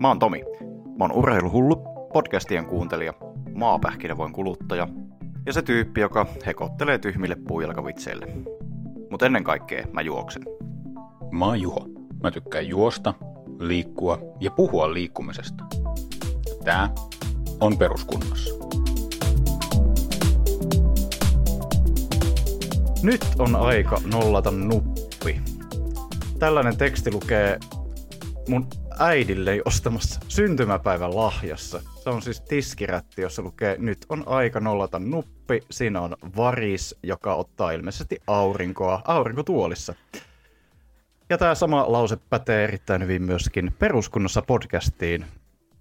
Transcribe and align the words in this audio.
Mä 0.00 0.08
oon 0.08 0.18
Tomi. 0.18 0.44
Mä 0.98 1.04
oon 1.04 1.12
urheiluhullu, 1.12 1.76
podcastien 2.12 2.66
kuuntelija, 2.66 3.12
maapähkinävoin 3.54 4.32
kuluttaja 4.32 4.88
ja 5.46 5.52
se 5.52 5.62
tyyppi, 5.62 6.00
joka 6.00 6.26
hekottelee 6.46 6.98
tyhmille 6.98 7.36
puujalkavitseille. 7.48 8.26
Mutta 9.10 9.26
ennen 9.26 9.44
kaikkea 9.44 9.86
mä 9.92 10.00
juoksen. 10.00 10.42
Mä 11.30 11.44
oon 11.44 11.60
Juho. 11.60 11.86
Mä 12.22 12.30
tykkään 12.30 12.68
juosta, 12.68 13.14
liikkua 13.60 14.18
ja 14.40 14.50
puhua 14.50 14.92
liikkumisesta. 14.94 15.64
Tää 16.64 16.90
on 17.60 17.78
peruskunnossa. 17.78 18.54
Nyt 23.02 23.26
on 23.38 23.56
aika 23.56 24.00
nollata 24.12 24.50
nuppi. 24.50 25.40
Tällainen 26.38 26.76
teksti 26.76 27.12
lukee 27.12 27.58
mun 28.48 28.66
äidille 28.98 29.62
ostamassa 29.64 30.20
syntymäpäivän 30.28 31.16
lahjassa. 31.16 31.82
Se 32.02 32.10
on 32.10 32.22
siis 32.22 32.40
tiskirätti, 32.40 33.22
jossa 33.22 33.42
lukee 33.42 33.76
nyt 33.78 34.06
on 34.08 34.22
aika 34.26 34.60
nollata 34.60 34.98
nuppi. 34.98 35.60
Siinä 35.70 36.00
on 36.00 36.16
varis, 36.36 36.96
joka 37.02 37.34
ottaa 37.34 37.70
ilmeisesti 37.70 38.18
aurinkoa 38.26 39.02
aurinkotuolissa. 39.04 39.94
Ja 41.30 41.38
tämä 41.38 41.54
sama 41.54 41.92
lause 41.92 42.16
pätee 42.30 42.64
erittäin 42.64 43.02
hyvin 43.02 43.22
myöskin 43.22 43.74
peruskunnossa 43.78 44.42
podcastiin. 44.42 45.26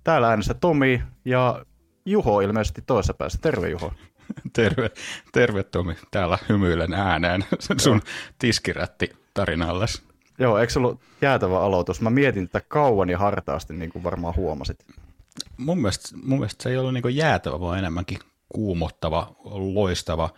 Täällä 0.04 0.30
äänessä 0.30 0.54
Tomi 0.54 1.04
ja 1.26 1.66
Juho 2.06 2.42
ilmeisesti 2.42 2.82
toisessa 2.82 3.14
päässä. 3.14 3.40
Terve 3.42 3.70
Juho. 3.70 3.94
Terve, 4.54 4.92
terve 5.32 5.64
Tomi. 5.64 5.96
Täällä 6.12 6.38
hymyilen 6.50 6.94
ääneen 6.94 7.46
sun 7.78 8.02
tiskirätti 8.40 9.10
tarinalles. 9.34 10.08
Joo, 10.40 10.58
eikö 10.58 10.74
se 10.74 10.80
ollut 10.80 11.00
jäätävä 11.22 11.60
aloitus? 11.60 12.02
Mä 12.02 12.10
mietin 12.10 12.50
tätä 12.50 12.66
kauan 12.68 13.10
ja 13.10 13.18
hartaasti, 13.18 13.74
niin 13.74 13.92
kuin 13.92 14.04
varmaan 14.04 14.36
huomasit. 14.36 14.86
Mun 15.58 15.78
mielestä, 15.78 16.18
mun 16.24 16.40
mielestä 16.40 16.64
se 16.64 16.70
ei 16.70 16.78
ollut 16.78 16.94
niin 16.94 17.16
jäätävä, 17.16 17.60
vaan 17.60 17.80
enemmänkin 17.80 18.20
kuumottava, 18.50 19.36
loistava, 19.74 20.30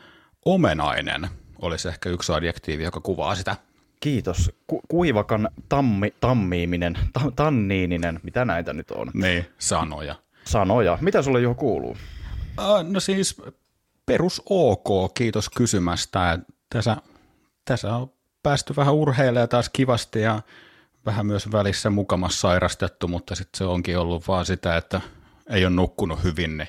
omenainen 0.46 1.30
olisi 1.62 1.88
ehkä 1.88 2.10
yksi 2.10 2.34
adjektiivi, 2.34 2.84
joka 2.84 3.00
kuvaa 3.00 3.36
sitä. 3.36 3.56
Kiitos. 4.00 4.52
Ku- 4.68 4.82
kuivakan 4.88 5.50
tammi, 5.70 6.14
tammiiminen, 6.22 6.98
ta- 7.14 7.32
tanniininen, 7.36 8.20
mitä 8.23 8.45
näitä 8.45 8.73
nyt 8.73 8.92
on? 8.92 9.12
Niin, 9.14 9.45
sanoja. 9.58 10.16
Sanoja. 10.44 10.98
Mitä 11.02 11.22
sulle 11.22 11.42
jo 11.42 11.56
kuuluu? 11.56 11.98
Uh, 12.60 12.84
no 12.84 13.00
siis 13.00 13.42
perus 14.06 14.42
ok, 14.50 15.14
kiitos 15.14 15.50
kysymästä. 15.50 16.40
Tässä, 16.70 16.98
tässä 17.66 17.95
on 17.95 18.12
päästy 18.44 18.76
vähän 18.76 18.94
urheilemaan 18.94 19.50
taas 19.50 19.70
kivasti 19.70 20.22
ja 20.22 20.42
vähän 21.06 21.26
myös 21.26 21.52
välissä 21.52 21.90
mukamassa 21.90 22.40
sairastettu, 22.40 23.08
mutta 23.08 23.36
sitten 23.36 23.58
se 23.58 23.64
onkin 23.64 23.98
ollut 23.98 24.28
vaan 24.28 24.45
sitä, 24.45 24.78
että 24.78 25.02
ei 25.50 25.66
ole 25.66 25.76
nukkunut 25.76 26.23
hyvin, 26.23 26.58
niin 26.58 26.67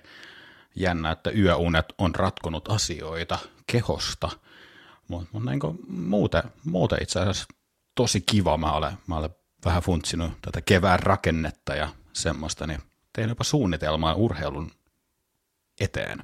jännä, 0.77 1.11
että 1.11 1.31
yöunet 1.31 1.87
on 1.99 2.15
ratkonut 2.15 2.71
asioita 2.71 3.39
kehosta. 3.67 4.31
Mutta 5.09 5.39
niin 5.39 5.61
muuten, 5.89 6.43
muuten 6.65 7.03
itse 7.03 7.21
asiassa 7.21 7.45
tosi 7.95 8.21
kiva. 8.21 8.57
Mä 8.57 8.73
olen, 8.73 8.93
mä 9.07 9.17
olen 9.17 9.31
vähän 9.65 9.83
funtsinut 9.83 10.33
tätä 10.43 10.61
kevään 10.61 10.99
rakennetta 10.99 11.75
ja 11.75 11.89
semmoista, 12.13 12.67
niin 12.67 12.81
tein 13.13 13.29
jopa 13.29 13.45
suunnitelmaa 13.45 14.15
urheilun 14.15 14.71
eteen. 15.81 16.19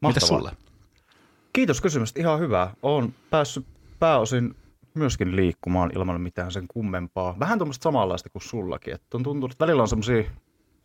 Mahtavaa. 0.00 0.08
Mitä 0.14 0.26
sulle? 0.26 0.52
Kiitos 1.52 1.80
kysymystä. 1.80 2.20
Ihan 2.20 2.40
hyvä. 2.40 2.70
Olen 2.82 3.14
päässyt 3.30 3.66
pääosin 3.98 4.54
myöskin 4.94 5.36
liikkumaan 5.36 5.90
ilman 5.94 6.20
mitään 6.20 6.52
sen 6.52 6.68
kummempaa. 6.68 7.36
Vähän 7.38 7.58
tuommoista 7.58 7.82
samanlaista 7.82 8.30
kuin 8.30 8.42
sullakin. 8.42 8.94
Että 8.94 9.16
on 9.16 9.22
tuntunut, 9.22 9.52
että 9.52 9.64
välillä 9.64 9.82
on 9.82 9.88
semmoisia 9.88 10.22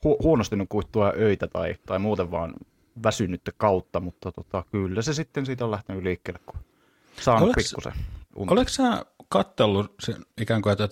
hu- 0.06 0.23
huonosti 0.23 0.56
nukuttua 0.56 1.14
öitä 1.17 1.47
tai, 1.47 1.75
tai 1.86 2.00
muuten 2.00 2.31
vaan 2.31 2.53
väsynyttä 3.03 3.52
kautta, 3.58 4.00
mutta 4.00 4.31
tota, 4.31 4.64
kyllä 4.72 5.02
se 5.02 5.14
sitten 5.14 5.45
siitä 5.45 5.66
on 5.66 5.72
lähtenyt 5.72 6.03
liikkeelle, 6.03 6.39
kun 6.45 6.59
saanut 7.22 7.44
Oleks, 7.44 7.69
pikkusen 7.69 7.94
unta. 8.35 8.53
Oletko 8.53 8.69
sä 8.69 9.06
kattellut 9.30 9.95
sen, 10.00 10.16
ikään 10.41 10.62
kuin, 10.62 10.74
että 10.74 10.90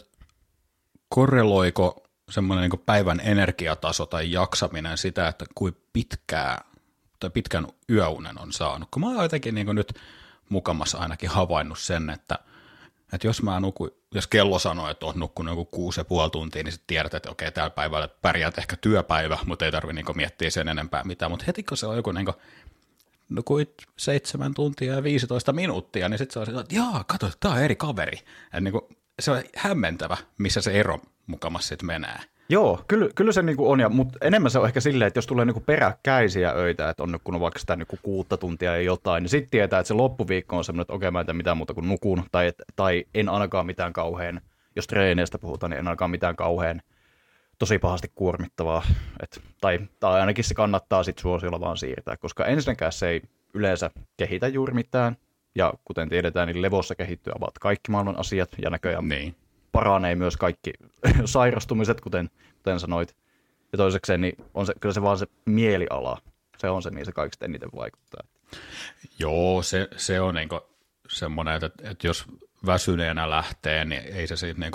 korreloiko 1.09 2.03
semmoinen 2.29 2.69
niin 2.69 2.81
päivän 2.85 3.21
energiataso 3.23 4.05
tai 4.05 4.31
jaksaminen 4.31 4.97
sitä, 4.97 5.27
että 5.27 5.45
kuin 5.55 5.77
pitkää 5.93 6.61
tai 7.19 7.29
pitkän 7.29 7.67
yöunen 7.89 8.39
on 8.39 8.51
saanut? 8.51 8.87
Kun 8.91 9.01
mä 9.01 9.07
oon 9.07 9.23
jotenkin 9.23 9.55
niin 9.55 9.75
nyt 9.75 9.93
mukamassa 10.51 10.97
ainakin 10.97 11.29
havainnut 11.29 11.79
sen, 11.79 12.09
että, 12.09 12.39
että 13.13 13.27
jos 13.27 13.43
mä 13.43 13.59
nukun, 13.59 13.91
jos 14.15 14.27
kello 14.27 14.59
sanoo, 14.59 14.89
että 14.89 15.05
on 15.05 15.19
nukkunut 15.19 15.51
joku 15.51 15.65
kuusi 15.65 15.99
ja 15.99 16.05
puoli 16.05 16.29
tuntia, 16.29 16.63
niin 16.63 16.71
sitten 16.71 16.87
tiedät, 16.87 17.13
että 17.13 17.31
okei, 17.31 17.51
tällä 17.51 17.69
päivällä 17.69 18.07
pärjäät 18.07 18.57
ehkä 18.57 18.75
työpäivä, 18.75 19.37
mutta 19.45 19.65
ei 19.65 19.71
tarvitse 19.71 20.03
niin 20.03 20.17
miettiä 20.17 20.49
sen 20.49 20.67
enempää 20.67 21.03
mitään. 21.03 21.31
Mutta 21.31 21.45
heti 21.47 21.63
kun 21.63 21.77
se 21.77 21.87
on 21.87 21.95
joku 21.95 22.11
niin 22.11 22.25
kuin, 22.25 22.35
nukuit 23.29 23.73
seitsemän 23.97 24.53
tuntia 24.53 24.93
ja 24.93 25.03
15 25.03 25.53
minuuttia, 25.53 26.09
niin 26.09 26.17
sitten 26.17 26.45
se 26.45 26.51
on 26.51 26.59
että 26.59 26.75
jaa, 26.75 27.03
kato, 27.07 27.31
tämä 27.39 27.55
on 27.55 27.61
eri 27.61 27.75
kaveri. 27.75 28.19
Ja 28.53 28.61
niin 28.61 28.71
kuin, 28.71 28.81
se 29.19 29.31
on 29.31 29.43
hämmentävä, 29.55 30.17
missä 30.37 30.61
se 30.61 30.71
ero 30.71 30.99
mukamassa 31.27 31.69
sitten 31.69 31.87
menee. 31.87 32.19
Joo, 32.51 32.83
kyllä, 32.87 33.09
kyllä 33.15 33.31
se 33.31 33.41
niinku 33.41 33.71
on, 33.71 33.79
ja, 33.79 33.89
mutta 33.89 34.17
enemmän 34.21 34.51
se 34.51 34.59
on 34.59 34.65
ehkä 34.65 34.79
silleen, 34.79 35.07
että 35.07 35.17
jos 35.17 35.27
tulee 35.27 35.45
niinku 35.45 35.63
peräkkäisiä 35.65 36.51
öitä, 36.51 36.89
että 36.89 37.03
on 37.03 37.11
nukkunut 37.11 37.41
vaikka 37.41 37.59
sitä 37.59 37.75
niinku 37.75 37.97
kuutta 38.01 38.37
tuntia 38.37 38.75
ja 38.75 38.81
jotain, 38.81 39.23
niin 39.23 39.29
sitten 39.29 39.51
tietää, 39.51 39.79
että 39.79 39.87
se 39.87 39.93
loppuviikko 39.93 40.57
on 40.57 40.63
semmoinen, 40.63 40.81
että 40.81 40.93
okei, 40.93 41.11
mä 41.11 41.25
en 41.27 41.35
mitään 41.35 41.57
muuta 41.57 41.73
kuin 41.73 41.87
nukun, 41.87 42.23
tai, 42.31 42.53
tai 42.75 43.05
en 43.13 43.29
ainakaan 43.29 43.65
mitään 43.65 43.93
kauhean, 43.93 44.41
jos 44.75 44.87
treeneistä 44.87 45.39
puhutaan, 45.39 45.69
niin 45.69 45.79
en 45.79 45.87
ainakaan 45.87 46.11
mitään 46.11 46.35
kauhean 46.35 46.81
tosi 47.59 47.79
pahasti 47.79 48.11
kuormittavaa. 48.15 48.83
Et, 49.23 49.41
tai, 49.61 49.79
tai 49.99 50.19
ainakin 50.19 50.43
se 50.43 50.53
kannattaa 50.53 51.03
sitten 51.03 51.21
suosiolla 51.21 51.59
vaan 51.59 51.77
siirtää, 51.77 52.17
koska 52.17 52.45
ensinnäkään 52.45 52.91
se 52.91 53.07
ei 53.09 53.21
yleensä 53.53 53.91
kehitä 54.17 54.47
juuri 54.47 54.73
mitään, 54.73 55.15
ja 55.55 55.73
kuten 55.85 56.09
tiedetään, 56.09 56.47
niin 56.47 56.61
levossa 56.61 56.95
kehittyy 56.95 57.33
ovat 57.35 57.59
kaikki 57.59 57.91
maailman 57.91 58.19
asiat, 58.19 58.49
ja 58.63 58.69
näköjään 58.69 59.07
niin 59.07 59.35
paranee 59.71 60.15
myös 60.15 60.37
kaikki 60.37 60.73
sairastumiset, 61.25 62.01
kuten, 62.01 62.29
kuten 62.57 62.79
sanoit. 62.79 63.15
Ja 63.71 63.77
toisekseen, 63.77 64.21
niin 64.21 64.35
on 64.53 64.65
se, 64.65 64.73
kyllä 64.79 64.93
se 64.93 65.01
vaan 65.01 65.17
se 65.17 65.27
mieliala, 65.45 66.21
se 66.57 66.69
on 66.69 66.83
se, 66.83 66.89
niin 66.89 67.05
se 67.05 67.11
kaikista 67.11 67.45
eniten 67.45 67.69
vaikuttaa. 67.75 68.23
Joo, 69.19 69.63
se, 69.63 69.87
se 69.97 70.21
on 70.21 70.35
niin 70.35 70.49
semmoinen, 71.09 71.53
että, 71.53 71.69
että 71.83 72.07
jos 72.07 72.25
väsyneenä 72.65 73.29
lähtee, 73.29 73.85
niin 73.85 74.01
ei 74.01 74.27
se 74.27 74.35
siitä 74.35 74.59
niin 74.59 74.71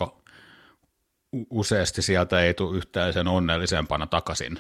useasti 1.51 2.03
sieltä 2.03 2.41
ei 2.41 2.55
tule 2.55 2.77
yhtään 2.77 3.13
sen 3.13 3.28
onnellisempana 3.28 4.07
takaisin 4.07 4.59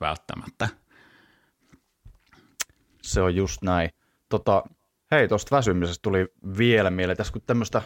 välttämättä. 0.00 0.68
Se 3.02 3.20
on 3.20 3.36
just 3.36 3.62
näin. 3.62 3.90
Tota, 4.28 4.62
hei, 5.10 5.28
tuosta 5.28 5.56
väsymisestä 5.56 6.02
tuli 6.02 6.26
vielä 6.58 6.90
mieleen, 6.90 7.16
tässä 7.16 7.32
kun 7.32 7.42
tämmöistä 7.46 7.82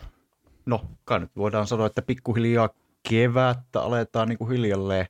no 0.66 0.84
kai 1.04 1.20
nyt 1.20 1.36
voidaan 1.36 1.66
sanoa, 1.66 1.86
että 1.86 2.02
pikkuhiljaa 2.02 2.68
kevättä 3.08 3.80
aletaan 3.80 4.28
niin 4.28 4.38
kuin 4.38 4.50
hiljalleen 4.50 5.06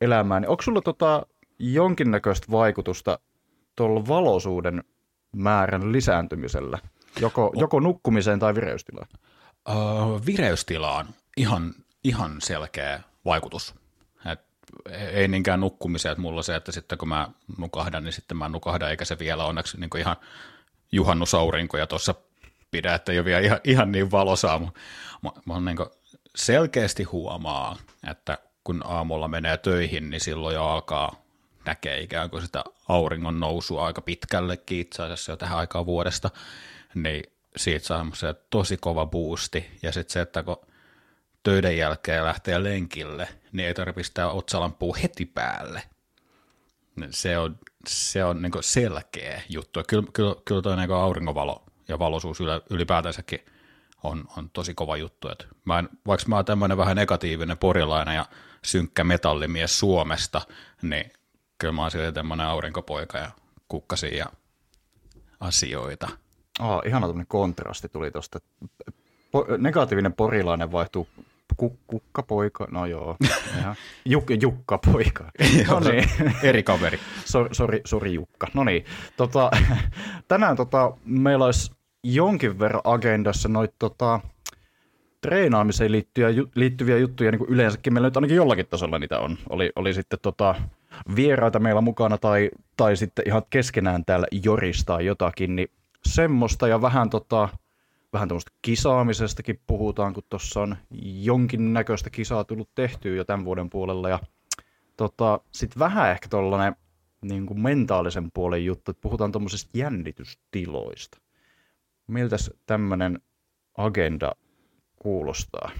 elämään. 0.00 0.42
Niin 0.42 0.50
onko 0.50 0.62
sulla 0.62 0.80
tota 0.80 1.26
jonkinnäköistä 1.58 2.46
vaikutusta 2.50 3.18
tuolla 3.76 4.08
valoisuuden 4.08 4.84
määrän 5.36 5.92
lisääntymisellä? 5.92 6.78
Joko, 7.20 7.52
joko 7.56 7.80
nukkumiseen 7.80 8.38
tai 8.38 8.54
vireystilaan? 8.54 9.08
Uh, 9.70 10.26
vireystilaan 10.26 11.06
ihan, 11.36 11.74
ihan 12.04 12.36
selkeä 12.40 13.00
vaikutus. 13.24 13.74
Et 14.26 14.40
ei 15.12 15.28
niinkään 15.28 15.60
nukkumiseen, 15.60 16.12
että 16.12 16.22
mulla 16.22 16.42
se, 16.42 16.56
että 16.56 16.72
sitten 16.72 16.98
kun 16.98 17.08
mä 17.08 17.28
nukahdan, 17.58 18.04
niin 18.04 18.12
sitten 18.12 18.36
mä 18.36 18.48
nukahdan, 18.48 18.90
eikä 18.90 19.04
se 19.04 19.18
vielä 19.18 19.44
onneksi 19.44 19.80
niin 19.80 19.98
ihan 19.98 20.16
juhannusaurinkoja 20.92 21.86
tuossa 21.86 22.14
pidä, 22.72 22.94
että 22.94 23.12
ei 23.12 23.18
ole 23.18 23.24
vielä 23.24 23.40
ihan, 23.40 23.60
ihan 23.64 23.92
niin 23.92 24.10
valosaa. 24.10 24.58
Mä, 24.58 24.68
mä, 25.22 25.60
mä 25.60 25.70
niin 25.70 25.88
selkeästi 26.36 27.02
huomaa, 27.02 27.76
että 28.10 28.38
kun 28.64 28.82
aamulla 28.84 29.28
menee 29.28 29.56
töihin, 29.56 30.10
niin 30.10 30.20
silloin 30.20 30.54
jo 30.54 30.64
alkaa 30.64 31.22
näkee 31.64 32.00
ikään 32.00 32.30
kuin 32.30 32.42
sitä 32.42 32.64
auringon 32.88 33.40
nousua 33.40 33.86
aika 33.86 34.00
pitkällekin 34.00 34.80
itse 34.80 35.02
asiassa 35.02 35.32
jo 35.32 35.36
tähän 35.36 35.58
aikaan 35.58 35.86
vuodesta, 35.86 36.30
niin 36.94 37.22
siitä 37.56 37.86
saa 37.86 38.06
se 38.14 38.34
tosi 38.50 38.76
kova 38.76 39.06
boosti. 39.06 39.78
Ja 39.82 39.92
sitten 39.92 40.12
se, 40.12 40.20
että 40.20 40.42
kun 40.42 40.56
töiden 41.42 41.76
jälkeen 41.76 42.24
lähtee 42.24 42.62
lenkille, 42.62 43.28
niin 43.52 43.66
ei 43.66 43.74
tarvitse 43.74 44.08
sitä 44.08 44.28
otsalampua 44.28 44.96
heti 45.02 45.26
päälle. 45.26 45.82
Se 47.10 47.38
on, 47.38 47.58
se 47.88 48.24
on 48.24 48.42
niin 48.42 48.52
selkeä 48.60 49.42
juttu. 49.48 49.80
Kyllä, 49.88 50.06
kyllä, 50.12 50.34
kyllä 50.44 50.62
tuo 50.62 50.76
niin 50.76 50.92
auringovalo 50.92 51.64
ja 51.88 51.98
valoisuus 51.98 52.38
ylipäätänsäkin 52.70 53.40
on, 54.02 54.24
on 54.36 54.50
tosi 54.50 54.74
kova 54.74 54.96
juttu. 54.96 55.28
Et 55.28 55.46
mä 55.64 55.78
en, 55.78 55.88
vaikka 56.06 56.26
mä 56.28 56.36
oon 56.36 56.44
tämmöinen 56.44 56.78
vähän 56.78 56.96
negatiivinen 56.96 57.58
porilainen 57.58 58.14
ja 58.14 58.26
synkkä 58.64 59.04
metallimies 59.04 59.78
Suomesta, 59.78 60.40
niin 60.82 61.12
kyllä 61.58 61.72
mä 61.72 61.82
oon 61.82 61.90
silti 61.90 62.12
tämmöinen 62.12 62.46
aurinkopoika 62.46 63.18
ja 63.18 63.30
kukkasia 63.68 64.16
ja 64.18 64.26
asioita. 65.40 66.08
Oh, 66.60 66.82
ihana 66.86 67.06
tämmöinen 67.06 67.26
kontrasti 67.26 67.88
tuli 67.88 68.10
tuosta. 68.10 68.38
Po- 69.32 69.56
negatiivinen 69.58 70.12
porilainen 70.12 70.72
vaihtuu 70.72 71.08
Ku, 71.56 71.78
kukkapoika, 71.86 72.66
no 72.70 72.86
joo. 72.86 73.16
Juk, 74.04 74.24
Jukka-poika. 74.42 75.24
No 75.70 75.80
niin. 75.80 76.10
Eri 76.42 76.62
kaveri. 76.62 76.98
Sori, 77.24 77.48
sori, 77.54 77.80
sori 77.84 78.14
Jukka. 78.14 78.46
No 78.54 78.64
niin. 78.64 78.84
Tota, 79.16 79.50
tänään 80.28 80.56
tota, 80.56 80.92
meillä 81.04 81.44
olisi 81.44 81.72
jonkin 82.04 82.58
verran 82.58 82.82
agendassa 82.84 83.48
noita 83.48 83.74
tota, 83.78 84.20
treenaamiseen 85.20 85.92
liittyviä, 85.92 86.28
liittyviä 86.54 86.98
juttuja 86.98 87.30
niin 87.30 87.38
kuin 87.38 87.50
yleensäkin. 87.50 87.92
Meillä 87.92 88.06
nyt 88.06 88.16
ainakin 88.16 88.36
jollakin 88.36 88.66
tasolla 88.66 88.98
niitä 88.98 89.18
on. 89.18 89.38
Oli, 89.48 89.72
oli 89.76 89.94
sitten 89.94 90.18
tota, 90.22 90.54
vieraita 91.16 91.58
meillä 91.58 91.80
mukana 91.80 92.18
tai, 92.18 92.50
tai 92.76 92.96
sitten 92.96 93.24
ihan 93.26 93.42
keskenään 93.50 94.04
täällä 94.04 94.26
joristaa 94.44 95.00
jotakin, 95.00 95.56
niin 95.56 95.68
semmoista 96.06 96.68
ja 96.68 96.82
vähän 96.82 97.10
tota, 97.10 97.48
vähän 98.12 98.28
tuommoista 98.28 98.52
kisaamisestakin 98.62 99.60
puhutaan, 99.66 100.14
kun 100.14 100.22
tuossa 100.28 100.60
on 100.60 100.76
jonkinnäköistä 101.20 102.10
kisaa 102.10 102.44
tullut 102.44 102.74
tehtyä 102.74 103.16
jo 103.16 103.24
tämän 103.24 103.44
vuoden 103.44 103.70
puolella. 103.70 104.08
Ja 104.08 104.20
tota, 104.96 105.40
sitten 105.52 105.78
vähän 105.78 106.10
ehkä 106.10 106.28
tuollainen 106.28 106.76
niin 107.22 107.46
kuin 107.46 107.60
mentaalisen 107.60 108.30
puolen 108.34 108.64
juttu, 108.64 108.90
että 108.90 109.00
puhutaan 109.00 109.32
tuommoisista 109.32 109.78
jännitystiloista. 109.78 111.18
Miltä 112.06 112.36
tämmöinen 112.66 113.20
agenda 113.76 114.32
kuulostaa? 114.96 115.70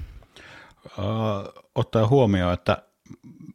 Uh, 0.99 1.65
ottaa 1.75 2.09
huomioon, 2.09 2.55
että 2.55 2.83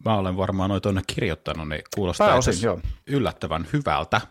mä 0.06 0.18
olen 0.18 0.38
varmaan 0.38 0.69
noin 0.69 0.81
tuonne 0.81 1.01
kirjoittanut, 1.07 1.69
niin 1.69 1.81
kuulostaa 1.95 2.27
Pääosin, 2.27 2.62
joo. 2.62 2.80
yllättävän 3.07 3.68
hyvältä. 3.73 4.21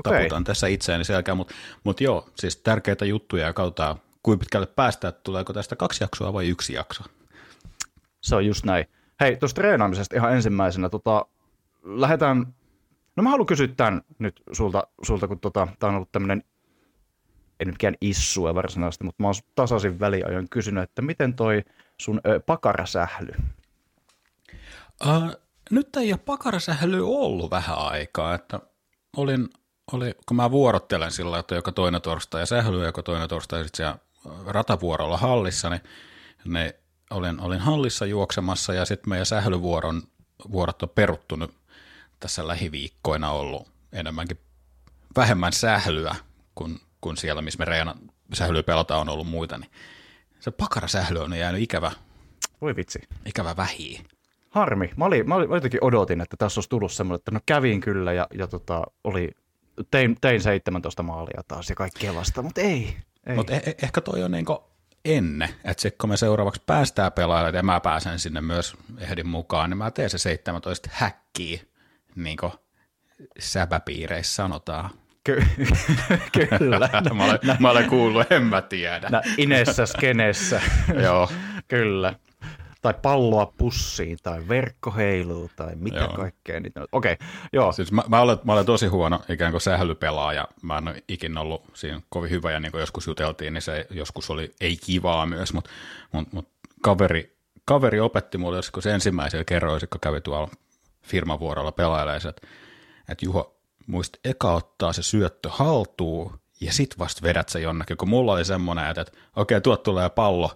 Okay. 0.00 0.18
Taputan 0.18 0.44
tässä 0.44 0.66
itseäni 0.66 1.04
selkään, 1.04 1.36
mutta 1.36 1.54
mut 1.84 2.00
joo, 2.00 2.28
siis 2.34 2.56
tärkeitä 2.56 3.04
juttuja 3.04 3.46
ja 3.46 3.52
kautta 3.52 3.96
kuinka 4.22 4.40
pitkälle 4.40 4.66
päästään, 4.66 5.08
että 5.08 5.22
tuleeko 5.22 5.52
tästä 5.52 5.76
kaksi 5.76 6.04
jaksoa 6.04 6.32
vai 6.32 6.48
yksi 6.48 6.72
jakso. 6.72 7.04
Se 8.20 8.36
on 8.36 8.46
just 8.46 8.64
näin. 8.64 8.86
Hei, 9.20 9.36
tuosta 9.36 9.60
treenaamisesta 9.60 10.16
ihan 10.16 10.34
ensimmäisenä, 10.34 10.88
tota, 10.88 11.26
lähdetään, 11.82 12.54
no 13.16 13.22
mä 13.22 13.30
haluan 13.30 13.46
kysyä 13.46 13.68
tämän 13.68 14.02
nyt 14.18 14.42
sulta, 14.52 14.86
sulta 15.02 15.28
kun 15.28 15.40
tota, 15.40 15.68
tämä 15.78 15.88
on 15.88 15.94
ollut 15.96 16.12
tämmöinen, 16.12 16.42
ei 17.60 17.66
nyt 17.66 17.74
mikään 17.74 17.96
issue 18.00 18.54
varsinaisesti, 18.54 19.04
mutta 19.04 19.22
mä 19.22 19.28
oon 19.28 19.34
tasaisin 19.54 20.00
väliajoin 20.00 20.48
kysynyt, 20.50 20.82
että 20.82 21.02
miten 21.02 21.34
toi 21.34 21.64
sun 21.98 22.20
ö, 22.26 22.40
pakarasähly? 22.40 23.32
Uh, 25.06 25.36
nyt 25.70 25.96
ei 25.96 26.12
ole 26.12 26.20
pakarasähly 26.24 27.06
ollut 27.06 27.50
vähän 27.50 27.78
aikaa, 27.78 28.34
että 28.34 28.60
olin 29.16 29.48
oli, 29.92 30.14
kun 30.26 30.36
mä 30.36 30.50
vuorottelen 30.50 31.12
sillä 31.12 31.38
että 31.38 31.54
joka 31.54 31.72
toinen 31.72 32.02
torstai 32.02 32.42
ja 32.42 32.46
sähly, 32.46 32.84
joka 32.84 33.02
toinen 33.02 33.28
torstai 33.28 33.64
sitten 33.64 33.76
siellä 33.76 33.98
ratavuorolla 34.46 35.16
hallissa, 35.16 35.70
niin, 35.70 35.80
niin 36.44 36.72
olin, 37.10 37.40
olin 37.40 37.60
hallissa 37.60 38.06
juoksemassa 38.06 38.74
ja 38.74 38.84
sitten 38.84 39.08
meidän 39.10 39.26
sählyvuoron 39.26 40.02
vuorot 40.52 40.82
on 40.82 40.88
peruttunut 40.88 41.54
tässä 42.20 42.48
lähiviikkoina 42.48 43.30
ollut 43.30 43.68
enemmänkin 43.92 44.38
vähemmän 45.16 45.52
sählyä 45.52 46.16
kuin, 46.54 46.80
kuin 47.00 47.16
siellä, 47.16 47.42
missä 47.42 47.58
me 47.58 47.64
reina 47.64 47.94
sählyä 48.32 48.62
pelataan 48.62 49.00
on 49.00 49.08
ollut 49.08 49.26
muita, 49.26 49.58
niin 49.58 49.70
se 50.40 50.50
pakarasähly 50.50 51.18
on 51.18 51.38
jäänyt 51.38 51.62
ikävä, 51.62 51.92
Voi 52.60 52.76
vitsi. 52.76 52.98
ikävä 53.26 53.56
vähiin. 53.56 54.04
Harmi. 54.50 54.90
Mä, 54.96 55.04
olin, 55.04 55.28
mä, 55.28 55.34
olin, 55.34 55.48
mä 55.48 55.56
jotenkin 55.56 55.84
odotin, 55.84 56.20
että 56.20 56.36
tässä 56.36 56.58
olisi 56.58 56.70
tullut 56.70 56.92
semmoinen, 56.92 57.16
että 57.16 57.30
no 57.30 57.40
kävin 57.46 57.80
kyllä 57.80 58.12
ja, 58.12 58.26
ja 58.34 58.46
tota, 58.46 58.82
oli, 59.04 59.30
tein, 59.90 60.16
tein 60.20 60.40
17 60.40 61.02
maalia 61.02 61.42
taas 61.48 61.70
ja 61.70 61.76
kaikkea 61.76 62.14
vasta, 62.14 62.42
mutta 62.42 62.60
ei. 62.60 62.96
ei. 63.26 63.36
Mutta 63.36 63.52
eh- 63.52 63.74
ehkä 63.82 64.00
toi 64.00 64.22
on 64.22 64.30
niinku 64.30 64.64
ennen, 65.04 65.48
että 65.64 65.80
sitten 65.80 65.98
kun 66.00 66.10
me 66.10 66.16
seuraavaksi 66.16 66.62
päästään 66.66 67.12
pelaajalle 67.12 67.58
ja 67.58 67.62
mä 67.62 67.80
pääsen 67.80 68.18
sinne 68.18 68.40
myös 68.40 68.76
ehdin 68.98 69.28
mukaan, 69.28 69.70
niin 69.70 69.78
mä 69.78 69.90
teen 69.90 70.10
se 70.10 70.18
17 70.18 70.88
häkkiä, 70.92 71.60
niin 72.16 72.36
kuin 72.36 72.52
säpäpiireissä 73.38 74.34
sanotaan. 74.34 74.90
Ky- 75.24 75.46
kyllä. 76.58 76.88
mä, 77.14 77.24
olen, 77.24 77.38
mä 77.58 77.70
olen 77.70 77.88
kuullut, 77.88 78.32
en 78.32 78.42
mä 78.42 78.62
tiedä. 78.62 79.08
Nä, 79.10 79.22
inessä 79.36 79.86
skenessä. 79.86 80.60
Joo. 81.02 81.30
kyllä 81.68 82.14
tai 82.80 82.94
palloa 83.02 83.52
pussiin, 83.58 84.18
tai 84.22 84.48
verkko 84.48 84.90
heiluu, 84.90 85.50
tai 85.56 85.76
mitä 85.76 85.98
joo. 85.98 86.08
kaikkea. 86.08 86.60
Niitä 86.60 86.86
Okei, 86.92 87.12
okay, 87.12 87.26
joo. 87.52 87.72
Siis 87.72 87.92
mä, 87.92 88.02
mä, 88.08 88.20
olen, 88.20 88.38
mä 88.44 88.52
olen 88.52 88.66
tosi 88.66 88.86
huono 88.86 89.20
ikään 89.28 89.52
kuin 89.52 89.60
sählypelaaja. 89.60 90.48
Mä 90.62 90.78
en 90.78 90.88
ole 90.88 91.02
ikinä 91.08 91.40
ollut 91.40 91.64
siinä 91.74 92.00
kovin 92.08 92.30
hyvä, 92.30 92.50
ja 92.50 92.60
niin 92.60 92.72
kuin 92.72 92.80
joskus 92.80 93.06
juteltiin, 93.06 93.54
niin 93.54 93.62
se 93.62 93.86
joskus 93.90 94.30
oli 94.30 94.54
ei 94.60 94.76
kivaa 94.76 95.26
myös, 95.26 95.52
mutta 95.52 95.70
mut, 96.12 96.32
mut 96.32 96.48
kaveri, 96.82 97.36
kaveri 97.64 98.00
opetti 98.00 98.38
mulle 98.38 98.60
se 98.80 98.92
ensimmäisellä 98.92 99.44
kerroin, 99.44 99.80
kun 99.90 100.00
kävi 100.00 100.20
tuolla 100.20 100.48
firmavuorolla 101.02 101.72
pelailemaan, 101.72 102.28
että, 102.28 102.46
että 103.08 103.24
Juho, 103.24 103.56
muist 103.86 104.16
eka 104.24 104.52
ottaa 104.52 104.92
se 104.92 105.02
syöttö 105.02 105.48
haltuun, 105.52 106.40
ja 106.60 106.72
sit 106.72 106.98
vasta 106.98 107.22
vedät 107.22 107.48
se 107.48 107.60
jonnekin, 107.60 107.96
kun 107.96 108.08
mulla 108.08 108.32
oli 108.32 108.44
semmoinen, 108.44 108.88
että, 108.88 109.00
että 109.00 109.12
okei, 109.36 109.56
okay, 109.56 109.60
tuot 109.60 109.82
tulee 109.82 110.10
pallo, 110.10 110.50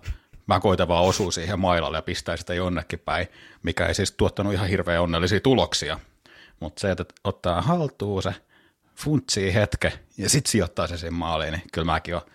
mä 0.47 0.61
koitan 0.61 0.89
vaan 0.89 1.05
osua 1.05 1.31
siihen 1.31 1.61
mailalle 1.61 1.99
ja 1.99 2.03
pistää 2.03 2.37
sitä 2.37 2.55
jonnekin 2.55 2.99
päin, 2.99 3.27
mikä 3.63 3.87
ei 3.87 3.95
siis 3.95 4.13
tuottanut 4.13 4.53
ihan 4.53 4.69
hirveän 4.69 5.03
onnellisia 5.03 5.41
tuloksia. 5.41 6.01
Mutta 6.61 6.81
se, 6.81 6.91
että 6.91 7.05
ottaa 7.25 7.63
haltuun 7.63 8.23
se, 8.23 8.35
funtsii 8.95 9.55
hetke 9.55 9.93
ja 10.19 10.29
sitten 10.29 10.51
sijoittaa 10.51 10.87
se 10.87 10.97
sen 10.97 11.15
maaliin, 11.15 11.53
niin 11.53 11.63
kyllä 11.73 11.85
mäkin 11.85 12.15
olen 12.15 12.27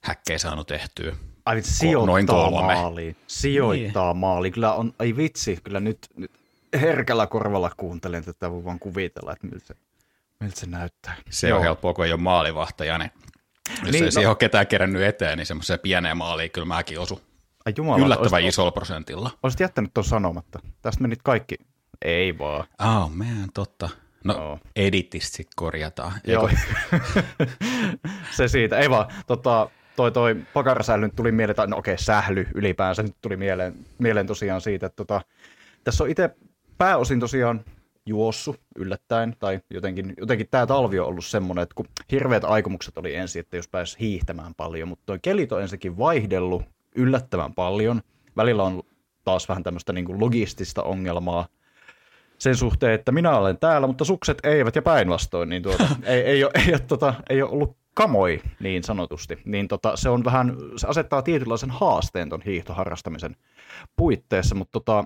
häkkejä 0.00 0.38
saanut 0.38 0.66
tehtyä. 0.66 1.16
Ai 1.46 1.56
vitsi, 1.56 1.74
sijoittaa 1.74 2.06
noin 2.06 2.26
kolme. 2.26 2.74
maaliin. 2.74 3.16
Sijoittaa 3.26 4.12
niin. 4.12 4.20
maaliin. 4.20 4.52
Kyllä 4.52 4.74
on, 4.74 4.94
ai 4.98 5.16
vitsi, 5.16 5.58
kyllä 5.64 5.80
nyt, 5.80 5.98
nyt 6.16 6.30
herkällä 6.80 7.26
korvalla 7.26 7.70
kuuntelen 7.76 8.24
tätä, 8.24 8.50
voi 8.50 8.64
vaan 8.64 8.78
kuvitella, 8.78 9.32
että 9.32 9.46
miltä 9.46 9.66
se, 9.66 9.74
miltä 10.40 10.60
se 10.60 10.66
näyttää. 10.66 11.16
Se 11.30 11.48
Joo. 11.48 11.58
on 11.58 11.64
helppoa, 11.64 11.94
kun 11.94 12.04
ei 12.04 12.12
ole 12.12 12.20
maalivahtaja, 12.20 12.98
niin 12.98 13.10
jos 13.70 13.82
niin, 13.82 13.94
ei 13.94 14.00
no, 14.00 14.10
siihen 14.10 14.28
ole 14.28 14.36
ketään 14.36 14.66
kerännyt 14.66 15.02
eteen, 15.02 15.38
niin 15.38 15.46
semmoiseen 15.46 15.80
pieneen 15.80 16.16
maaliin 16.16 16.50
kyllä 16.50 16.66
mäkin 16.66 17.00
osu. 17.00 17.20
Ai 17.66 17.72
jumala, 17.76 18.04
Yllättävän 18.04 18.32
olisit, 18.32 18.48
isolla 18.48 18.70
prosentilla. 18.70 19.30
Olisit 19.42 19.60
jättänyt 19.60 19.94
tuon 19.94 20.04
sanomatta. 20.04 20.58
Tästä 20.82 21.02
menit 21.02 21.22
kaikki. 21.22 21.56
Ei 22.02 22.38
vaan. 22.38 22.66
Oh 22.80 23.10
man, 23.10 23.48
totta. 23.54 23.88
No, 24.24 24.34
no. 24.34 24.58
editistä 24.76 25.42
korjataan. 25.56 26.12
Joo. 26.26 26.50
se 28.36 28.48
siitä. 28.48 28.78
Ei 28.78 28.90
vaan. 28.90 29.06
Tota, 29.26 29.70
toi, 29.96 30.12
toi 30.12 30.36
pakarasähly 30.54 31.10
tuli 31.16 31.32
mieleen, 31.32 31.56
tai 31.56 31.66
no 31.66 31.76
okei, 31.76 31.94
okay, 31.94 32.04
sähly 32.04 32.46
ylipäänsä 32.54 33.02
nyt 33.02 33.16
tuli 33.22 33.36
mieleen, 33.36 33.74
mieleen 33.98 34.26
tosiaan 34.26 34.60
siitä, 34.60 34.86
että 34.86 34.96
tota, 34.96 35.20
tässä 35.84 36.04
on 36.04 36.10
itse 36.10 36.30
pääosin 36.78 37.20
tosiaan 37.20 37.64
juossu 38.06 38.56
yllättäen, 38.76 39.36
tai 39.38 39.60
jotenkin, 39.70 40.14
jotenkin 40.18 40.48
tämä 40.50 40.66
talvi 40.66 40.98
on 40.98 41.06
ollut 41.06 41.24
semmoinen, 41.24 41.62
että 41.62 41.74
kun 41.74 41.86
hirveät 42.10 42.44
aikomukset 42.44 42.98
oli 42.98 43.14
ensin, 43.14 43.40
että 43.40 43.56
jos 43.56 43.68
pääsi 43.68 43.96
hiihtämään 44.00 44.54
paljon, 44.54 44.88
mutta 44.88 45.02
toi 45.06 45.18
kelit 45.22 45.52
on 45.52 45.62
ensinnäkin 45.62 45.98
vaihdellut, 45.98 46.62
yllättävän 46.94 47.54
paljon. 47.54 48.02
Välillä 48.36 48.62
on 48.62 48.82
taas 49.24 49.48
vähän 49.48 49.62
tämmöistä 49.62 49.92
niin 49.92 50.04
kuin 50.04 50.20
logistista 50.20 50.82
ongelmaa 50.82 51.46
sen 52.38 52.56
suhteen, 52.56 52.92
että 52.92 53.12
minä 53.12 53.36
olen 53.36 53.58
täällä, 53.58 53.86
mutta 53.86 54.04
sukset 54.04 54.38
eivät 54.44 54.76
ja 54.76 54.82
päinvastoin, 54.82 55.48
niin 55.48 55.62
tuota, 55.62 55.88
ei, 56.02 56.20
ei, 56.20 56.44
ole, 56.44 56.52
ei, 56.54 56.72
ole, 56.72 56.78
tota, 56.78 57.14
ei 57.30 57.42
ole 57.42 57.50
ollut 57.50 57.76
kamoi 57.94 58.40
niin 58.60 58.82
sanotusti, 58.82 59.38
niin 59.44 59.68
tota, 59.68 59.96
se 59.96 60.08
on 60.08 60.24
vähän, 60.24 60.56
se 60.76 60.86
asettaa 60.86 61.22
tietynlaisen 61.22 61.70
haasteen 61.70 62.28
ton 62.28 62.42
hiihtoharrastamisen 62.42 63.36
puitteissa, 63.96 64.54
mutta 64.54 64.72
tota, 64.72 65.04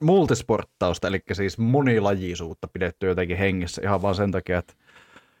multisporttausta, 0.00 1.08
eli 1.08 1.22
siis 1.32 1.58
monilajisuutta 1.58 2.68
pidetty 2.68 3.06
jotenkin 3.06 3.36
hengissä 3.36 3.82
ihan 3.84 4.02
vaan 4.02 4.14
sen 4.14 4.32
takia, 4.32 4.58
että 4.58 4.74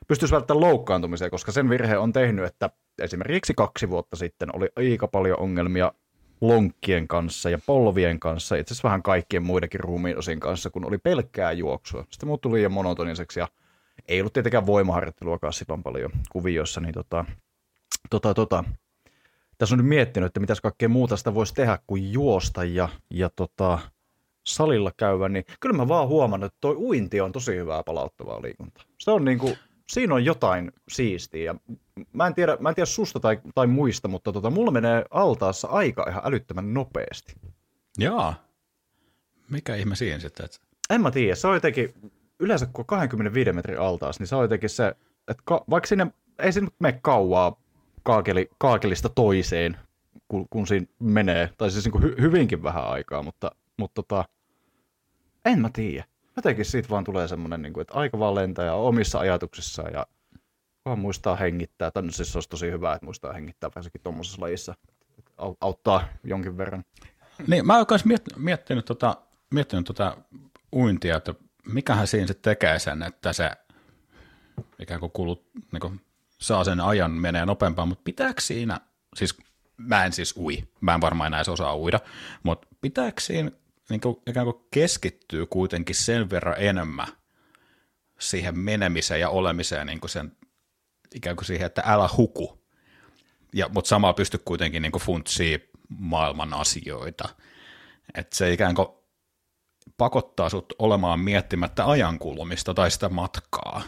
pystyisi 0.08 0.34
välttämään 0.34 0.60
loukkaantumisia, 0.60 1.30
koska 1.30 1.52
sen 1.52 1.70
virhe 1.70 1.98
on 1.98 2.12
tehnyt, 2.12 2.44
että 2.44 2.70
esimerkiksi 3.00 3.54
kaksi 3.54 3.90
vuotta 3.90 4.16
sitten 4.16 4.56
oli 4.56 4.68
aika 4.76 5.08
paljon 5.08 5.40
ongelmia 5.40 5.92
lonkkien 6.40 7.08
kanssa 7.08 7.50
ja 7.50 7.58
polvien 7.66 8.20
kanssa, 8.20 8.56
itse 8.56 8.74
asiassa 8.74 8.88
vähän 8.88 9.02
kaikkien 9.02 9.42
muidenkin 9.42 9.80
ruumiin 9.80 10.18
osin 10.18 10.40
kanssa, 10.40 10.70
kun 10.70 10.86
oli 10.86 10.98
pelkkää 10.98 11.52
juoksua. 11.52 12.04
Sitten 12.10 12.26
muut 12.26 12.40
tuli 12.40 12.56
liian 12.56 12.72
monotoniseksi 12.72 13.40
ja 13.40 13.48
ei 14.08 14.20
ollut 14.20 14.32
tietenkään 14.32 14.66
voimaharjoitteluakaan 14.66 15.52
silloin 15.52 15.82
paljon 15.82 16.10
kuviossa, 16.32 16.80
niin 16.80 16.94
tota, 16.94 17.24
tota, 18.10 18.34
tota. 18.34 18.64
tässä 19.58 19.74
on 19.74 19.78
nyt 19.78 19.88
miettinyt, 19.88 20.26
että 20.26 20.40
mitäs 20.40 20.60
kaikkea 20.60 20.88
muuta 20.88 21.16
sitä 21.16 21.34
voisi 21.34 21.54
tehdä 21.54 21.78
kuin 21.86 22.12
juosta 22.12 22.64
ja, 22.64 22.88
ja 23.10 23.30
tota, 23.36 23.78
salilla 24.46 24.92
käydä, 24.96 25.28
niin 25.28 25.44
kyllä 25.60 25.76
mä 25.76 25.88
vaan 25.88 26.08
huomannut, 26.08 26.46
että 26.46 26.58
toi 26.60 26.74
uinti 26.74 27.20
on 27.20 27.32
tosi 27.32 27.56
hyvää 27.56 27.82
palauttavaa 27.82 28.42
liikuntaa. 28.42 28.84
Se 28.98 29.10
on 29.10 29.24
niinku, 29.24 29.56
siinä 29.90 30.14
on 30.14 30.24
jotain 30.24 30.72
siistiä. 30.88 31.44
Ja 31.44 31.54
mä, 32.12 32.26
en 32.26 32.34
tiedä, 32.34 32.56
mä 32.60 32.68
en 32.68 32.74
tiedä 32.74 32.86
susta 32.86 33.20
tai, 33.20 33.40
tai 33.54 33.66
muista, 33.66 34.08
mutta 34.08 34.32
tota, 34.32 34.50
mulla 34.50 34.70
menee 34.70 35.04
altaassa 35.10 35.68
aika 35.68 36.06
ihan 36.08 36.22
älyttömän 36.24 36.74
nopeasti. 36.74 37.34
Jaa. 37.98 38.34
Mikä 39.50 39.74
ihme 39.74 39.96
siinä 39.96 40.18
sitten? 40.18 40.44
Että... 40.44 40.58
En 40.90 41.00
mä 41.00 41.10
tiedä. 41.10 41.34
Se 41.34 41.48
on 41.48 41.54
jotenkin, 41.54 41.94
yleensä 42.38 42.66
kun 42.66 42.82
on 42.82 42.86
25 42.86 43.52
metrin 43.52 43.80
altaas, 43.80 44.18
niin 44.18 44.26
se 44.26 44.36
on 44.36 44.44
jotenkin 44.44 44.70
se, 44.70 44.88
että 45.28 45.42
ka, 45.44 45.64
vaikka 45.70 45.86
sinne 45.86 46.06
ei 46.38 46.52
sinne 46.52 46.70
mene 46.78 46.98
kauaa 47.02 47.60
kaakeli, 48.02 48.50
kaakelista 48.58 49.08
toiseen, 49.08 49.76
kun, 50.28 50.46
kun 50.50 50.66
siinä 50.66 50.86
menee, 50.98 51.50
tai 51.58 51.70
siis 51.70 51.84
niin 51.84 51.92
kuin 51.92 52.04
hy, 52.04 52.16
hyvinkin 52.20 52.62
vähän 52.62 52.86
aikaa, 52.86 53.22
mutta, 53.22 53.50
mutta 53.76 54.02
tota, 54.02 54.24
en 55.44 55.60
mä 55.60 55.70
tiedä. 55.72 56.04
Jotenkin 56.40 56.64
siitä 56.64 56.88
vaan 56.88 57.04
tulee 57.04 57.28
semmoinen, 57.28 57.62
niin 57.62 57.72
kuin, 57.72 57.82
että 57.82 57.94
aika 57.94 58.18
vaan 58.18 58.34
lentää 58.34 58.64
ja 58.64 58.74
omissa 58.74 59.18
ajatuksissaan 59.18 59.92
ja 59.92 60.06
vaan 60.84 60.98
muistaa 60.98 61.36
hengittää. 61.36 61.90
Tänne 61.90 62.12
siis 62.12 62.36
olisi 62.36 62.48
tosi 62.48 62.70
hyvä, 62.70 62.94
että 62.94 63.06
muistaa 63.06 63.32
hengittää 63.32 63.70
varsinkin 63.74 64.00
tuommoisessa 64.02 64.42
lajissa. 64.42 64.74
Auttaa 65.60 66.04
jonkin 66.24 66.58
verran. 66.58 66.84
Niin, 67.46 67.66
mä 67.66 67.76
oon 67.76 67.86
myös 67.90 68.04
miet- 68.04 68.36
miettinyt, 68.36 68.84
tota, 68.84 69.16
miettinyt 69.54 69.86
tota 69.86 70.16
uintia, 70.72 71.16
että 71.16 71.34
mikähän 71.72 72.06
siinä 72.06 72.26
sitten 72.26 72.50
tekee 72.50 72.78
sen, 72.78 73.02
että 73.02 73.32
se 73.32 73.50
ikään 74.78 75.00
kuin 75.00 75.12
kulut, 75.12 75.50
niin 75.72 75.80
kuin 75.80 76.00
saa 76.38 76.64
sen 76.64 76.80
ajan 76.80 77.10
menee 77.10 77.46
nopeampaan, 77.46 77.88
mutta 77.88 78.02
pitääkö 78.04 78.40
siinä, 78.40 78.80
siis 79.16 79.38
mä 79.76 80.04
en 80.04 80.12
siis 80.12 80.36
ui, 80.36 80.68
mä 80.80 80.94
en 80.94 81.00
varmaan 81.00 81.26
enää 81.26 81.42
osaa 81.48 81.76
uida, 81.76 82.00
mutta 82.42 82.68
pitääkö 82.80 83.20
siinä 83.20 83.50
niin 83.90 84.00
kuin, 84.00 84.16
ikään 84.26 84.46
kuin 84.46 84.64
keskittyy 84.70 85.46
kuitenkin 85.46 85.96
sen 85.96 86.30
verran 86.30 86.54
enemmän 86.58 87.08
siihen 88.20 88.58
menemiseen 88.58 89.20
ja 89.20 89.28
olemiseen 89.28 89.86
niin 89.86 90.00
kuin 90.00 90.10
sen, 90.10 90.36
ikään 91.14 91.36
kuin 91.36 91.46
siihen, 91.46 91.66
että 91.66 91.82
älä 91.86 92.08
huku, 92.16 92.60
ja, 93.54 93.68
mutta 93.68 93.88
samalla 93.88 94.12
pysty 94.12 94.38
kuitenkin 94.44 94.82
niin 94.82 94.92
funtsiin 95.00 95.60
maailman 95.98 96.54
asioita. 96.54 97.28
Että 98.14 98.36
se 98.36 98.52
ikään 98.52 98.74
kuin 98.74 98.88
pakottaa 99.96 100.48
sut 100.48 100.72
olemaan 100.78 101.20
miettimättä 101.20 101.88
ajankulumista 101.90 102.74
tai 102.74 102.90
sitä 102.90 103.08
matkaa. 103.08 103.82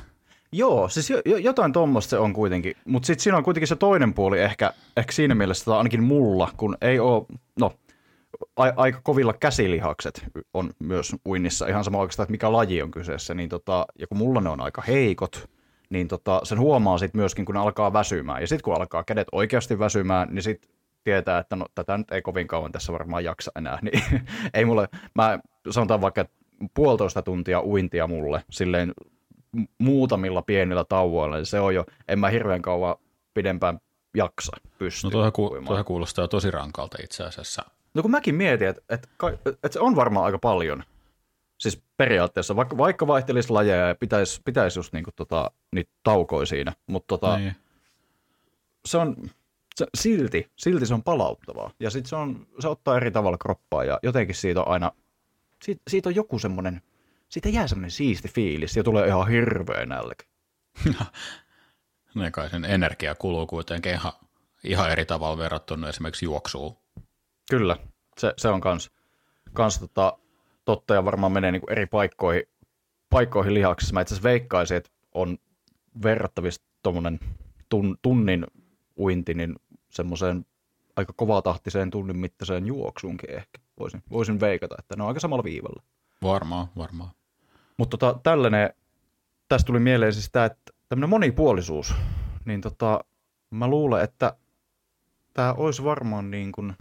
Joo, 0.52 0.88
siis 0.88 1.10
jo, 1.10 1.18
jotain 1.24 1.72
tuommoista 1.72 2.10
se 2.10 2.18
on 2.18 2.32
kuitenkin, 2.32 2.76
mutta 2.84 3.06
sitten 3.06 3.22
siinä 3.22 3.36
on 3.36 3.44
kuitenkin 3.44 3.68
se 3.68 3.76
toinen 3.76 4.14
puoli 4.14 4.40
ehkä, 4.40 4.72
ehkä 4.96 5.12
siinä 5.12 5.34
mielessä, 5.34 5.64
tai 5.64 5.78
ainakin 5.78 6.02
mulla, 6.02 6.52
kun 6.56 6.76
ei 6.80 6.98
ole, 6.98 7.26
no, 7.60 7.72
a, 8.56 8.64
aika 8.76 9.00
kovilla 9.02 9.32
käsilihakset 9.32 10.24
on 10.54 10.70
myös 10.78 11.16
uinnissa, 11.26 11.66
ihan 11.66 11.84
sama 11.84 11.98
oikeastaan, 11.98 12.24
että 12.24 12.32
mikä 12.32 12.52
laji 12.52 12.82
on 12.82 12.90
kyseessä, 12.90 13.34
niin 13.34 13.48
tota, 13.48 13.86
ja 13.98 14.06
kun 14.06 14.18
mulla 14.18 14.40
ne 14.40 14.50
on 14.50 14.60
aika 14.60 14.82
heikot, 14.82 15.50
niin 15.90 16.08
tota, 16.08 16.40
sen 16.44 16.58
huomaa 16.58 16.98
sitten 16.98 17.18
myöskin, 17.18 17.44
kun 17.44 17.54
ne 17.54 17.60
alkaa 17.60 17.92
väsymään. 17.92 18.40
Ja 18.40 18.46
sitten 18.46 18.64
kun 18.64 18.74
alkaa 18.74 19.04
kädet 19.04 19.28
oikeasti 19.32 19.78
väsymään, 19.78 20.28
niin 20.34 20.42
sitten 20.42 20.70
tietää, 21.04 21.38
että 21.38 21.56
no 21.56 21.66
tätä 21.74 21.98
nyt 21.98 22.12
ei 22.12 22.22
kovin 22.22 22.46
kauan 22.46 22.72
tässä 22.72 22.92
varmaan 22.92 23.24
jaksa 23.24 23.52
enää. 23.56 23.78
Niin 23.82 24.02
ei 24.54 24.64
mulle, 24.64 24.88
mä 25.14 25.38
sanotaan 25.70 26.00
vaikka 26.00 26.24
puolitoista 26.74 27.22
tuntia 27.22 27.60
uintia 27.60 28.06
mulle 28.06 28.44
silleen 28.50 28.92
muutamilla 29.78 30.42
pienillä 30.42 30.84
tauoilla, 30.84 31.36
niin 31.36 31.46
se 31.46 31.60
on 31.60 31.74
jo, 31.74 31.84
en 32.08 32.18
mä 32.18 32.28
hirveän 32.28 32.62
kauan 32.62 32.96
pidempään 33.34 33.80
jaksa 34.16 34.56
pystyä. 34.78 35.08
No 35.08 35.10
tuohon, 35.10 35.32
ku, 35.32 35.56
tuohon 35.66 35.84
kuulostaa 35.84 36.28
tosi 36.28 36.50
rankalta 36.50 36.98
itse 37.02 37.24
asiassa. 37.24 37.62
No 37.94 38.02
kun 38.02 38.10
mäkin 38.10 38.34
mietin, 38.34 38.68
että, 38.68 38.82
että, 38.88 39.08
että 39.48 39.68
se 39.70 39.80
on 39.80 39.96
varmaan 39.96 40.26
aika 40.26 40.38
paljon. 40.38 40.84
Siis 41.58 41.82
periaatteessa, 41.96 42.56
vaikka, 42.56 42.76
vaikka 42.76 43.06
vaihtelisi 43.06 43.50
lajeja 43.50 43.88
ja 43.88 43.94
pitäisi, 43.94 44.40
pitäisi 44.44 44.78
just 44.78 44.92
niinku 44.92 45.10
tota, 45.16 45.50
niitä 45.74 45.90
taukoja 46.02 46.46
siinä, 46.46 46.72
mutta 46.86 47.18
tota, 47.18 47.38
niin. 47.38 47.56
se 48.84 48.98
on, 48.98 49.16
se, 49.74 49.86
silti, 49.94 50.50
silti 50.56 50.86
se 50.86 50.94
on 50.94 51.02
palauttavaa. 51.02 51.70
Ja 51.80 51.90
sitten 51.90 52.08
se, 52.08 52.16
on, 52.16 52.46
se 52.58 52.68
ottaa 52.68 52.96
eri 52.96 53.10
tavalla 53.10 53.38
kroppaa 53.38 53.84
ja 53.84 53.98
jotenkin 54.02 54.34
siitä 54.34 54.60
on 54.60 54.68
aina, 54.68 54.92
siitä, 55.62 55.82
siitä 55.88 56.08
on 56.08 56.14
joku 56.14 56.38
semmoinen, 56.38 56.82
siitä 57.28 57.48
jää 57.48 57.66
semmoinen 57.66 57.90
siisti 57.90 58.28
fiilis 58.28 58.76
ja 58.76 58.84
tulee 58.84 59.06
ihan 59.06 59.28
hirveä 59.28 59.86
nälkä. 59.86 60.24
no 62.14 62.22
kai 62.32 62.50
sen 62.50 62.64
energia 62.64 63.14
kuluu 63.14 63.46
kuitenkin 63.46 63.92
ihan, 63.92 64.12
ihan 64.64 64.90
eri 64.90 65.04
tavalla 65.04 65.38
verrattuna 65.38 65.88
esimerkiksi 65.88 66.24
juoksuun. 66.24 66.81
Kyllä, 67.50 67.76
se, 68.18 68.34
se 68.36 68.48
on 68.48 68.60
kans, 68.60 68.90
kans 69.52 69.78
tota, 69.78 70.18
totta 70.64 70.94
ja 70.94 71.04
varmaan 71.04 71.32
menee 71.32 71.52
niinku 71.52 71.66
eri 71.70 71.86
paikkoihin, 71.86 72.42
paikkoihin 73.10 73.54
lihaksissa. 73.54 73.94
Mä 73.94 74.00
itse 74.00 74.14
asiassa 74.14 74.28
veikkaisin, 74.28 74.76
että 74.76 74.90
on 75.14 75.38
verrattavissa 76.02 76.62
tuommoinen 76.82 77.20
tun, 77.68 77.98
tunnin 78.02 78.46
uinti, 78.98 79.34
niin 79.34 79.56
semmoiseen 79.90 80.46
aika 80.96 81.12
kovatahtiseen 81.16 81.90
tunnin 81.90 82.16
mittaiseen 82.16 82.66
juoksuunkin 82.66 83.30
ehkä. 83.30 83.58
Voisin, 83.78 84.02
voisin 84.10 84.40
veikata, 84.40 84.74
että 84.78 84.96
ne 84.96 85.02
on 85.02 85.08
aika 85.08 85.20
samalla 85.20 85.44
viivalla. 85.44 85.82
Varmaan, 86.22 86.66
varmaan. 86.76 87.10
Mutta 87.76 87.96
tota, 87.96 88.20
tällainen, 88.22 88.70
tästä 89.48 89.66
tuli 89.66 89.80
mieleen 89.80 90.12
siis 90.12 90.30
tämä, 90.32 90.44
että 90.44 90.72
tämmöinen 90.88 91.10
monipuolisuus, 91.10 91.94
niin 92.44 92.60
tota, 92.60 93.04
mä 93.50 93.68
luulen, 93.68 94.04
että 94.04 94.36
tämä 95.34 95.52
olisi 95.52 95.84
varmaan 95.84 96.30
niin 96.30 96.52
kuin 96.52 96.76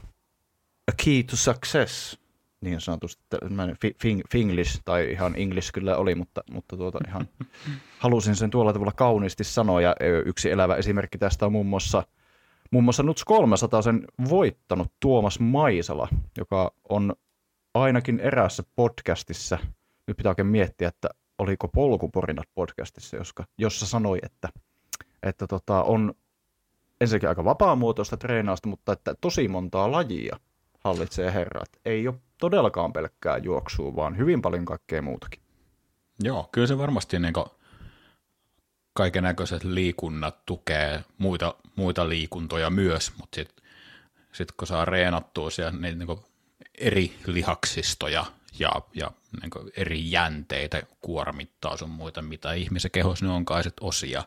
a 0.92 0.94
key 1.06 1.24
to 1.24 1.36
success, 1.36 2.20
niin 2.62 2.82
sanotusti. 2.82 3.24
Fing, 4.02 4.22
finglish, 4.32 4.82
tai 4.86 5.12
ihan 5.12 5.36
English 5.36 5.72
kyllä 5.74 5.98
oli, 5.98 6.16
mutta, 6.16 6.44
mutta 6.52 6.78
tuota, 6.78 7.00
ihan 7.08 7.28
halusin 8.00 8.36
sen 8.36 8.50
tuolla 8.50 8.74
tavalla 8.74 8.92
kauniisti 8.92 9.44
sanoa. 9.44 9.82
Ja 9.82 9.96
yksi 10.26 10.52
elävä 10.52 10.76
esimerkki 10.76 11.18
tästä 11.18 11.46
on 11.46 11.52
muun 11.52 11.66
muassa, 11.66 12.04
muun 12.72 12.84
muassa 12.84 13.04
Nuts 13.04 13.26
300 13.26 13.82
sen 13.82 14.06
voittanut 14.30 14.92
Tuomas 15.00 15.40
Maisala, 15.40 16.08
joka 16.38 16.74
on 16.90 17.14
ainakin 17.74 18.20
eräässä 18.20 18.64
podcastissa, 18.76 19.58
nyt 20.08 20.18
pitää 20.18 20.30
oikein 20.30 20.48
miettiä, 20.48 20.88
että 20.88 21.10
oliko 21.38 21.68
Polkuporinat 21.68 22.48
podcastissa, 22.56 23.18
joska, 23.18 23.46
jossa 23.58 23.86
sanoi, 23.86 24.20
että, 24.24 24.50
että 25.24 25.48
tota, 25.48 25.84
on 25.84 26.14
ensinnäkin 27.02 27.30
aika 27.30 27.46
vapaamuotoista 27.46 28.18
treenausta, 28.18 28.70
mutta 28.70 28.94
että 28.94 29.16
tosi 29.22 29.48
montaa 29.48 29.92
lajia 29.92 30.38
hallitsee 30.84 31.34
herrat. 31.34 31.70
Ei 31.86 32.08
ole 32.08 32.16
todellakaan 32.38 32.94
pelkkää 32.94 33.38
juoksua, 33.38 33.96
vaan 33.96 34.18
hyvin 34.18 34.42
paljon 34.42 34.66
kaikkea 34.66 35.02
muutakin. 35.02 35.40
Joo, 36.24 36.50
kyllä 36.52 36.68
se 36.68 36.78
varmasti 36.78 37.20
niin 37.20 37.34
kaiken 38.94 39.24
näköiset 39.24 39.64
liikunnat 39.64 40.46
tukee 40.46 41.04
muita, 41.18 41.56
muita 41.76 42.10
liikuntoja 42.10 42.70
myös, 42.70 43.12
mutta 43.18 43.36
sitten 43.36 43.66
sit 44.32 44.52
kun 44.52 44.68
saa 44.68 44.86
reenattua 44.86 45.50
siellä 45.50 45.80
niin, 45.80 46.00
niin 46.00 46.20
eri 46.78 47.18
lihaksistoja 47.26 48.26
ja, 48.60 48.72
ja 48.94 49.12
niin 49.42 49.72
eri 49.78 50.12
jänteitä 50.12 50.84
kuormittaa 51.02 51.78
sun 51.78 51.90
muita, 51.90 52.22
mitä 52.22 52.54
ihmisen 52.54 52.92
kehossa 52.92 53.26
ne 53.26 53.32
onkaan 53.32 53.64
sit 53.64 53.74
osia, 53.82 54.24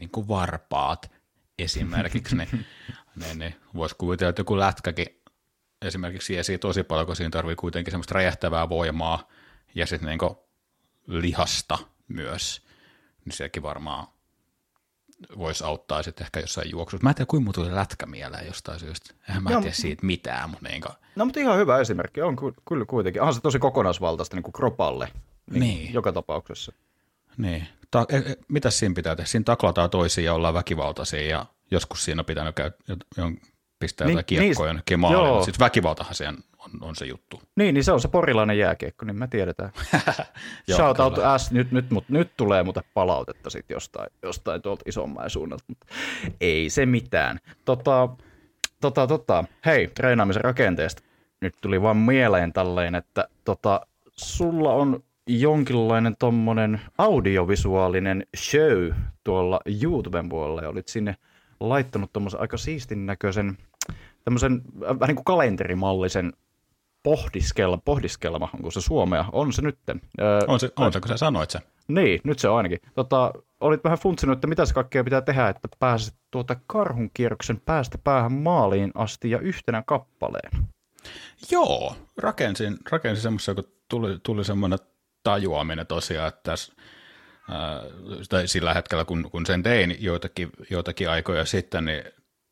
niin 0.00 0.10
kuin 0.10 0.28
varpaat 0.28 1.10
esimerkiksi, 1.58 2.36
ne, 2.36 2.48
ne, 3.16 3.34
ne 3.34 3.54
voisi 3.74 3.94
kuvitella, 3.98 4.28
että 4.30 4.40
joku 4.40 4.58
lätkäkin 4.58 5.17
esimerkiksi 5.82 6.36
esiin 6.36 6.60
tosi 6.60 6.82
paljon, 6.82 7.06
kun 7.06 7.16
siinä 7.16 7.30
tarvii 7.30 7.56
kuitenkin 7.56 7.92
semmoista 7.92 8.14
räjähtävää 8.14 8.68
voimaa 8.68 9.28
ja 9.74 9.86
sitten 9.86 10.08
niin 10.08 10.36
lihasta 11.06 11.78
myös, 12.08 12.66
niin 13.24 13.36
sekin 13.36 13.62
varmaan 13.62 14.06
voisi 15.38 15.64
auttaa 15.64 16.02
sitten 16.02 16.24
ehkä 16.24 16.40
jossain 16.40 16.70
juoksussa. 16.70 17.04
Mä 17.04 17.10
en 17.10 17.14
tiedä, 17.14 17.26
kuinka 17.26 17.44
muuta 17.44 17.60
tuli 17.60 17.74
lätkä 17.74 18.06
mieleen 18.06 18.46
jostain 18.46 18.80
syystä. 18.80 19.14
Eihän 19.28 19.42
mä 19.42 19.50
no, 19.50 19.60
tiedä 19.60 19.74
siitä 19.74 20.06
mitään. 20.06 20.50
Mutta 20.50 20.68
niin 20.68 20.82
kuin... 20.82 20.92
No 21.16 21.24
mutta 21.24 21.40
ihan 21.40 21.58
hyvä 21.58 21.78
esimerkki. 21.78 22.22
On 22.22 22.36
kyllä 22.68 22.84
kuitenkin. 22.84 23.22
Onhan 23.22 23.34
se 23.34 23.40
tosi 23.40 23.58
kokonaisvaltaista 23.58 24.36
niin 24.36 24.42
kuin 24.42 24.52
kropalle. 24.52 25.12
Niin, 25.50 25.60
niin. 25.60 25.94
Joka 25.94 26.12
tapauksessa. 26.12 26.72
Niin. 27.36 27.68
Ta- 27.90 28.06
e- 28.08 28.16
e- 28.16 28.36
mitä 28.48 28.70
siinä 28.70 28.94
pitää 28.94 29.16
tehdä? 29.16 29.28
Siinä 29.28 29.44
taklataan 29.44 29.90
toisia 29.90 30.24
ja 30.24 30.34
ollaan 30.34 30.54
väkivaltaisia 30.54 31.28
ja 31.28 31.46
joskus 31.70 32.04
siinä 32.04 32.20
on 32.20 32.26
pitänyt 32.26 32.54
käydä 32.54 32.76
pistää 33.78 34.06
niin, 34.06 34.12
jotain 34.12 34.24
kiekkoa 34.24 34.66
niin, 34.66 34.68
jonnekin 34.68 35.00
maalle, 35.00 35.44
sitten 35.44 35.64
väkivaltahan 35.64 36.14
se 36.14 36.28
on, 36.28 36.38
on, 36.80 36.96
se 36.96 37.04
juttu. 37.04 37.42
Niin, 37.56 37.74
niin 37.74 37.84
se 37.84 37.92
on 37.92 38.00
se 38.00 38.08
porilainen 38.08 38.58
jääkiekko, 38.58 39.04
niin 39.04 39.18
me 39.18 39.28
tiedetään. 39.28 39.70
Shout 40.76 41.00
out 41.00 41.14
S, 41.36 41.50
nyt, 41.50 41.72
nyt, 41.72 41.90
nyt, 41.90 42.08
nyt 42.08 42.30
tulee 42.36 42.62
muuten 42.62 42.82
palautetta 42.94 43.50
sitten 43.50 43.74
jostain, 43.74 44.10
jostain 44.22 44.62
tuolta 44.62 44.82
isomman 44.86 45.30
suunnalta, 45.30 45.64
mutta 45.68 45.86
ei 46.40 46.70
se 46.70 46.86
mitään. 46.86 47.38
Tota, 47.64 48.08
tota, 48.80 49.06
tota, 49.06 49.44
hei, 49.66 49.88
treenaamisen 49.88 50.44
rakenteesta. 50.44 51.02
Nyt 51.40 51.54
tuli 51.60 51.82
vaan 51.82 51.96
mieleen 51.96 52.52
tälleen, 52.52 52.94
että 52.94 53.28
tota, 53.44 53.80
sulla 54.16 54.72
on 54.72 55.02
jonkinlainen 55.26 56.16
tommonen 56.18 56.80
audiovisuaalinen 56.98 58.26
show 58.36 58.90
tuolla 59.24 59.60
YouTuben 59.82 60.28
puolella 60.28 60.62
ja 60.62 60.68
olit 60.68 60.88
sinne 60.88 61.16
laittanut 61.60 62.12
tuommoisen 62.12 62.40
aika 62.40 62.56
siistin 62.56 63.06
näköisen 63.06 63.58
tämmöisen 64.28 64.52
äh, 64.52 64.80
vähän 64.80 65.08
niin 65.08 65.16
kuin 65.16 65.24
kalenterimallisen 65.24 66.32
pohdiskelma, 67.02 67.78
pohdiskelma, 67.84 68.48
onko 68.54 68.70
se 68.70 68.80
suomea? 68.80 69.24
On 69.32 69.52
se 69.52 69.62
nytten. 69.62 70.00
Öö, 70.20 70.40
on 70.46 70.60
se, 70.60 70.72
on 70.76 70.92
se, 70.92 71.00
kun 71.00 71.08
sä 71.08 71.16
sanoit 71.16 71.50
se. 71.50 71.58
Niin, 71.88 72.20
nyt 72.24 72.38
se 72.38 72.48
on 72.48 72.56
ainakin. 72.56 72.78
Tota, 72.94 73.32
olit 73.60 73.84
vähän 73.84 73.98
funtsinut, 73.98 74.36
että 74.36 74.46
mitä 74.46 74.66
se 74.66 74.74
kaikkea 74.74 75.04
pitää 75.04 75.20
tehdä, 75.20 75.48
että 75.48 75.68
pääset 75.78 76.14
tuota 76.30 76.56
karhunkierroksen 76.66 77.60
päästä 77.60 77.98
päähän 77.98 78.32
maaliin 78.32 78.90
asti 78.94 79.30
ja 79.30 79.38
yhtenä 79.38 79.82
kappaleen. 79.86 80.50
Joo, 81.50 81.96
rakensin, 82.16 82.76
rakensin 82.90 83.22
semmoisen, 83.22 83.54
kun 83.54 83.64
tuli, 83.88 84.18
tuli 84.22 84.44
semmoinen 84.44 84.78
tajuaminen 85.22 85.86
tosiaan, 85.86 86.28
että 86.28 86.40
tässä 86.42 86.72
tai 88.28 88.48
sillä 88.48 88.74
hetkellä, 88.74 89.04
kun, 89.04 89.30
kun 89.30 89.46
sen 89.46 89.62
tein 89.62 89.96
joitakin, 89.98 90.50
joitakin 90.70 91.10
aikoja 91.10 91.44
sitten, 91.44 91.84
niin 91.84 92.04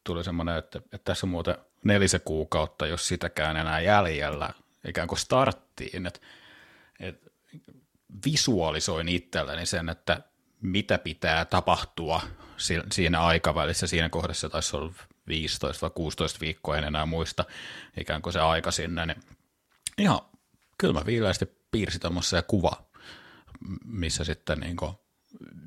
tuli 0.07 0.25
semmoinen, 0.25 0.57
että, 0.57 0.79
että 0.79 1.05
tässä 1.05 1.27
on 1.27 1.31
muuten 1.31 1.55
nelisen 1.85 2.21
kuukautta, 2.25 2.87
jos 2.87 3.09
sitäkään 3.09 3.57
enää 3.57 3.81
jäljellä, 3.81 4.51
ikään 4.89 5.09
kuin 5.09 5.19
starttiin, 5.19 6.07
että, 6.07 6.21
että 7.01 7.31
visualisoin 8.27 9.09
itselleni 9.09 9.67
sen, 9.67 9.89
että 9.89 10.21
mitä 10.63 10.99
pitää 10.99 11.45
tapahtua 11.45 12.21
siinä 12.93 13.21
aikavälissä, 13.21 13.87
siinä 13.87 14.09
kohdassa 14.09 14.49
taisi 14.49 14.77
olla 14.77 14.93
15 15.29 15.87
vai 15.87 15.91
16 15.95 16.41
viikkoa, 16.41 16.77
en 16.77 16.85
enää 16.85 17.07
muista 17.07 17.45
ikään 18.01 18.23
kuin 18.23 18.33
se 18.33 18.41
aika 18.41 18.71
sinne, 18.71 19.07
niin 19.07 19.23
ihan 19.99 20.21
kylmä 20.79 21.07
viileästi 21.07 21.47
piirsi 21.71 21.99
tuommoisen 21.99 22.43
kuva, 22.47 22.87
missä 23.85 24.25
sitten 24.25 24.61
niin 24.61 24.77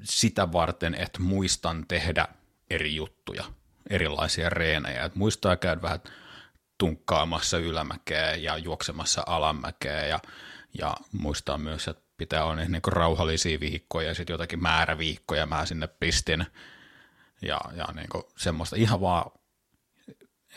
sitä 0.03 0.51
varten, 0.51 0.95
että 0.95 1.19
muistan 1.19 1.85
tehdä 1.87 2.27
eri 2.69 2.95
juttuja, 2.95 3.45
erilaisia 3.89 4.49
reenejä, 4.49 5.05
että 5.05 5.19
muistaa 5.19 5.55
käydä 5.55 5.81
vähän 5.81 5.99
tunkkaamassa 6.77 7.57
ylämäkeä 7.57 8.35
ja 8.35 8.57
juoksemassa 8.57 9.23
alamäkeä 9.25 10.05
ja, 10.05 10.19
ja 10.79 10.95
muistaa 11.11 11.57
myös, 11.57 11.87
että 11.87 12.03
pitää 12.17 12.43
olla 12.43 12.55
niin 12.55 12.81
rauhallisia 12.87 13.59
viikkoja 13.59 14.07
ja 14.07 14.15
sitten 14.15 14.33
jotakin 14.33 14.61
määräviikkoja 14.61 15.45
mä 15.45 15.65
sinne 15.65 15.87
pistin. 15.87 16.45
Ja, 17.41 17.59
ja 17.75 17.87
niin 17.95 18.07
semmoista 18.37 18.75
ihan 18.75 19.01
vaan, 19.01 19.31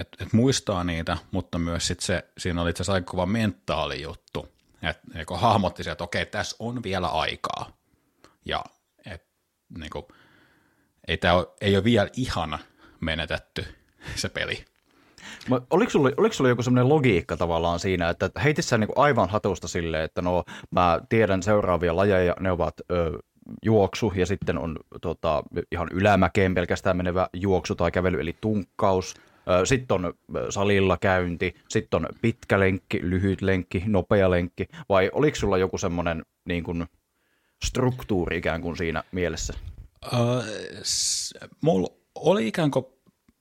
että 0.01 0.25
et 0.25 0.33
muistaa 0.33 0.85
niitä, 0.85 1.17
mutta 1.31 1.59
myös 1.59 1.87
sit 1.87 2.01
se, 2.01 2.25
siinä 2.39 2.63
oli 2.63 2.71
itse 2.71 2.83
asiassa 2.83 2.93
aika 2.93 3.11
kova 3.11 3.27
mentaalijuttu, 3.27 4.49
että 4.83 5.03
niin 5.15 5.27
hahmotti 5.35 5.85
se, 5.85 5.91
että 5.91 6.05
okei, 6.05 6.27
tässä 6.27 6.57
on 6.59 6.83
vielä 6.83 7.09
aikaa. 7.09 7.77
Ja 8.45 8.65
et, 9.07 9.27
niin 9.79 9.91
kuin, 9.91 10.05
ei, 11.09 11.17
tää 11.17 11.35
ole, 11.35 11.47
ei 11.61 11.77
ole 11.77 11.85
vielä 11.85 12.09
ihan 12.17 12.59
menetetty 13.03 13.65
se 14.15 14.29
peli. 14.29 14.65
Mä, 15.49 15.61
oliko, 15.71 15.91
sulla, 15.91 16.11
oliko 16.17 16.33
sulla 16.33 16.51
joku 16.51 16.63
semmoinen 16.63 16.89
logiikka 16.89 17.37
tavallaan 17.37 17.81
siinä, 17.81 18.09
että 18.09 18.31
heitit 18.45 18.65
sä 18.65 18.79
niinku 18.79 19.01
aivan 19.01 19.29
hatusta 19.29 19.69
silleen, 19.69 20.05
että 20.05 20.23
no 20.23 20.45
mä 20.71 21.01
tiedän 21.09 21.43
seuraavia 21.43 21.97
lajeja, 21.97 22.37
ne 22.41 22.51
ovat 22.51 22.75
ö, 22.91 23.19
juoksu 23.63 24.13
ja 24.17 24.27
sitten 24.27 24.59
on 24.59 24.77
tota, 25.01 25.43
ihan 25.73 25.89
ylämäkeen 25.93 26.55
pelkästään 26.55 26.97
menevä 26.97 27.29
juoksu 27.33 27.75
tai 27.75 27.91
kävely 27.91 28.21
eli 28.21 28.37
tunkkaus. 28.41 29.15
Sitten 29.65 29.95
on 29.95 30.15
salilla 30.51 30.97
käynti, 31.01 31.55
sitten 31.69 31.97
on 31.97 32.09
pitkä 32.23 32.61
lenkki, 32.61 33.01
lyhyt 33.03 33.43
lenkki, 33.43 33.83
nopea 33.87 34.31
lenkki, 34.31 34.69
vai 34.89 35.11
oliko 35.13 35.37
sulla 35.37 35.59
joku 35.59 35.79
semmoinen 35.79 36.23
niin 36.45 36.65
kuin, 36.65 36.87
struktuuri 37.65 38.37
ikään 38.39 38.61
kuin 38.63 38.77
siinä 38.77 39.05
mielessä? 39.13 39.55
Uh, 40.13 40.45
s- 40.83 41.35
mulla 41.61 41.89
oli 42.23 42.49
ikään 42.49 42.71
kuin 42.71 42.87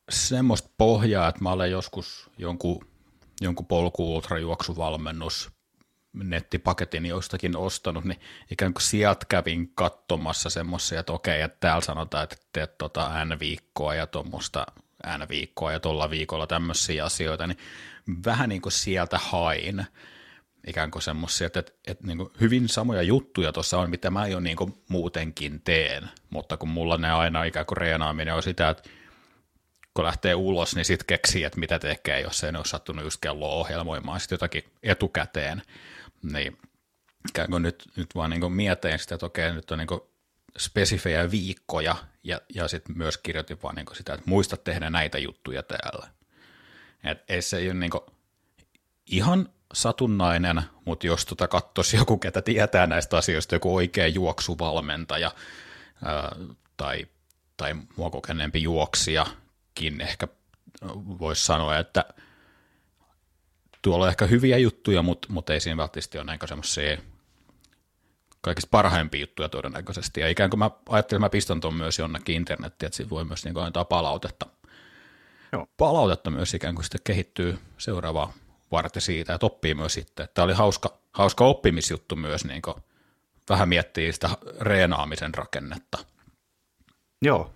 semmoista 0.10 0.70
pohjaa, 0.78 1.28
että 1.28 1.44
mä 1.44 1.52
olen 1.52 1.72
joskus 1.72 2.30
jonkun, 2.38 2.88
jonkun 3.42 3.66
polku-ultrajuoksuvalmennus 3.66 5.52
nettipaketin 6.14 7.06
jostakin 7.06 7.58
ostanut, 7.58 8.04
niin 8.06 8.20
ikään 8.52 8.74
kuin 8.74 8.84
sieltä 8.84 9.26
kävin 9.30 9.72
katsomassa 9.76 10.50
semmoisia, 10.50 11.00
että 11.00 11.14
okei, 11.14 11.42
että 11.42 11.58
täällä 11.60 11.82
sanotaan, 11.82 12.24
että 12.24 12.36
teet 12.54 12.78
tota 12.78 13.26
N-viikkoa 13.26 13.96
ja 13.96 14.08
tuommoista 14.08 14.66
N-viikkoa 15.18 15.72
ja 15.72 15.80
tuolla 15.80 16.10
viikolla 16.10 16.48
tämmöisiä 16.48 17.06
asioita, 17.06 17.48
niin 17.48 17.58
vähän 18.26 18.50
niin 18.50 18.62
kuin 18.62 18.74
sieltä 18.74 19.18
hain 19.18 19.86
ikään 20.68 20.92
kuin 20.92 21.02
semmoisia, 21.02 21.48
että, 21.48 21.60
että, 21.60 21.72
että 21.88 22.08
niin 22.08 22.18
kuin 22.18 22.30
hyvin 22.42 22.70
samoja 22.70 23.02
juttuja 23.02 23.52
tuossa 23.52 23.80
on, 23.80 23.90
mitä 23.90 24.12
mä 24.12 24.28
jo 24.28 24.40
niin 24.40 24.58
kuin 24.58 24.84
muutenkin 24.88 25.62
teen, 25.62 26.10
mutta 26.30 26.58
kun 26.58 26.70
mulla 26.70 26.98
ne 26.98 27.12
aina 27.12 27.44
ikään 27.44 27.66
kuin 27.66 27.78
reenaaminen 27.78 28.36
on 28.36 28.44
sitä, 28.44 28.70
että 28.70 28.90
kun 29.94 30.06
lähtee 30.06 30.36
ulos, 30.36 30.76
niin 30.76 30.86
sitten 30.86 31.06
keksii, 31.06 31.44
että 31.44 31.60
mitä 31.60 31.80
tekee, 31.80 32.22
jos 32.22 32.44
ei 32.44 32.50
ole 32.50 32.66
sattunut 32.66 33.04
just 33.04 33.22
kello 33.22 33.60
ohjelmoimaan 33.60 34.20
sitten 34.20 34.36
jotakin 34.36 34.64
etukäteen. 34.84 35.62
Niin 36.24 36.58
ikään 37.30 37.50
kuin 37.50 37.64
nyt, 37.64 37.84
nyt 37.96 38.16
vaan 38.16 38.30
niin 38.30 38.52
mietin 38.52 39.00
sitä, 39.00 39.16
että 39.16 39.26
okei, 39.26 39.54
nyt 39.54 39.72
on 39.72 39.78
niin 39.78 40.02
spesifejä 40.58 41.32
viikkoja, 41.32 41.96
ja, 42.24 42.42
ja 42.56 42.68
sitten 42.68 42.98
myös 42.98 43.18
kirjoitin 43.18 43.62
vaan 43.64 43.76
niin 43.76 43.86
sitä, 43.94 44.14
että 44.14 44.30
muista 44.30 44.58
tehdä 44.58 44.90
näitä 44.90 45.18
juttuja 45.18 45.64
täällä. 45.64 46.08
Et 47.04 47.24
ei 47.30 47.42
se 47.42 47.58
ole 47.58 47.74
niin 47.74 47.92
ihan 49.06 49.50
satunnainen, 49.74 50.62
mutta 50.86 51.08
jos 51.08 51.26
tota 51.26 51.48
katsoisi 51.48 51.98
joku, 51.98 52.18
ketä 52.18 52.42
tietää 52.42 52.88
näistä 52.88 53.18
asioista, 53.18 53.56
joku 53.56 53.76
oikea 53.76 54.08
juoksuvalmentaja 54.08 55.32
ää, 56.06 56.36
tai, 56.78 57.08
tai 57.58 57.76
mua 57.96 58.10
kokeneempi 58.10 58.62
juoksija, 58.62 59.26
kin 59.76 60.02
ehkä 60.02 60.28
voisi 61.20 61.46
sanoa, 61.46 61.78
että 61.78 62.06
tuolla 63.82 64.06
on 64.06 64.10
ehkä 64.10 64.26
hyviä 64.26 64.58
juttuja, 64.58 65.02
mutta, 65.02 65.28
mutta 65.32 65.54
ei 65.54 65.60
siinä 65.60 65.78
välttämättä 65.78 66.18
ole 66.18 66.26
näin 66.26 66.40
semmoisia 66.46 66.98
kaikista 68.42 68.68
parhaimpia 68.72 69.22
juttuja 69.22 69.50
todennäköisesti. 69.50 70.22
Ja 70.22 70.30
ikään 70.30 70.50
kuin 70.50 70.60
mä 70.60 70.72
ajattelin, 70.90 71.20
että 71.20 71.26
mä 71.26 71.30
pistän 71.30 71.62
tuon 71.62 71.74
myös 71.74 72.00
jonnekin 72.00 72.36
internettiin, 72.36 72.88
että 72.88 72.98
siitä 72.98 73.10
voi 73.10 73.26
myös 73.26 73.46
niin 73.46 73.58
antaa 73.58 73.86
palautetta. 73.86 74.46
Joo. 75.52 75.68
Palautetta 75.78 76.30
myös 76.30 76.54
ikään 76.54 76.76
kuin 76.76 76.86
sitten 76.86 77.02
kehittyy 77.04 77.60
seuraavaa 77.78 78.34
varten 78.72 79.02
siitä, 79.02 79.34
että 79.34 79.46
oppii 79.46 79.74
myös 79.74 79.94
sitten. 79.94 80.28
Tämä 80.34 80.44
oli 80.44 80.54
hauska, 80.54 80.98
hauska 81.14 81.46
oppimisjuttu 81.46 82.16
myös, 82.16 82.46
niin 82.46 82.62
kuin 82.62 82.76
vähän 83.50 83.70
miettii 83.70 84.14
sitä 84.14 84.30
reenaamisen 84.62 85.34
rakennetta. 85.34 85.98
Joo, 87.22 87.52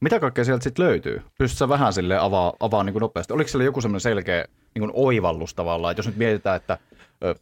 mitä 0.00 0.20
kaikkea 0.20 0.44
sieltä 0.44 0.64
sitten 0.64 0.84
löytyy? 0.84 1.22
Pystytkö 1.38 1.68
vähän 1.68 1.92
sille 1.92 2.18
avaa, 2.18 2.52
avaa 2.60 2.84
niin 2.84 2.92
kuin 2.92 3.00
nopeasti? 3.00 3.32
Oliko 3.32 3.48
siellä 3.48 3.64
joku 3.64 3.80
semmoinen 3.80 4.00
selkeä 4.00 4.44
niin 4.74 4.80
kuin 4.80 4.92
oivallus 4.94 5.54
tavallaan, 5.54 5.92
että 5.92 5.98
jos 5.98 6.06
nyt 6.06 6.16
mietitään, 6.16 6.56
että 6.56 6.78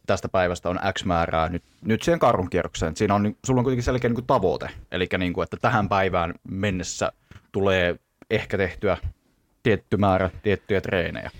tästä 0.07 0.29
päivästä 0.29 0.69
on 0.69 0.79
X 0.93 1.05
määrää 1.05 1.49
nyt, 1.49 1.63
nyt 1.81 2.01
siihen 2.01 2.19
karhunkierrokseen, 2.19 2.95
siinä 2.95 3.15
on, 3.15 3.35
sulla 3.45 3.59
on 3.59 3.63
kuitenkin 3.63 3.83
selkeä 3.83 4.09
niin 4.09 4.15
kuin 4.15 4.27
tavoite, 4.27 4.69
eli 4.91 5.07
niin 5.17 5.33
kuin, 5.33 5.43
että 5.43 5.57
tähän 5.57 5.89
päivään 5.89 6.33
mennessä 6.51 7.11
tulee 7.51 7.99
ehkä 8.29 8.57
tehtyä 8.57 8.97
tietty 9.63 9.97
määrä 9.97 10.29
tiettyjä 10.43 10.81
treenejä. 10.81 11.31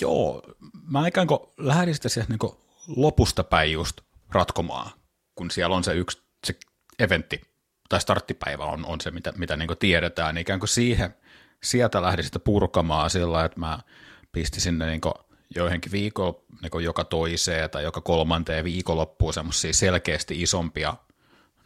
Joo, 0.00 0.42
mä 0.88 1.08
ikään 1.08 1.26
kuin 1.26 1.40
lähdin 1.58 1.94
sitä 1.94 2.08
sieltä 2.08 2.32
niin 2.32 2.52
lopusta 2.88 3.44
päin 3.44 3.72
just 3.72 4.00
ratkomaan, 4.30 4.90
kun 5.34 5.50
siellä 5.50 5.76
on 5.76 5.84
se 5.84 5.94
yksi 5.94 6.22
se 6.44 6.58
eventti 6.98 7.40
tai 7.88 8.00
starttipäivä 8.00 8.64
on, 8.64 8.86
on 8.86 9.00
se, 9.00 9.10
mitä, 9.10 9.32
mitä 9.36 9.56
niin 9.56 9.78
tiedetään, 9.78 10.34
niin 10.34 10.42
ikään 10.42 10.60
kuin 10.60 10.68
siihen, 10.68 11.14
sieltä 11.62 12.02
lähdin 12.02 12.24
sitten 12.24 12.42
purkamaan 12.42 13.10
sillä, 13.10 13.44
että 13.44 13.60
mä 13.60 13.78
pistin 14.32 14.60
sinne 14.60 14.86
niin 14.86 15.00
joihinkin 15.54 15.92
viikolla 15.92 16.40
niin 16.62 16.84
joka 16.84 17.04
toiseen 17.04 17.70
tai 17.70 17.82
joka 17.82 18.00
kolmanteen 18.00 18.64
viikonloppuun 18.64 19.34
semmoisia 19.34 19.72
selkeästi 19.72 20.42
isompia 20.42 20.94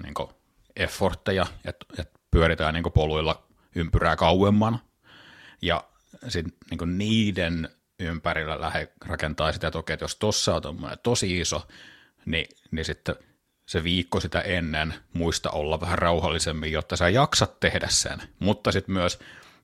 niin 0.03 0.15
effortteja, 0.77 1.47
että, 1.65 1.87
että 1.99 2.19
pyöritään 2.31 2.75
niin 2.75 2.93
poluilla 2.95 3.43
ympyrää 3.75 4.17
kauemman, 4.17 4.81
ja 5.63 5.85
sitten 6.29 6.59
niin 6.71 6.99
niiden 6.99 7.69
ympärillä 8.01 8.61
lähde 8.61 8.89
rakentaa 9.07 9.53
sitä, 9.53 9.67
että 9.67 9.79
okei, 9.79 9.95
että 9.95 10.05
jos 10.05 10.17
tossa 10.17 10.55
on 10.55 10.91
tosi 11.03 11.41
iso, 11.41 11.69
niin, 12.27 12.47
niin 12.71 12.85
sitten– 12.85 13.15
se 13.71 13.85
viikko 13.85 14.21
sitä 14.21 14.41
ennen 14.41 14.95
muista 15.13 15.51
olla 15.51 15.81
vähän 15.81 15.99
rauhallisemmin, 15.99 16.73
jotta 16.73 16.97
sä 16.97 17.09
jaksat 17.09 17.61
tehdä 17.61 17.89
sen. 17.91 18.23
Mutta 18.39 18.73
sitten 18.73 18.93
myös 18.93 19.19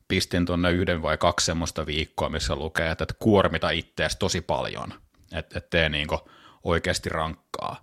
pistin 0.09 0.47
tuonne 0.47 0.71
yhden 0.71 1.03
vai 1.03 1.19
kaksi 1.19 1.47
semmoista 1.47 1.87
viikkoa, 1.87 2.29
missä 2.29 2.57
lukee, 2.57 2.91
että 2.91 3.07
kuormita 3.19 3.71
ittees 3.71 4.17
tosi 4.17 4.41
paljon, 4.41 4.95
että 5.33 5.59
et 5.59 5.71
tee 5.71 5.89
niinku 5.89 6.19
oikeasti 6.65 7.09
rankkaa. 7.09 7.83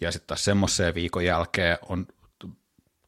Ja 0.00 0.12
sitten 0.12 0.26
taas 0.26 0.44
semmoiseen 0.44 0.94
viikon 0.94 1.24
jälkeen 1.24 1.78
on 1.88 2.06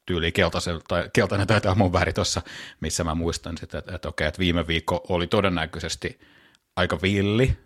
tyyli 0.06 0.32
keltaisen, 0.32 0.80
tai 0.88 1.10
keltainen 1.12 1.46
taitaa 1.46 1.74
mun 1.74 1.92
väri 1.92 2.12
tuossa, 2.12 2.42
missä 2.80 3.04
mä 3.04 3.14
muistan 3.14 3.58
sitten, 3.58 3.78
että, 3.78 3.94
että 3.94 4.08
okei, 4.08 4.26
että 4.26 4.38
viime 4.38 4.66
viikko 4.66 5.06
oli 5.08 5.26
todennäköisesti 5.26 6.20
aika 6.76 7.02
villi, 7.02 7.56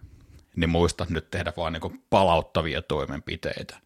niin 0.56 0.70
muista 0.70 1.06
nyt 1.08 1.30
tehdä 1.30 1.52
vaan 1.56 1.72
niin 1.72 2.04
palauttavia 2.10 2.82
toimenpiteitä. 2.82 3.80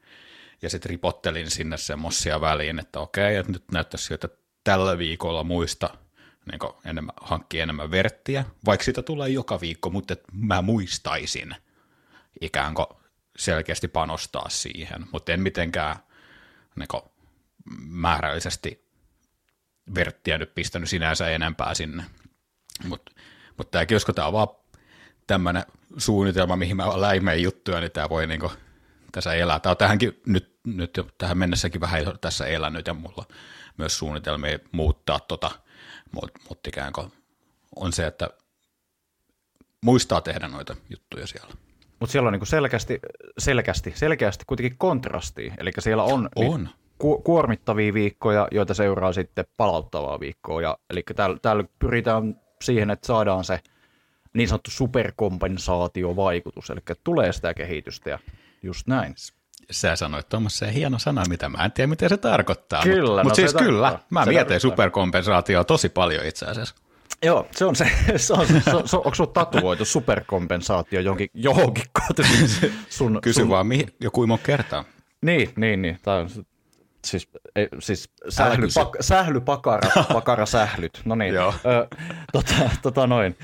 Ja 0.62 0.70
sitten 0.70 0.90
ripottelin 0.90 1.50
sinne 1.50 1.76
semmoisia 1.76 2.40
väliin, 2.40 2.78
että 2.78 3.00
okei, 3.00 3.36
että 3.36 3.52
nyt 3.52 3.64
näyttäisi 3.72 4.06
siltä, 4.06 4.26
että 4.26 4.40
tällä 4.64 4.98
viikolla 4.98 5.44
muista 5.44 5.90
niin 6.50 6.72
enemmän, 6.84 7.14
hankkia 7.20 7.62
enemmän 7.62 7.90
verttiä, 7.90 8.44
vaikka 8.66 8.84
sitä 8.84 9.02
tulee 9.02 9.28
joka 9.28 9.60
viikko, 9.60 9.90
mutta 9.90 10.12
että 10.12 10.28
mä 10.32 10.62
muistaisin 10.62 11.54
ikään 12.40 12.74
kuin 12.74 12.86
selkeästi 13.38 13.88
panostaa 13.88 14.48
siihen, 14.48 15.06
mutta 15.12 15.32
en 15.32 15.40
mitenkään 15.40 15.96
niin 16.76 17.02
määrällisesti 17.80 18.90
verttiä 19.94 20.38
nyt 20.38 20.54
pistänyt 20.54 20.88
sinänsä 20.88 21.30
enempää 21.30 21.74
sinne. 21.74 22.04
Mutta 22.84 23.12
mut 23.56 23.70
tämäkin, 23.70 23.94
koska 23.94 24.12
tämä 24.12 24.26
on 24.26 24.32
vaan 24.32 24.48
tämmöinen 25.30 25.64
suunnitelma, 25.96 26.56
mihin 26.56 26.76
mä 26.76 27.00
läimeen 27.00 27.42
juttuja, 27.42 27.80
niin 27.80 27.92
tämä 27.92 28.08
voi 28.08 28.26
niinku 28.26 28.52
tässä 29.12 29.34
elää. 29.34 29.60
Tämä 29.60 29.70
on 29.70 29.76
tähänkin 29.76 30.20
nyt, 30.26 30.58
nyt 30.64 30.96
jo 30.96 31.06
tähän 31.18 31.38
mennessäkin 31.38 31.80
vähän 31.80 32.04
tässä 32.20 32.46
elänyt 32.46 32.86
ja 32.86 32.94
mulla 32.94 33.24
myös 33.76 33.98
suunnitelmia 33.98 34.58
muuttaa 34.72 35.20
tota, 35.20 35.50
mutta 36.12 36.40
mut 36.48 36.66
ikään 36.66 36.92
kuin 36.92 37.12
on 37.76 37.92
se, 37.92 38.06
että 38.06 38.30
muistaa 39.84 40.20
tehdä 40.20 40.48
noita 40.48 40.76
juttuja 40.90 41.26
siellä. 41.26 41.54
Mutta 42.00 42.12
siellä 42.12 42.26
on 42.26 42.32
niinku 42.32 42.46
selkeästi, 42.46 43.00
selkeästi, 43.38 43.92
selkeästi 43.96 44.44
kuitenkin 44.46 44.78
kontrasti. 44.78 45.52
Eli 45.58 45.72
siellä 45.78 46.02
on, 46.02 46.28
On. 46.36 46.68
ku, 46.98 47.22
kuormittavia 47.22 47.94
viikkoja, 47.94 48.48
joita 48.50 48.74
seuraa 48.74 49.12
sitten 49.12 49.44
palauttavaa 49.56 50.20
viikkoa. 50.20 50.62
Ja, 50.62 50.78
eli 50.90 51.02
täällä, 51.16 51.38
täällä 51.42 51.64
pyritään 51.78 52.40
siihen, 52.62 52.90
että 52.90 53.06
saadaan 53.06 53.44
se 53.44 53.60
niin 54.34 54.48
sanottu 54.48 54.70
superkompensaatiovaikutus, 54.70 56.70
eli 56.70 56.80
tulee 57.04 57.32
sitä 57.32 57.54
kehitystä 57.54 58.10
ja 58.10 58.18
just 58.62 58.86
näin. 58.86 59.14
Sä 59.70 59.96
sanoit 59.96 60.28
Tuomas 60.28 60.58
se 60.58 60.74
hieno 60.74 60.98
sana, 60.98 61.22
mitä 61.28 61.48
mä 61.48 61.64
en 61.64 61.72
tiedä, 61.72 61.86
mitä 61.86 62.08
se 62.08 62.16
tarkoittaa. 62.16 62.82
Kyllä, 62.82 63.10
Mutta 63.10 63.22
no 63.22 63.24
mut 63.24 63.34
se 63.34 63.42
siis 63.42 63.54
kyllä, 63.54 63.98
mä 64.10 64.24
Se 64.24 64.30
mietin 64.30 64.46
tarkoittaa. 64.46 64.58
superkompensaatioa 64.58 65.64
tosi 65.64 65.88
paljon 65.88 66.26
itse 66.26 66.46
asiassa. 66.46 66.74
Joo, 67.22 67.46
se 67.50 67.64
on 67.64 67.76
se, 67.76 67.90
se, 68.16 68.32
on, 68.32 68.46
se, 68.46 68.76
on, 68.76 68.88
se 68.88 68.96
on, 68.96 69.02
onko 69.04 69.14
sulla 69.14 69.30
tatuoitu 69.32 69.84
superkompensaatio 69.84 71.00
johonkin, 71.00 71.28
johonkin 71.34 71.84
sun, 72.88 73.18
Kysy 73.22 73.40
sun, 73.40 73.48
vaan 73.48 73.66
mihin, 73.66 73.88
joku 74.00 74.26
monta 74.26 74.44
kertaa. 74.44 74.84
Niin, 75.22 75.52
niin, 75.56 75.82
niin. 75.82 75.98
Tämä 76.02 76.16
on 76.16 76.28
siis, 77.04 77.28
ei, 77.56 77.68
siis 77.78 78.10
sähly, 78.28 78.68
pak, 78.74 78.96
sählypakara, 79.00 79.90
pakara 80.12 80.46
sählyt. 80.46 81.00
No 81.04 81.14
niin, 81.14 81.34
Joo. 81.40 81.54
Ö, 81.66 81.96
tota, 82.32 82.54
tota 82.82 83.06
noin. 83.06 83.36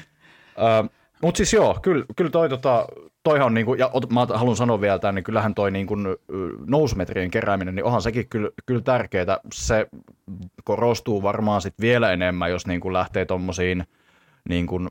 Mutta 1.23 1.37
siis 1.37 1.53
joo, 1.53 1.79
kyllä, 1.83 2.05
kyllä 2.17 2.31
toi, 2.31 2.49
tota, 2.49 2.87
toihan 3.23 3.47
on 3.47 3.55
niinku, 3.55 3.75
ja 3.75 3.91
ot, 3.93 4.13
mä 4.13 4.27
haluan 4.35 4.57
sanoa 4.57 4.81
vielä 4.81 4.99
tämän, 4.99 5.15
niin 5.15 5.25
kyllähän 5.25 5.55
toi 5.55 5.71
niinku, 5.71 5.95
ö, 6.09 6.19
nousumetrien 6.67 7.31
kerääminen, 7.31 7.75
niin 7.75 7.85
onhan 7.85 8.03
sekin 8.03 8.29
kyllä, 8.29 8.51
kyllä 8.67 8.81
tärkeää. 8.81 9.39
Se 9.55 9.87
korostuu 10.65 11.23
varmaan 11.23 11.63
sit 11.63 11.75
vielä 11.81 12.13
enemmän, 12.13 12.51
jos 12.51 12.67
niinku 12.67 12.93
lähtee 12.93 13.25
tommosiin 13.25 13.85
niin 14.49 14.67
kuin, 14.67 14.89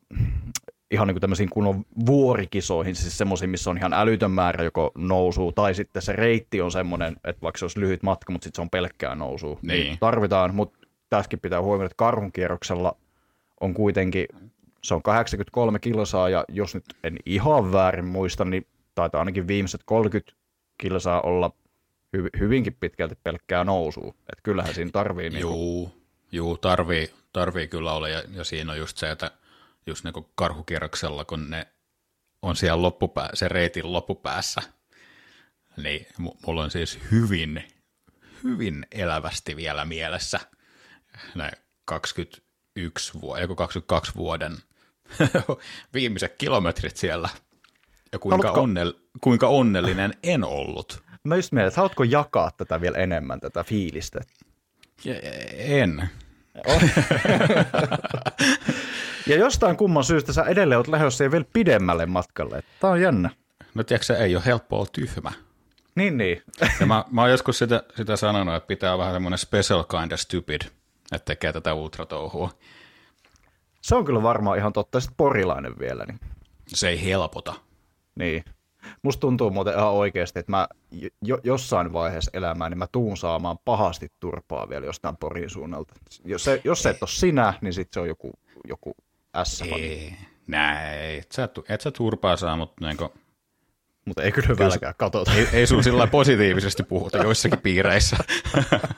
ihan 0.91 1.07
niin 1.07 1.15
kuin 1.15 1.21
tämmöisiin 1.21 1.49
kunnon 1.49 1.85
vuorikisoihin, 2.05 2.95
siis 2.95 3.17
semmoisiin, 3.17 3.49
missä 3.49 3.69
on 3.69 3.77
ihan 3.77 3.93
älytön 3.93 4.31
määrä 4.31 4.63
joko 4.63 4.91
nousua, 4.97 5.51
tai 5.51 5.73
sitten 5.73 6.01
se 6.01 6.13
reitti 6.13 6.61
on 6.61 6.71
semmoinen, 6.71 7.15
että 7.23 7.41
vaikka 7.41 7.59
se 7.59 7.65
olisi 7.65 7.79
lyhyt 7.79 8.03
matka, 8.03 8.31
mutta 8.31 8.43
sitten 8.43 8.57
se 8.57 8.61
on 8.61 8.69
pelkkää 8.69 9.15
nousua. 9.15 9.59
Niin. 9.61 9.97
Tarvitaan, 9.99 10.55
mutta 10.55 10.79
tässäkin 11.09 11.39
pitää 11.39 11.61
huomioida, 11.61 11.85
että 11.85 11.95
karhunkierroksella 11.97 12.97
on 13.61 13.73
kuitenkin, 13.73 14.25
se 14.85 14.93
on 14.93 15.03
83 15.03 15.79
kilsaa, 15.79 16.29
ja 16.29 16.45
jos 16.49 16.75
nyt 16.75 16.85
en 17.03 17.17
ihan 17.25 17.71
väärin 17.71 18.05
muista, 18.05 18.45
niin 18.45 18.67
taitaa 18.95 19.19
ainakin 19.19 19.47
viimeiset 19.47 19.81
30 19.85 20.37
kilsaa 20.77 21.21
olla 21.21 21.51
hy- 22.17 22.39
hyvinkin 22.39 22.77
pitkälti 22.79 23.15
pelkkää 23.23 23.63
nousua. 23.63 24.09
Että 24.09 24.41
kyllähän 24.43 24.73
siinä 24.73 24.91
tarvii 24.91 25.29
niin 25.29 25.41
Juu, 25.41 25.91
juu 26.31 26.57
tarvii, 26.57 27.11
tarvii 27.33 27.67
kyllä 27.67 27.93
olla, 27.93 28.09
ja, 28.09 28.23
ja 28.31 28.43
siinä 28.43 28.71
on 28.71 28.77
just 28.77 28.97
se, 28.97 29.11
että 29.11 29.31
just 29.87 30.03
niin 30.03 30.13
kuin 30.13 30.25
karhukierroksella, 30.35 31.25
kun 31.25 31.49
ne 31.49 31.67
on 32.41 32.55
siellä 32.55 32.81
loppupää, 32.81 33.29
sen 33.33 33.51
reitin 33.51 33.93
loppupäässä, 33.93 34.61
niin 35.77 36.05
mu- 36.21 36.37
mulla 36.47 36.63
on 36.63 36.71
siis 36.71 36.99
hyvin, 37.11 37.63
hyvin 38.43 38.85
elävästi 38.91 39.55
vielä 39.55 39.85
mielessä 39.85 40.39
ne 41.35 41.51
21 41.85 43.21
vuoden, 43.21 43.55
22 43.55 44.15
vuoden 44.15 44.57
viimeiset 45.93 46.35
kilometrit 46.37 46.97
siellä, 46.97 47.29
ja 48.11 48.19
kuinka, 48.19 48.47
Haluatko- 48.47 48.59
onnell, 48.59 48.91
kuinka 49.21 49.47
onnellinen 49.47 50.13
en 50.23 50.43
ollut. 50.43 51.03
Mä 51.23 51.35
just 51.35 51.51
mietin, 51.51 51.67
että 51.67 51.77
haluatko 51.77 52.03
jakaa 52.03 52.51
tätä 52.51 52.81
vielä 52.81 52.97
enemmän, 52.97 53.39
tätä 53.39 53.63
fiilistä? 53.63 54.19
En. 55.57 56.09
Ja 59.27 59.37
jostain 59.37 59.77
kumman 59.77 60.03
syystä 60.03 60.33
sä 60.33 60.43
edelleen 60.43 60.77
oot 60.77 60.87
lähdössä 60.87 61.23
ja 61.23 61.31
vielä 61.31 61.45
pidemmälle 61.53 62.05
matkalle. 62.05 62.63
Tää 62.79 62.89
on 62.89 63.01
jännä. 63.01 63.29
No 63.73 63.83
tiedätkö, 63.83 64.05
se 64.05 64.13
ei 64.13 64.35
ole 64.35 64.45
helppo 64.45 64.77
olla 64.77 64.87
tyhmä. 64.91 65.31
Niin, 65.95 66.17
niin. 66.17 66.43
Ja 66.79 66.85
mä, 66.85 67.05
mä 67.11 67.21
oon 67.21 67.31
joskus 67.31 67.57
sitä, 67.57 67.83
sitä 67.97 68.15
sanonut, 68.15 68.55
että 68.55 68.67
pitää 68.67 68.97
vähän 68.97 69.13
semmoinen 69.13 69.37
special 69.37 69.83
kind 69.83 70.11
of 70.11 70.19
stupid, 70.19 70.61
että 71.11 71.25
tekee 71.25 71.53
tätä 71.53 71.73
ultratouhua. 71.73 72.51
Se 73.85 73.95
on 73.95 74.05
kyllä 74.05 74.23
varmaan 74.23 74.57
ihan 74.57 74.73
totta. 74.73 74.99
Sitten 74.99 75.17
porilainen 75.17 75.79
vielä. 75.79 76.05
Niin. 76.05 76.19
Se 76.67 76.89
ei 76.89 77.05
helpota. 77.05 77.53
niin. 78.15 78.43
Musta 79.01 79.21
tuntuu 79.21 79.49
muuten 79.49 79.73
ihan 79.73 79.91
oikeasti, 79.91 80.39
että 80.39 80.51
mä 80.51 80.67
jo, 81.21 81.39
jossain 81.43 81.93
vaiheessa 81.93 82.31
elämää, 82.33 82.69
niin 82.69 82.77
mä 82.77 82.87
tuun 82.91 83.17
saamaan 83.17 83.57
pahasti 83.65 84.11
turpaa 84.19 84.69
vielä 84.69 84.85
jostain 84.85 85.17
porin 85.17 85.49
suunnalta. 85.49 85.93
Jos 86.25 86.43
se, 86.43 86.61
jos 86.63 86.83
se 86.83 86.89
et 86.89 87.03
ole 87.03 87.09
sinä, 87.09 87.53
niin 87.61 87.73
sitten 87.73 87.93
se 87.93 87.99
on 87.99 88.07
joku, 88.07 88.31
joku 88.67 88.95
s 89.43 89.61
Ei, 89.61 90.13
näin, 90.47 91.19
et 91.19 91.31
sä, 91.31 91.49
et 91.69 91.81
sä 91.81 91.91
turpaa 91.91 92.37
saa, 92.37 92.57
mutta 92.57 92.85
niinku, 92.85 93.13
Mutta 94.05 94.23
ei 94.23 94.31
kyllä 94.31 94.47
hyvällekään 94.47 94.93
katota. 94.97 95.33
ei, 95.33 95.47
ei 95.53 95.67
sun 95.67 95.83
sillä 95.83 96.07
positiivisesti 96.21 96.83
puhuta 96.83 97.17
joissakin 97.17 97.59
piireissä. 97.59 98.17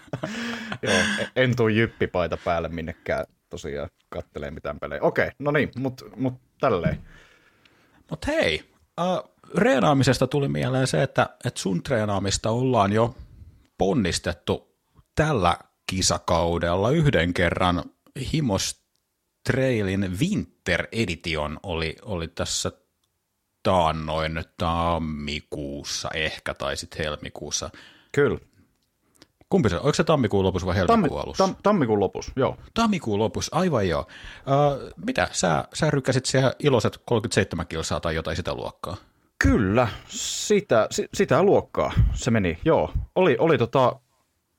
Joo, 0.82 1.02
en 1.36 1.56
tuu 1.56 1.68
jyppipaita 1.68 2.38
päälle 2.38 2.70
minnekään 2.70 3.26
tosiaan 3.50 3.90
kattelee 4.10 4.52
mitään 4.52 4.80
pelejä. 4.80 5.02
Okei, 5.02 5.30
no 5.40 5.52
niin, 5.52 5.72
mutta 5.78 6.06
mut 6.16 6.34
tälleen. 6.60 7.02
Mutta 8.10 8.28
hei, 8.28 8.70
uh, 9.02 9.32
reenaamisesta 9.56 10.28
tuli 10.28 10.48
mieleen 10.48 10.88
se, 10.88 11.04
että, 11.04 11.30
että 11.46 11.60
sun 11.60 11.84
treenaamista 11.84 12.50
ollaan 12.50 12.94
jo 12.94 13.16
ponnistettu 13.78 14.78
tällä 15.16 15.58
kisakaudella 15.92 16.92
yhden 16.92 17.34
kerran. 17.34 17.84
Himos 18.34 18.82
Trailin 19.52 20.20
Winter 20.20 20.88
Edition 20.92 21.60
oli, 21.64 21.96
oli 22.02 22.28
tässä 22.28 22.72
taannoin 23.64 24.44
tammikuussa 24.58 26.10
ehkä, 26.14 26.54
tai 26.54 26.78
sitten 26.78 27.06
helmikuussa. 27.06 27.70
Kyllä. 28.12 28.40
Kumpi 29.50 29.70
se, 29.70 29.76
oliko 29.76 29.94
se 29.94 30.04
tammikuun 30.04 30.44
lopussa 30.44 30.66
vai 30.66 30.76
helmikuun 30.76 31.10
Tammi, 31.10 31.24
alussa? 31.24 31.44
tam, 31.44 31.56
tammikuun 31.64 32.00
lopussa, 32.00 32.32
joo. 32.36 32.58
Tammikuun 32.74 33.20
lopussa, 33.20 33.56
aivan 33.58 33.90
joo. 33.90 34.02
Uh, 34.02 34.92
mitä, 35.06 35.28
sä, 35.32 35.64
sä 35.74 35.92
rykkäsit 35.92 36.26
siellä 36.26 36.54
iloiset 36.60 36.98
37 37.06 37.68
kilsaa 37.68 38.00
tai 38.00 38.16
jotain 38.16 38.38
sitä 38.38 38.54
luokkaa? 38.54 38.98
Kyllä, 39.40 39.88
sitä, 40.08 40.88
si, 40.92 41.10
sitä 41.14 41.44
luokkaa 41.44 41.92
se 42.14 42.32
meni, 42.32 42.58
joo. 42.66 42.94
Oli, 43.16 43.36
oli, 43.40 43.58
tota, 43.58 44.00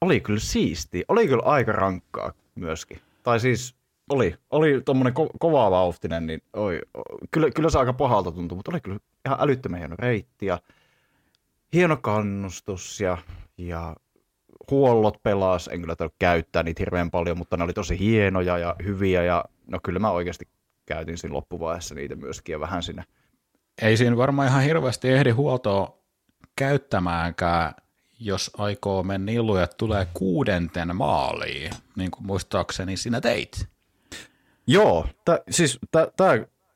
oli 0.01 0.21
kyllä 0.21 0.41
siisti, 0.41 1.05
oli 1.09 1.29
kyllä 1.29 1.43
aika 1.45 1.73
rankkaa 1.73 2.33
myöskin. 2.55 3.01
Tai 3.23 3.41
siis 3.41 3.75
oli, 4.09 4.35
oli 4.51 4.83
tuommoinen 4.85 5.15
ko- 5.17 5.37
kovaa 5.39 5.71
vauhtinen, 5.71 6.27
niin 6.27 6.43
oi, 6.53 6.81
kyllä, 7.31 7.51
kyllä 7.51 7.71
se 7.71 7.79
aika 7.79 7.93
pahalta 7.93 8.33
tuntui, 8.33 8.57
mutta 8.57 8.71
oli 8.71 8.81
kyllä 8.81 8.99
ihan 9.27 9.39
älyttömän 9.41 9.79
hieno 9.79 9.97
reitti 9.99 10.47
ja 10.47 10.59
hieno 11.73 11.97
kannustus 11.97 13.01
ja, 13.01 13.19
ja 13.59 13.97
huollot 14.71 15.23
pelas, 15.23 15.69
en 15.69 15.81
kyllä 15.81 15.97
tarvitse 15.97 16.17
käyttää 16.19 16.63
niitä 16.63 16.81
hirveän 16.81 17.11
paljon, 17.11 17.39
mutta 17.39 17.57
ne 17.57 17.65
oli 17.65 17.73
tosi 17.73 17.99
hienoja 17.99 18.59
ja 18.59 18.77
hyviä 18.85 19.23
ja 19.23 19.45
no 19.67 19.79
kyllä 19.83 19.99
mä 19.99 20.11
oikeasti 20.11 20.49
käytin 20.87 21.19
siinä 21.19 21.35
loppuvaiheessa 21.35 21.95
niitä 21.95 22.17
myöskin 22.17 22.53
ja 22.53 22.61
vähän 22.61 22.83
siinä 22.83 23.05
Ei 23.83 23.97
siinä 23.97 24.17
varmaan 24.17 24.49
ihan 24.49 24.63
hirveästi 24.63 25.09
ehdi 25.09 25.31
huoltoa 25.31 25.99
käyttämäänkään, 26.57 27.75
jos 28.21 28.51
aikoo 28.59 29.03
mennä 29.03 29.33
illuja, 29.33 29.65
että 29.65 29.77
tulee 29.77 30.07
kuudenten 30.15 30.97
maaliin, 30.97 31.71
niin 31.97 32.11
kuin 32.11 32.27
muistaakseni 32.27 32.97
sinä 32.97 33.21
teit. 33.21 33.69
Joo, 34.67 35.07
tä, 35.25 35.41
siis 35.51 35.79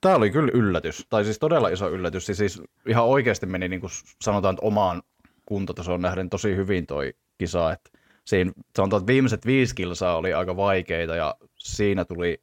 tämä 0.00 0.14
oli 0.14 0.30
kyllä 0.30 0.50
yllätys, 0.54 1.06
tai 1.10 1.24
siis 1.24 1.38
todella 1.38 1.68
iso 1.68 1.90
yllätys. 1.90 2.26
Siis, 2.26 2.38
siis 2.38 2.62
ihan 2.88 3.04
oikeasti 3.04 3.46
meni 3.46 3.68
niin 3.68 3.80
kuin 3.80 3.90
sanotaan, 4.22 4.54
että 4.54 4.66
omaan 4.66 5.02
kuntotasoon 5.46 6.02
nähden 6.02 6.30
tosi 6.30 6.56
hyvin 6.56 6.86
toi 6.86 7.14
kisa. 7.38 7.72
Että 7.72 7.90
siinä 8.24 8.52
sanotaan, 8.76 9.02
että 9.02 9.12
viimeiset 9.12 9.46
viisi 9.46 9.74
kilsaa 9.74 10.16
oli 10.16 10.34
aika 10.34 10.56
vaikeita 10.56 11.16
ja 11.16 11.34
siinä 11.58 12.04
tuli, 12.04 12.42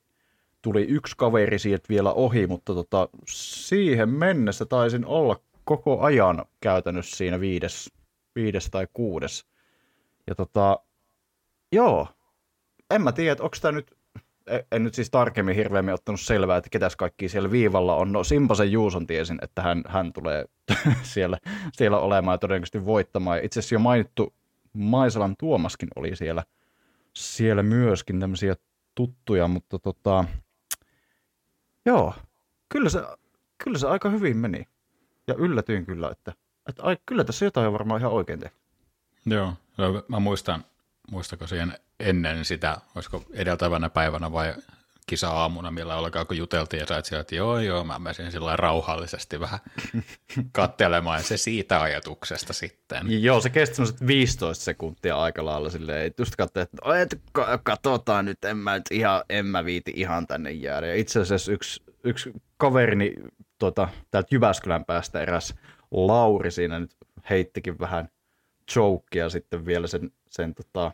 tuli 0.61 0.81
yksi 0.81 1.15
kaveri 1.17 1.59
sieltä 1.59 1.85
vielä 1.89 2.13
ohi, 2.13 2.47
mutta 2.47 2.73
tota, 2.73 3.09
siihen 3.27 4.09
mennessä 4.09 4.65
taisin 4.65 5.05
olla 5.05 5.39
koko 5.63 6.01
ajan 6.01 6.45
käytännössä 6.61 7.17
siinä 7.17 7.39
viides, 7.39 7.91
viides 8.35 8.69
tai 8.71 8.87
kuudes. 8.93 9.45
Ja 10.27 10.35
tota, 10.35 10.79
joo, 11.71 12.07
en 12.89 13.01
mä 13.01 13.11
tiedä, 13.11 13.43
onko 13.43 13.57
tämä 13.61 13.71
nyt 13.71 13.99
en- 14.49 14.63
en 14.71 14.83
nyt 14.83 14.93
siis 14.93 15.09
tarkemmin 15.09 15.55
hirveämmin 15.55 15.93
ottanut 15.93 16.21
selvää, 16.21 16.57
että 16.57 16.69
ketäs 16.69 16.95
kaikki 16.95 17.29
siellä 17.29 17.51
viivalla 17.51 17.95
on. 17.95 18.11
No 18.11 18.23
Simpasen 18.23 18.71
Juuson 18.71 19.07
tiesin, 19.07 19.39
että 19.41 19.61
hän, 19.61 19.83
hän 19.87 20.13
tulee 20.13 20.45
siellä, 21.13 21.37
siellä 21.73 21.99
olemaan 21.99 22.33
ja 22.33 22.37
todennäköisesti 22.37 22.85
voittamaan. 22.85 23.43
Itse 23.43 23.59
asiassa 23.59 23.75
jo 23.75 23.79
mainittu 23.79 24.33
Maisalan 24.73 25.35
Tuomaskin 25.39 25.89
oli 25.95 26.15
siellä, 26.15 26.43
siellä 27.13 27.63
myöskin 27.63 28.19
tämmöisiä 28.19 28.55
tuttuja, 28.95 29.47
mutta 29.47 29.79
tota, 29.79 30.25
joo, 31.85 32.13
kyllä 32.69 32.89
se, 32.89 32.99
kyllä 33.63 33.77
se 33.77 33.87
aika 33.87 34.09
hyvin 34.09 34.37
meni. 34.37 34.67
Ja 35.27 35.33
yllätyin 35.33 35.85
kyllä, 35.85 36.09
että, 36.11 36.33
että 36.69 36.83
ai, 36.83 36.97
kyllä 37.05 37.23
tässä 37.23 37.45
jotain 37.45 37.67
on 37.67 37.73
varmaan 37.73 38.01
ihan 38.01 38.11
oikein 38.11 38.39
tehty. 38.39 38.57
Joo, 39.25 39.53
mä 40.07 40.19
muistan, 40.19 40.65
muistako 41.11 41.47
siihen 41.47 41.73
ennen 41.99 42.45
sitä, 42.45 42.77
olisiko 42.95 43.23
edeltävänä 43.31 43.89
päivänä 43.89 44.31
vai 44.31 44.55
kisa-aamuna, 45.09 45.71
millä 45.71 45.95
ollaan 45.95 46.27
kun 46.27 46.37
juteltiin 46.37 46.79
ja 46.79 46.85
sait 46.85 47.05
sieltä, 47.05 47.21
että 47.21 47.35
joo 47.35 47.59
joo, 47.59 47.83
mä 47.83 47.99
menisin 47.99 48.31
sillä 48.31 48.55
rauhallisesti 48.55 49.39
vähän 49.39 49.59
kattelemaan 50.51 51.23
se 51.23 51.37
siitä 51.37 51.81
ajatuksesta 51.81 52.53
sitten. 52.53 53.23
Joo, 53.23 53.41
se 53.41 53.49
kesti 53.49 53.75
semmoiset 53.75 54.07
15 54.07 54.63
sekuntia 54.63 55.17
aika 55.17 55.45
lailla 55.45 55.69
silleen, 55.69 56.05
että 56.05 56.21
just 56.21 56.35
katsoin, 56.35 56.63
että 56.63 56.77
et, 57.01 57.21
katsotaan 57.63 58.25
nyt, 58.25 58.45
en 58.45 58.57
mä, 58.57 58.75
nyt 58.75 58.91
ihan, 58.91 59.23
en 59.29 59.45
mä 59.45 59.65
viiti 59.65 59.93
ihan 59.95 60.27
tänne 60.27 60.51
jäädä. 60.51 60.87
Ja 60.87 60.95
itse 60.95 61.19
asiassa 61.19 61.51
yksi, 61.51 61.83
yksi 62.03 62.33
kaverini 62.57 63.13
tuota, 63.59 63.89
täältä 64.11 64.35
Jyväskylän 64.35 64.85
päästä 64.85 65.21
eräs 65.21 65.55
Lauri 65.91 66.51
siinä 66.51 66.79
nyt 66.79 66.95
heittikin 67.29 67.79
vähän 67.79 68.09
jokea 68.75 69.29
sitten 69.29 69.65
vielä 69.65 69.87
sen, 69.87 70.11
sen 70.29 70.55
tota, 70.55 70.91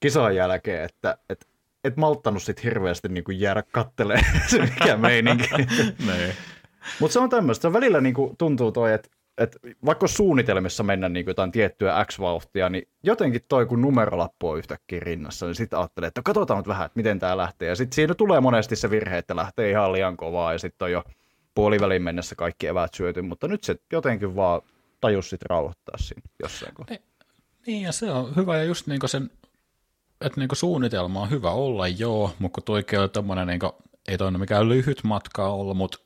kisan 0.00 0.36
jälkeen, 0.36 0.84
että 0.84 1.18
et, 1.28 1.49
et 1.84 1.96
malttanut 1.96 2.42
sit 2.42 2.64
hirveästi 2.64 3.08
niin 3.08 3.24
kuin 3.24 3.40
jäädä 3.40 3.62
kattelemaan 3.72 4.40
se 4.50 4.58
mikä 4.58 4.96
meininki. 4.96 5.48
Niin. 6.06 6.34
Mutta 7.00 7.12
se 7.12 7.18
on 7.18 7.30
tämmöistä, 7.30 7.62
se 7.68 7.72
välillä 7.72 8.00
niin 8.00 8.14
kuin 8.14 8.36
tuntuu 8.36 8.72
toi, 8.72 8.92
että 8.92 9.08
et 9.38 9.58
vaikka 9.84 10.06
suunnitelmissa 10.06 10.82
mennä 10.82 11.08
niin 11.08 11.24
kuin 11.24 11.30
jotain 11.30 11.52
tiettyä 11.52 12.04
X-vauhtia, 12.04 12.68
niin 12.68 12.88
jotenkin 13.02 13.40
toi 13.48 13.66
kun 13.66 13.80
numerolappu 13.80 14.48
on 14.48 14.58
yhtäkkiä 14.58 15.00
rinnassa, 15.00 15.46
niin 15.46 15.54
sitten 15.54 15.78
ajattelee, 15.78 16.08
että 16.08 16.22
katsotaan 16.24 16.58
nyt 16.58 16.68
vähän, 16.68 16.86
että 16.86 16.98
miten 16.98 17.18
tämä 17.18 17.36
lähtee. 17.36 17.68
Ja 17.68 17.76
sitten 17.76 17.94
siinä 17.94 18.14
tulee 18.14 18.40
monesti 18.40 18.76
se 18.76 18.90
virhe, 18.90 19.18
että 19.18 19.36
lähtee 19.36 19.70
ihan 19.70 19.92
liian 19.92 20.16
kovaa 20.16 20.52
ja 20.52 20.58
sitten 20.58 20.86
on 20.86 20.92
jo 20.92 21.04
puolivälin 21.54 22.02
mennessä 22.02 22.34
kaikki 22.34 22.66
evät 22.66 22.94
syöty, 22.94 23.22
mutta 23.22 23.48
nyt 23.48 23.64
se 23.64 23.76
jotenkin 23.92 24.36
vaan 24.36 24.62
tajus 25.00 25.30
sitten 25.30 25.50
rauhoittaa 25.50 25.98
siinä 25.98 26.22
jossain 26.42 26.74
kohtaa. 26.74 26.96
Niin, 27.66 27.82
ja 27.82 27.92
se 27.92 28.10
on 28.10 28.36
hyvä, 28.36 28.56
ja 28.56 28.64
just 28.64 28.86
niin 28.86 29.00
sen, 29.06 29.30
että 30.20 30.40
niin 30.40 30.48
suunnitelma 30.52 31.22
on 31.22 31.30
hyvä 31.30 31.50
olla, 31.50 31.88
joo, 31.88 32.34
mutta 32.38 32.54
kun 32.54 32.64
toikin 32.64 33.00
on 33.00 33.10
tommonen, 33.10 33.46
niin 33.46 33.60
kuin, 33.60 33.72
ei 34.08 34.18
toi 34.18 34.30
mikään 34.30 34.68
lyhyt 34.68 35.04
matka 35.04 35.48
olla, 35.48 35.74
mutta 35.74 35.98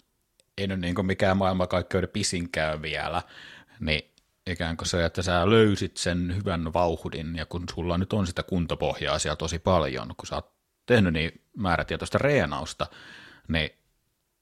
ei 0.59 0.67
nyt 0.67 0.81
niin 0.81 1.07
mikään 1.07 1.37
maailmankaikkeuden 1.37 2.09
pisinkään 2.09 2.83
vielä, 2.83 3.23
niin 3.81 4.15
ikään 4.47 4.77
kuin 4.77 4.89
se, 4.89 5.05
että 5.05 5.23
sä 5.23 5.51
löysit 5.51 5.97
sen 5.97 6.37
hyvän 6.37 6.73
vauhdin, 6.73 7.37
ja 7.37 7.47
kun 7.47 7.65
sulla 7.75 7.99
nyt 7.99 8.13
on 8.13 8.27
sitä 8.27 8.43
kuntopohjaa 8.43 9.19
siellä 9.19 9.37
tosi 9.37 9.59
paljon, 9.59 10.15
kun 10.17 10.27
sä 10.27 10.35
oot 10.35 10.53
tehnyt 10.87 11.13
niin 11.13 11.41
määrätietoista 11.57 12.19
reenausta, 12.19 12.87
niin, 13.49 13.71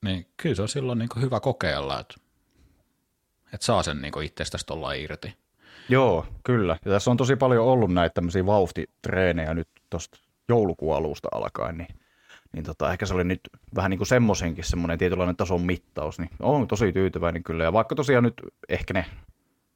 niin 0.05 0.27
kyllä 0.37 0.55
se 0.55 0.63
on 0.63 0.69
silloin 0.69 0.99
niin 0.99 1.09
hyvä 1.21 1.41
kokeilla, 1.41 2.01
että, 2.01 2.15
että 3.53 3.67
saa 3.67 3.83
sen 3.83 4.03
niin 4.03 4.23
itsestäsi 4.23 4.67
tuolla 4.67 4.93
irti. 4.93 5.42
Joo, 5.89 6.27
kyllä. 6.45 6.77
Ja 6.85 6.91
tässä 6.91 7.11
on 7.11 7.17
tosi 7.17 7.37
paljon 7.37 7.67
ollut 7.67 7.93
näitä 7.93 8.15
tämmöisiä 8.15 8.47
vauhtitreenejä 8.47 9.55
nyt 9.55 9.69
tuosta 9.91 10.19
joulukuun 10.49 10.97
alusta 10.97 11.29
alkaen, 11.33 11.79
niin, 11.79 11.89
niin 12.53 12.65
tota, 12.65 12.93
ehkä 12.93 13.07
se 13.07 13.15
oli 13.15 13.25
nyt 13.25 13.41
vähän 13.75 13.91
niin 13.91 13.99
kuin 13.99 14.07
semmoisenkin 14.07 14.65
semmoinen 14.65 14.99
tietynlainen 14.99 15.37
tason 15.37 15.63
mittaus, 15.63 16.19
niin 16.19 16.31
on 16.41 16.69
tosi 16.69 16.93
tyytyväinen 16.93 17.43
kyllä. 17.43 17.65
Ja 17.65 17.73
vaikka 17.73 17.95
tosiaan 17.95 18.25
nyt 18.25 18.35
ehkä 18.69 18.95
ne 18.95 19.05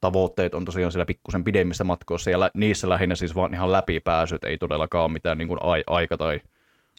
tavoitteet 0.01 0.53
on 0.53 0.65
tosiaan 0.65 0.91
siellä 0.91 1.05
pikkusen 1.05 1.43
pidemmissä 1.43 1.83
matkoissa 1.83 2.29
ja 2.29 2.39
lä- 2.39 2.51
niissä 2.53 2.89
lähinnä 2.89 3.15
siis 3.15 3.35
vaan 3.35 3.53
ihan 3.53 3.71
läpipääsyt, 3.71 4.43
ei 4.43 4.57
todellakaan 4.57 5.11
mitään 5.11 5.37
niin 5.37 5.47
kuin 5.47 5.59
ai- 5.63 5.83
aika- 5.87 6.17
tai 6.17 6.41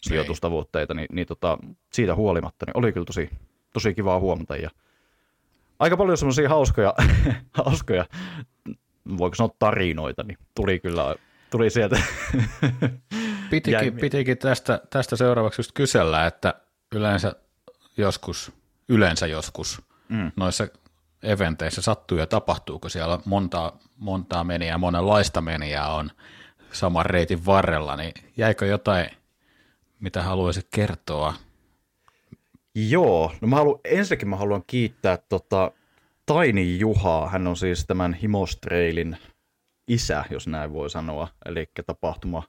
sijoitustavoitteita, 0.01 0.93
niin, 0.93 1.07
niin 1.11 1.27
tota, 1.27 1.57
siitä 1.93 2.15
huolimatta 2.15 2.65
niin 2.65 2.77
oli 2.77 2.91
kyllä 2.91 3.05
tosi, 3.05 3.29
tosi 3.73 3.93
kivaa 3.93 4.19
huomata 4.19 4.55
ja 4.55 4.69
aika 5.79 5.97
paljon 5.97 6.17
semmoisia 6.17 6.49
hauskoja, 6.49 6.93
hauskoja 7.65 8.05
voiko 9.17 9.35
sanoa 9.35 9.55
tarinoita, 9.59 10.23
niin 10.23 10.37
tuli 10.55 10.79
kyllä 10.79 11.15
tuli 11.49 11.69
sieltä. 11.69 11.99
Pitikin, 13.49 13.93
pitikin 14.01 14.37
tästä, 14.37 14.81
tästä 14.89 15.15
seuraavaksi 15.15 15.59
just 15.59 15.71
kysellä, 15.71 16.25
että 16.25 16.53
yleensä 16.95 17.35
joskus, 17.97 18.51
yleensä 18.89 19.27
joskus 19.27 19.81
mm. 20.09 20.31
noissa 20.35 20.67
eventeissä 21.23 21.81
sattuu 21.81 22.17
ja 22.17 22.27
tapahtuuko 22.27 22.89
siellä 22.89 23.19
montaa, 23.25 23.77
montaa 23.97 24.43
meniä, 24.43 24.77
monenlaista 24.77 25.41
meniä 25.41 25.87
on 25.87 26.11
saman 26.71 27.05
reitin 27.05 27.45
varrella, 27.45 27.95
niin 27.95 28.13
jäikö 28.37 28.65
jotain, 28.65 29.09
mitä 29.99 30.23
haluaisit 30.23 30.67
kertoa? 30.71 31.33
Joo, 32.75 33.31
no 33.41 33.47
mä 33.47 33.55
haluan, 33.55 33.79
ensinnäkin 33.83 34.29
mä 34.29 34.35
haluan 34.35 34.63
kiittää 34.67 35.17
tota, 35.17 35.71
Taini 36.29 36.79
Juhaa, 36.79 37.29
hän 37.29 37.47
on 37.47 37.57
siis 37.57 37.85
tämän 37.87 38.13
Himostreilin 38.13 39.17
isä, 39.87 40.23
jos 40.29 40.47
näin 40.47 40.73
voi 40.73 40.89
sanoa, 40.89 41.27
eli 41.45 41.69
tapahtuma 41.85 42.43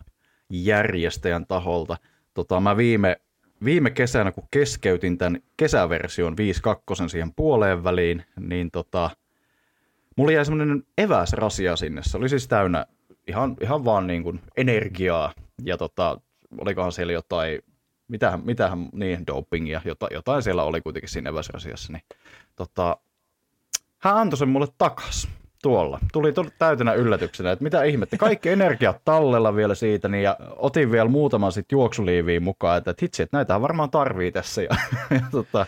järjestäjän 0.50 1.46
taholta. 1.46 1.96
Tota, 2.34 2.60
mä 2.60 2.76
viime, 2.76 3.16
viime 3.64 3.90
kesänä, 3.90 4.32
kun 4.32 4.48
keskeytin 4.50 5.18
tämän 5.18 5.40
kesäversion 5.56 6.36
5.2 7.02 7.08
siihen 7.08 7.34
puoleen 7.34 7.84
väliin, 7.84 8.24
niin 8.40 8.70
tota, 8.70 9.10
mulla 10.16 10.32
jäi 10.32 10.44
semmoinen 10.44 10.82
eväsrasia 10.98 11.76
sinne. 11.76 12.02
Se 12.04 12.16
oli 12.16 12.28
siis 12.28 12.48
täynnä 12.48 12.86
ihan, 13.28 13.56
ihan 13.60 13.84
vaan 13.84 14.06
niin 14.06 14.22
kuin 14.22 14.40
energiaa 14.56 15.32
ja 15.64 15.76
tota, 15.76 16.20
olikohan 16.58 16.92
siellä 16.92 17.12
jotain, 17.12 17.60
mitähän, 18.08 18.40
mitähän 18.44 18.88
niin, 18.92 19.26
dopingia, 19.26 19.80
jotain, 19.84 20.14
jotain 20.14 20.42
siellä 20.42 20.62
oli 20.62 20.80
kuitenkin 20.80 21.08
siinä 21.10 21.30
eväsrasiassa, 21.30 21.92
niin 21.92 22.02
tota, 22.56 22.96
hän 24.00 24.16
antoi 24.16 24.38
sen 24.38 24.48
mulle 24.48 24.66
takas 24.78 25.28
tuolla. 25.62 25.98
Tuli 26.12 26.32
täytänä 26.58 26.92
yllätyksenä, 26.92 27.52
että 27.52 27.62
mitä 27.62 27.82
ihmettä. 27.82 28.16
Kaikki 28.16 28.48
energiat 28.48 29.04
tallella 29.04 29.56
vielä 29.56 29.74
siitä, 29.74 30.08
niin 30.08 30.22
ja 30.22 30.36
otin 30.56 30.92
vielä 30.92 31.08
muutaman 31.08 31.52
sit 31.52 31.72
juoksuliiviin 31.72 32.42
mukaan, 32.42 32.78
että 32.78 32.94
hitsi, 33.02 33.22
että 33.22 33.36
näitä 33.36 33.60
varmaan 33.60 33.90
tarvii 33.90 34.32
tässä. 34.32 34.62
Ja, 34.70 34.76
ja 35.10 35.20
tota, 35.30 35.66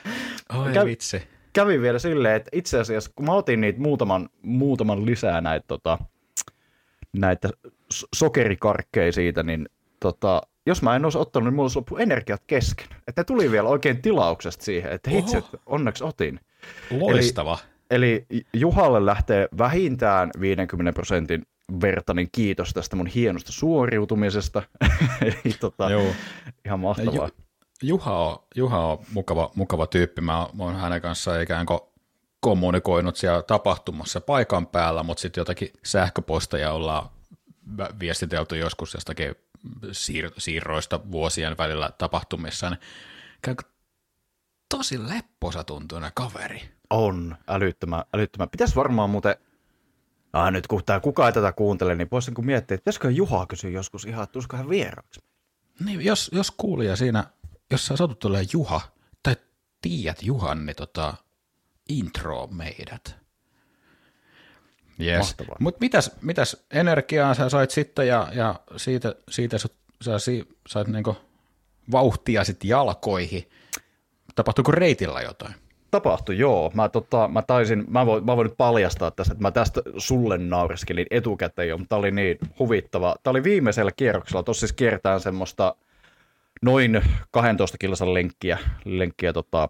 Oi 0.58 0.72
kävi, 0.72 0.90
vitsi. 0.90 1.22
Kävi 1.52 1.80
vielä 1.80 1.98
silleen, 1.98 2.36
että 2.36 2.50
itse 2.52 2.80
asiassa 2.80 3.10
kun 3.16 3.26
mä 3.26 3.32
otin 3.32 3.60
niitä 3.60 3.80
muutaman, 3.80 4.28
muutaman 4.42 5.06
lisää 5.06 5.40
näitä, 5.40 5.64
tota, 5.68 5.98
näitä 7.12 7.50
sokerikarkkeja 8.14 9.12
siitä, 9.12 9.42
niin 9.42 9.68
tota, 10.00 10.42
jos 10.66 10.82
mä 10.82 10.96
en 10.96 11.04
olisi 11.04 11.18
ottanut, 11.18 11.46
niin 11.46 11.54
mulla 11.54 11.64
olisi 11.64 11.78
loppu 11.78 11.96
energiat 11.96 12.42
kesken. 12.46 12.86
Että 13.08 13.24
tuli 13.24 13.50
vielä 13.50 13.68
oikein 13.68 14.02
tilauksesta 14.02 14.64
siihen, 14.64 14.92
että 14.92 15.10
hitsi, 15.10 15.36
että 15.36 15.58
onneksi 15.66 16.04
otin. 16.04 16.40
Loistava. 16.90 17.58
Eli 17.62 17.71
Eli 17.92 18.26
Juhalle 18.52 19.06
lähtee 19.06 19.48
vähintään 19.58 20.30
50 20.40 20.92
prosentin 20.92 21.46
vertainen 21.80 22.28
kiitos 22.32 22.72
tästä 22.72 22.96
mun 22.96 23.06
hienosta 23.06 23.52
suoriutumisesta. 23.52 24.62
Eli 25.22 25.54
tota, 25.60 25.90
Joo. 25.90 26.12
ihan 26.64 26.80
mahtavaa. 26.80 27.28
Ju, 27.82 27.88
Juha 27.88 28.18
on, 28.18 28.38
Juha 28.54 28.86
on 28.86 28.98
mukava, 29.12 29.50
mukava 29.54 29.86
tyyppi. 29.86 30.20
Mä, 30.20 30.48
mä 30.52 30.64
oon 30.64 30.76
hänen 30.76 31.00
kanssaan 31.00 31.42
ikään 31.42 31.66
kuin 31.66 31.80
kommunikoinut 32.40 33.16
siellä 33.16 33.42
tapahtumassa 33.42 34.20
paikan 34.20 34.66
päällä, 34.66 35.02
mutta 35.02 35.20
sitten 35.20 35.40
jotakin 35.40 35.72
sähköposteja 35.82 36.72
ollaan 36.72 37.08
viestitelty 38.00 38.56
joskus 38.56 38.94
jostakin 38.94 39.34
siir- 39.86 40.34
siirroista 40.38 41.00
vuosien 41.10 41.56
välillä 41.58 41.90
tapahtumissa. 41.98 42.70
Niin 42.70 43.56
tosi 44.76 45.08
lepposa 45.08 45.64
tuntuinen 45.64 46.10
kaveri. 46.14 46.62
On, 46.92 47.36
älyttömän, 47.48 48.04
älyttömän. 48.14 48.48
Pitäisi 48.48 48.74
varmaan 48.74 49.10
muuten, 49.10 49.36
ah, 50.32 50.52
nyt 50.52 50.66
kun 50.66 50.84
tää 50.84 51.00
kukaan 51.00 51.26
ei 51.26 51.32
tätä 51.32 51.52
kuuntele, 51.52 51.94
niin 51.94 52.08
voisin 52.10 52.34
kun 52.34 52.46
miettiä, 52.46 52.74
että 52.74 52.82
pitäisikö 52.82 53.10
Juha 53.10 53.46
kysyä 53.46 53.70
joskus 53.70 54.04
ihan, 54.04 54.24
että 54.24 54.32
tulisiko 54.32 54.56
hän 54.56 54.68
vieraaksi? 54.68 55.20
Niin, 55.84 56.04
jos, 56.04 56.30
jos 56.32 56.50
kuulija 56.50 56.96
siinä, 56.96 57.24
jos 57.70 57.86
sä 57.86 57.96
satut 57.96 58.18
tulee 58.18 58.44
Juha, 58.52 58.80
tai 59.22 59.36
tiedät 59.82 60.22
Juhan, 60.22 60.66
niin 60.66 60.76
tota, 60.76 61.14
intro 61.88 62.46
meidät. 62.46 63.16
Yes. 65.00 65.36
Mutta 65.58 65.80
mitäs, 65.80 66.10
mitäs 66.22 66.56
energiaa 66.70 67.34
sä 67.34 67.48
sait 67.48 67.70
sitten 67.70 68.08
ja, 68.08 68.28
ja 68.34 68.60
siitä, 68.76 69.14
siitä 69.30 69.58
sä, 69.58 69.68
sä 70.02 70.12
sait 70.68 70.88
niinku 70.88 71.16
vauhtia 71.92 72.44
sitten 72.44 72.68
jalkoihin. 72.68 73.50
Tapahtuiko 74.34 74.72
reitillä 74.72 75.20
jotain? 75.20 75.54
Tapahtui, 75.92 76.38
joo. 76.38 76.70
Mä, 76.74 76.88
tota, 76.88 77.28
mä 77.28 77.42
taisin, 77.42 77.84
mä 77.88 78.06
voin, 78.06 78.24
mä 78.24 78.36
voin 78.36 78.46
nyt 78.46 78.56
paljastaa 78.56 79.10
tässä, 79.10 79.32
että 79.32 79.42
mä 79.42 79.50
tästä 79.50 79.82
sulle 79.96 80.38
naureskelin 80.38 81.06
etukäteen 81.10 81.68
jo, 81.68 81.78
mutta 81.78 81.88
tämä 81.88 81.98
oli 81.98 82.10
niin 82.10 82.38
huvittava. 82.58 83.16
Tämä 83.22 83.32
oli 83.32 83.44
viimeisellä 83.44 83.90
kierroksella, 83.96 84.42
tuossa 84.42 84.60
siis 84.60 84.72
kiertään 84.72 85.20
semmoista 85.20 85.74
noin 86.62 87.02
12 87.30 87.78
kilsan 87.78 88.14
lenkkiä, 88.14 88.58
lenkkiä 88.84 89.32
tota, 89.32 89.68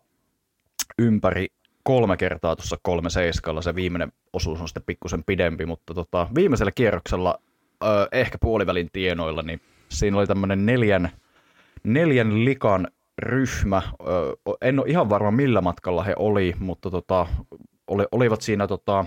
ympäri 0.98 1.46
kolme 1.82 2.16
kertaa 2.16 2.56
tuossa 2.56 2.76
kolme 2.82 3.10
seiskalla. 3.10 3.62
Se 3.62 3.74
viimeinen 3.74 4.12
osuus 4.32 4.60
on 4.60 4.68
sitten 4.68 4.82
pikkusen 4.86 5.24
pidempi, 5.24 5.66
mutta 5.66 5.94
tota, 5.94 6.28
viimeisellä 6.34 6.72
kierroksella, 6.74 7.38
ö, 7.84 8.08
ehkä 8.12 8.38
puolivälin 8.38 8.90
tienoilla, 8.92 9.42
niin 9.42 9.60
siinä 9.88 10.18
oli 10.18 10.26
tämmöinen 10.26 10.66
neljän, 10.66 11.10
neljän 11.84 12.44
likan 12.44 12.88
ryhmä. 13.22 13.82
En 14.60 14.78
ole 14.78 14.88
ihan 14.88 15.10
varma 15.10 15.30
millä 15.30 15.60
matkalla 15.60 16.02
he 16.02 16.14
oli, 16.18 16.54
mutta 16.58 16.90
tota, 16.90 17.26
oli, 17.86 18.04
olivat 18.12 18.42
siinä 18.42 18.66
tota, 18.66 19.04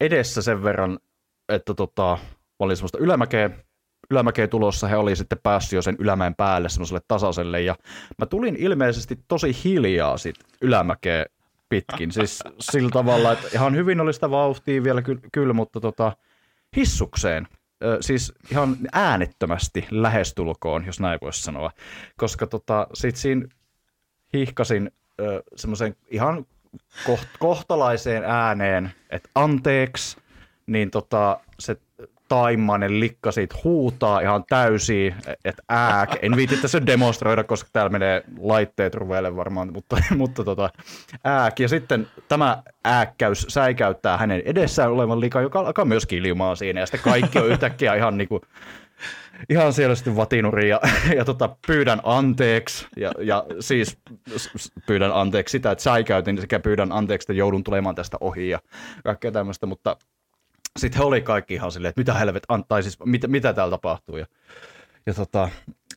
edessä 0.00 0.42
sen 0.42 0.62
verran, 0.62 0.98
että 1.48 1.74
tota, 1.74 2.18
oli 2.58 2.76
semmoista 2.76 2.98
ylämäkeä 2.98 3.50
ylämäkeen 4.10 4.48
tulossa 4.48 4.88
he 4.88 4.96
oli 4.96 5.16
sitten 5.16 5.38
päässyt 5.42 5.72
jo 5.72 5.82
sen 5.82 5.96
ylämäen 5.98 6.34
päälle 6.34 6.68
semmoiselle 6.68 7.00
tasaiselle 7.08 7.62
ja 7.62 7.76
mä 8.18 8.26
tulin 8.26 8.56
ilmeisesti 8.56 9.18
tosi 9.28 9.56
hiljaa 9.64 10.18
sit 10.18 10.36
ylämäkeen 10.60 11.26
pitkin. 11.68 12.12
Siis 12.12 12.42
sillä 12.60 12.90
tavalla, 12.90 13.32
että 13.32 13.48
ihan 13.54 13.76
hyvin 13.76 14.00
oli 14.00 14.12
sitä 14.12 14.30
vauhtia 14.30 14.82
vielä 14.82 15.02
ky- 15.02 15.20
kyllä, 15.32 15.52
mutta 15.52 15.80
tota, 15.80 16.16
hissukseen 16.76 17.48
siis 18.00 18.32
ihan 18.50 18.76
äänettömästi 18.92 19.86
lähestulkoon, 19.90 20.86
jos 20.86 21.00
näin 21.00 21.18
voisi 21.22 21.42
sanoa. 21.42 21.70
Koska 22.16 22.46
tota, 22.46 22.86
sit 22.94 23.16
siinä 23.16 23.48
hihkasin 24.34 24.90
semmoisen 25.56 25.96
ihan 26.10 26.46
koht- 27.08 27.36
kohtalaiseen 27.38 28.24
ääneen, 28.24 28.92
että 29.10 29.28
anteeksi, 29.34 30.16
niin 30.66 30.90
tota, 30.90 31.40
se 31.58 31.76
taimainen 32.30 33.00
likka 33.00 33.32
siitä 33.32 33.56
huutaa 33.64 34.20
ihan 34.20 34.44
täysin, 34.48 35.14
että 35.44 35.62
ääk. 35.68 36.10
En 36.22 36.36
viitti 36.36 36.56
tässä 36.56 36.86
demonstroida, 36.86 37.44
koska 37.44 37.70
täällä 37.72 37.90
menee 37.90 38.22
laitteet 38.40 38.94
ruveille 38.94 39.36
varmaan, 39.36 39.72
mutta, 39.72 39.96
mutta 40.16 40.44
tota, 40.44 40.70
ääk. 41.24 41.60
Ja 41.60 41.68
sitten 41.68 42.06
tämä 42.28 42.62
ääkkäys 42.84 43.46
säikäyttää 43.48 44.16
hänen 44.16 44.42
edessään 44.44 44.92
olevan 44.92 45.20
likan, 45.20 45.42
joka 45.42 45.60
alkaa 45.60 45.84
myös 45.84 46.06
kiljumaan 46.06 46.56
siinä. 46.56 46.80
Ja 46.80 46.86
sitten 46.86 47.12
kaikki 47.12 47.38
on 47.38 47.48
yhtäkkiä 47.48 47.94
ihan 47.94 48.18
niin 48.18 48.28
kuin 48.28 48.42
ihan 49.48 49.72
sitten 49.72 50.16
vatinuri 50.16 50.68
ja, 50.68 50.80
ja 51.16 51.24
tota, 51.24 51.56
pyydän 51.66 52.00
anteeksi. 52.04 52.86
Ja, 52.96 53.12
ja 53.18 53.44
siis 53.60 53.98
pyydän 54.86 55.12
anteeksi 55.12 55.52
sitä, 55.52 55.70
että 55.70 55.84
säikäytin 55.84 56.40
sekä 56.40 56.60
pyydän 56.60 56.92
anteeksi, 56.92 57.24
että 57.24 57.38
joudun 57.38 57.64
tulemaan 57.64 57.94
tästä 57.94 58.16
ohi 58.20 58.48
ja 58.48 58.58
kaikkea 59.04 59.32
tämmöistä, 59.32 59.66
mutta 59.66 59.96
sitten 60.78 60.98
he 60.98 61.04
oli 61.04 61.20
kaikki 61.20 61.54
ihan 61.54 61.72
silleen, 61.72 61.88
että 61.88 62.00
mitä 62.00 62.14
helvet, 62.14 62.42
tai 62.68 62.82
siis 62.82 62.98
mitä, 63.04 63.28
mitä 63.28 63.52
täällä 63.52 63.70
tapahtuu. 63.70 64.16
Ja, 64.16 64.26
ja 65.06 65.14
tota, 65.14 65.48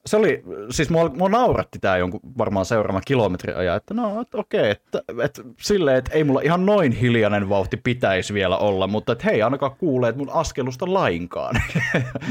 se 0.05 0.17
oli, 0.17 0.43
siis 0.69 0.89
mua, 0.89 1.09
mua 1.09 1.29
nauratti 1.29 1.79
tämä 1.79 1.97
jonkun 1.97 2.19
varmaan 2.37 2.65
seuraavan 2.65 3.01
kilometrin 3.05 3.55
ajan, 3.55 3.77
että 3.77 3.93
no 3.93 4.21
että 4.21 4.37
okei, 4.37 4.71
että, 4.71 5.01
että 5.23 5.41
silleen, 5.61 5.97
että 5.97 6.13
ei 6.13 6.23
mulla 6.23 6.41
ihan 6.41 6.65
noin 6.65 6.91
hiljainen 6.91 7.49
vauhti 7.49 7.77
pitäisi 7.77 8.33
vielä 8.33 8.57
olla, 8.57 8.87
mutta 8.87 9.11
että 9.11 9.25
hei, 9.25 9.41
ainakaan 9.41 9.75
kuulee, 9.75 10.09
että 10.09 10.19
mun 10.19 10.33
askelusta 10.33 10.93
lainkaan. 10.93 11.55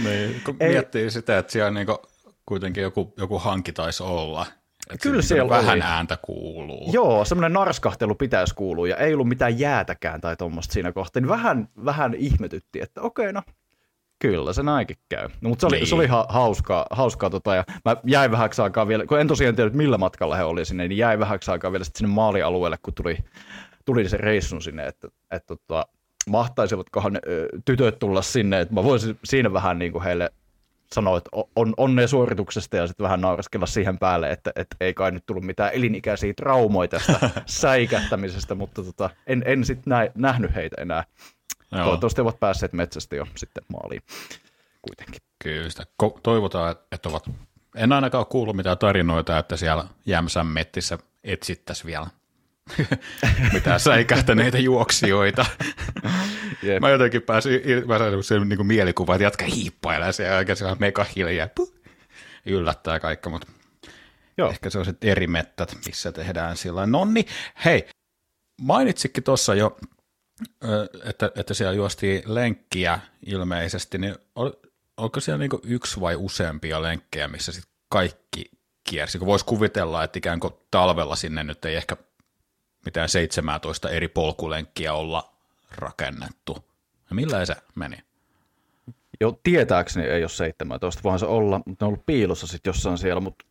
Niin, 0.04 0.40
kun 0.44 0.56
ei, 0.60 0.68
miettii 0.68 1.10
sitä, 1.10 1.38
että 1.38 1.52
siellä 1.52 1.70
niinku 1.70 1.98
kuitenkin 2.46 2.82
joku, 2.82 3.14
joku 3.16 3.38
hanki 3.38 3.72
taisi 3.72 4.02
olla, 4.02 4.46
että 4.94 5.02
Kyllä 5.02 5.22
siellä 5.22 5.48
vähän 5.48 5.74
oli. 5.74 5.80
ääntä 5.84 6.18
kuuluu. 6.22 6.90
Joo, 6.92 7.24
semmoinen 7.24 7.52
narskahtelu 7.52 8.14
pitäisi 8.14 8.54
kuulua 8.54 8.88
ja 8.88 8.96
ei 8.96 9.14
ollut 9.14 9.28
mitään 9.28 9.58
jäätäkään 9.58 10.20
tai 10.20 10.36
tuommoista 10.36 10.72
siinä 10.72 10.92
kohtaa. 10.92 11.20
Niin 11.20 11.28
vähän, 11.28 11.68
vähän 11.84 12.14
ihmetytti, 12.14 12.80
että 12.80 13.00
okei, 13.00 13.32
no 13.32 13.42
kyllä 14.18 14.52
se 14.52 14.62
näinkin 14.62 14.96
käy. 15.08 15.28
No, 15.40 15.48
mutta 15.48 15.60
se 15.60 15.66
oli, 15.66 15.76
niin. 15.76 15.86
se 15.86 15.94
oli 15.94 16.06
ha- 16.06 16.26
hauskaa, 16.28 16.86
hauskaa 16.90 17.30
tota, 17.30 17.54
ja 17.54 17.64
mä 17.84 17.96
jäin 18.06 18.30
vähäksi 18.30 18.62
aikaa 18.62 18.88
vielä, 18.88 19.06
kun 19.06 19.20
en 19.20 19.28
tosiaan 19.28 19.56
tiedä, 19.56 19.70
millä 19.70 19.98
matkalla 19.98 20.36
he 20.36 20.44
oli 20.44 20.64
sinne, 20.64 20.88
niin 20.88 20.98
jäin 20.98 21.18
vähäksi 21.18 21.50
aikaa 21.50 21.72
vielä 21.72 21.84
sinne 21.84 22.14
maalialueelle, 22.14 22.78
kun 22.82 22.94
tuli, 22.94 23.18
tuli 23.84 24.08
se 24.08 24.16
reissun 24.16 24.62
sinne, 24.62 24.86
että, 24.86 25.08
että 25.30 25.56
tota, 25.56 25.86
mahtaisivatkohan 26.28 27.18
tytöt 27.64 27.98
tulla 27.98 28.22
sinne, 28.22 28.60
että 28.60 28.74
mä 28.74 28.84
voisin 28.84 29.18
siinä 29.24 29.52
vähän 29.52 29.78
niin 29.78 29.92
kuin 29.92 30.04
heille 30.04 30.30
sanoa, 30.92 31.18
että 31.18 31.30
on, 31.56 31.74
onnea 31.76 32.08
suorituksesta 32.08 32.76
ja 32.76 32.86
sitten 32.86 33.04
vähän 33.04 33.20
nauraskella 33.20 33.66
siihen 33.66 33.98
päälle, 33.98 34.30
että, 34.30 34.52
että 34.56 34.76
ei 34.80 34.94
kai 34.94 35.10
nyt 35.10 35.26
tullut 35.26 35.44
mitään 35.44 35.72
elinikäisiä 35.72 36.34
traumoja 36.34 36.88
tästä 36.88 37.30
säikähtämisestä, 37.46 38.54
mutta 38.54 38.82
tota, 38.82 39.10
en, 39.26 39.42
en 39.46 39.64
sitten 39.64 39.92
nähnyt 40.14 40.54
heitä 40.54 40.76
enää. 40.82 41.04
Joo. 41.72 41.82
Toivottavasti 41.82 42.20
ovat 42.20 42.40
päässeet 42.40 42.72
metsästä 42.72 43.16
jo 43.16 43.26
sitten 43.36 43.64
maaliin 43.68 44.02
kuitenkin. 44.82 45.22
Kyllä, 45.42 45.70
sitä 45.70 45.86
toivotaan, 46.22 46.76
että 46.92 47.08
ovat, 47.08 47.30
en 47.76 47.92
ainakaan 47.92 48.26
kuullut 48.26 48.56
mitään 48.56 48.78
tarinoita, 48.78 49.38
että 49.38 49.56
siellä 49.56 49.84
Jämsän 50.06 50.46
mettissä 50.46 50.98
etsittäisiin 51.24 51.86
vielä 51.86 52.06
mitään 53.52 53.80
säikähtäneitä 53.80 54.58
juoksijoita. 54.58 55.46
Yep. 56.64 56.80
Mä 56.80 56.90
jotenkin 56.90 57.22
pääsin, 57.22 57.60
mä 57.86 57.98
sain 57.98 58.24
sen 58.24 58.48
niin 58.48 58.66
mielikuva, 58.66 59.14
että 59.14 59.24
jatka 59.24 59.44
hiippailee 59.44 60.12
se 60.12 60.30
aika 60.30 60.54
siellä 60.54 60.76
mega 60.78 61.06
hiljaa. 61.16 61.48
Puh, 61.54 61.74
yllättää 62.46 63.00
kaikki, 63.00 63.28
mutta 63.28 63.46
Joo. 64.38 64.50
ehkä 64.50 64.70
se 64.70 64.78
on 64.78 64.84
sitten 64.84 65.10
eri 65.10 65.26
mettät, 65.26 65.76
missä 65.86 66.12
tehdään 66.12 66.56
sillä 66.56 66.86
Nonni, 66.86 67.26
hei, 67.64 67.88
mainitsikin 68.60 69.24
tuossa 69.24 69.54
jo, 69.54 69.78
että, 71.04 71.30
että 71.34 71.54
siellä 71.54 71.72
juostiin 71.72 72.22
lenkkiä 72.26 72.98
ilmeisesti, 73.26 73.98
niin 73.98 74.16
ol, 74.34 74.50
onko 74.96 75.20
siellä 75.20 75.38
niin 75.38 75.50
yksi 75.64 76.00
vai 76.00 76.16
useampia 76.16 76.82
lenkkejä, 76.82 77.28
missä 77.28 77.52
sitten 77.52 77.72
kaikki 77.88 78.50
kiersi? 78.88 79.18
Kun 79.18 79.26
voisi 79.26 79.44
kuvitella, 79.44 80.04
että 80.04 80.18
ikään 80.18 80.40
kuin 80.40 80.54
talvella 80.70 81.16
sinne 81.16 81.44
nyt 81.44 81.64
ei 81.64 81.74
ehkä 81.74 81.96
mitään 82.84 83.08
17 83.08 83.90
eri 83.90 84.08
polkulenkkiä 84.08 84.94
olla 84.94 85.31
rakennettu. 85.76 86.64
Ja 87.10 87.14
millä 87.14 87.44
se 87.44 87.56
meni? 87.74 87.96
Jo 89.20 89.40
tietääkseni 89.42 90.06
ei 90.06 90.22
ole 90.22 90.28
17, 90.28 91.02
vaan 91.04 91.18
se 91.18 91.26
olla, 91.26 91.60
mutta 91.66 91.84
ne 91.84 91.86
on 91.86 91.88
ollut 91.88 92.06
piilossa 92.06 92.46
sitten 92.46 92.70
jossain 92.70 92.98
siellä, 92.98 93.20
mutta 93.20 93.44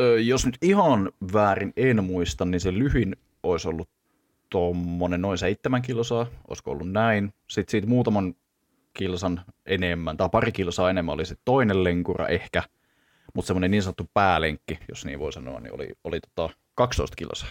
ö, 0.00 0.20
jos 0.20 0.46
nyt 0.46 0.56
ihan 0.62 1.12
väärin 1.32 1.72
en 1.76 2.04
muista, 2.04 2.44
niin 2.44 2.60
se 2.60 2.72
lyhin 2.72 3.16
olisi 3.42 3.68
ollut 3.68 3.88
tuommoinen 4.50 5.22
noin 5.22 5.38
seitsemän 5.38 5.82
kilsaa, 5.82 6.26
olisiko 6.48 6.70
ollut 6.70 6.90
näin. 6.90 7.34
Sitten 7.50 7.70
siitä 7.70 7.88
muutaman 7.88 8.34
kilsan 8.94 9.40
enemmän, 9.66 10.16
tai 10.16 10.28
pari 10.32 10.52
kilsaa 10.52 10.90
enemmän 10.90 11.14
oli 11.14 11.26
se 11.26 11.34
toinen 11.44 11.84
lenkura 11.84 12.26
ehkä, 12.28 12.62
mutta 13.34 13.46
semmoinen 13.46 13.70
niin 13.70 13.82
sanottu 13.82 14.10
päälenkki, 14.14 14.78
jos 14.88 15.04
niin 15.04 15.18
voi 15.18 15.32
sanoa, 15.32 15.60
niin 15.60 15.74
oli, 15.74 15.88
oli 16.04 16.20
tota 16.20 16.54
12 16.74 17.16
kilsaa. 17.16 17.48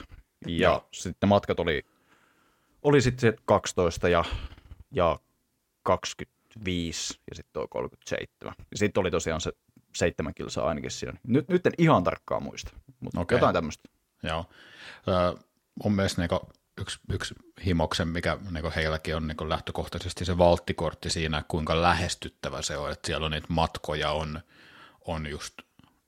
Ja 0.48 0.70
Joo. 0.70 0.88
sitten 0.92 1.30
matkat 1.30 1.60
oli, 1.60 1.86
oli 2.86 3.02
sitten 3.02 3.34
12 3.46 4.10
ja, 4.10 4.24
ja 4.92 5.20
25 5.84 7.20
ja 7.30 7.36
sitten 7.36 7.54
tuo 7.54 7.68
37. 7.68 8.56
Ja 8.72 8.78
sitten 8.78 9.02
oli 9.02 9.12
tosiaan 9.12 9.42
se 9.42 9.52
seitsemän 9.96 10.34
kilsaa 10.34 10.68
ainakin 10.68 10.92
siinä. 10.92 11.14
Nyt, 11.28 11.48
nyt 11.48 11.66
en 11.66 11.74
ihan 11.78 12.04
tarkkaan 12.04 12.44
muista, 12.44 12.72
mutta 13.00 13.20
okay. 13.20 13.36
jotain 13.36 13.54
tämmöistä. 13.54 13.90
Joo. 14.24 14.46
Öö, 15.08 15.34
mun 15.84 15.96
mielestä 15.96 16.22
niinku 16.22 16.50
yksi, 16.82 17.00
yksi 17.10 17.36
himoksen, 17.66 18.08
mikä 18.08 18.38
niinku 18.52 18.72
heilläkin 18.76 19.16
on 19.16 19.28
niinku 19.28 19.50
lähtökohtaisesti 19.50 20.26
se 20.26 20.38
valttikortti 20.38 21.10
siinä, 21.10 21.44
kuinka 21.48 21.82
lähestyttävä 21.82 22.62
se 22.62 22.78
on, 22.78 22.92
että 22.92 23.08
siellä 23.08 23.26
on 23.26 23.32
niitä 23.32 23.48
matkoja 23.50 24.12
on, 24.12 24.42
on 25.06 25.28
just 25.28 25.54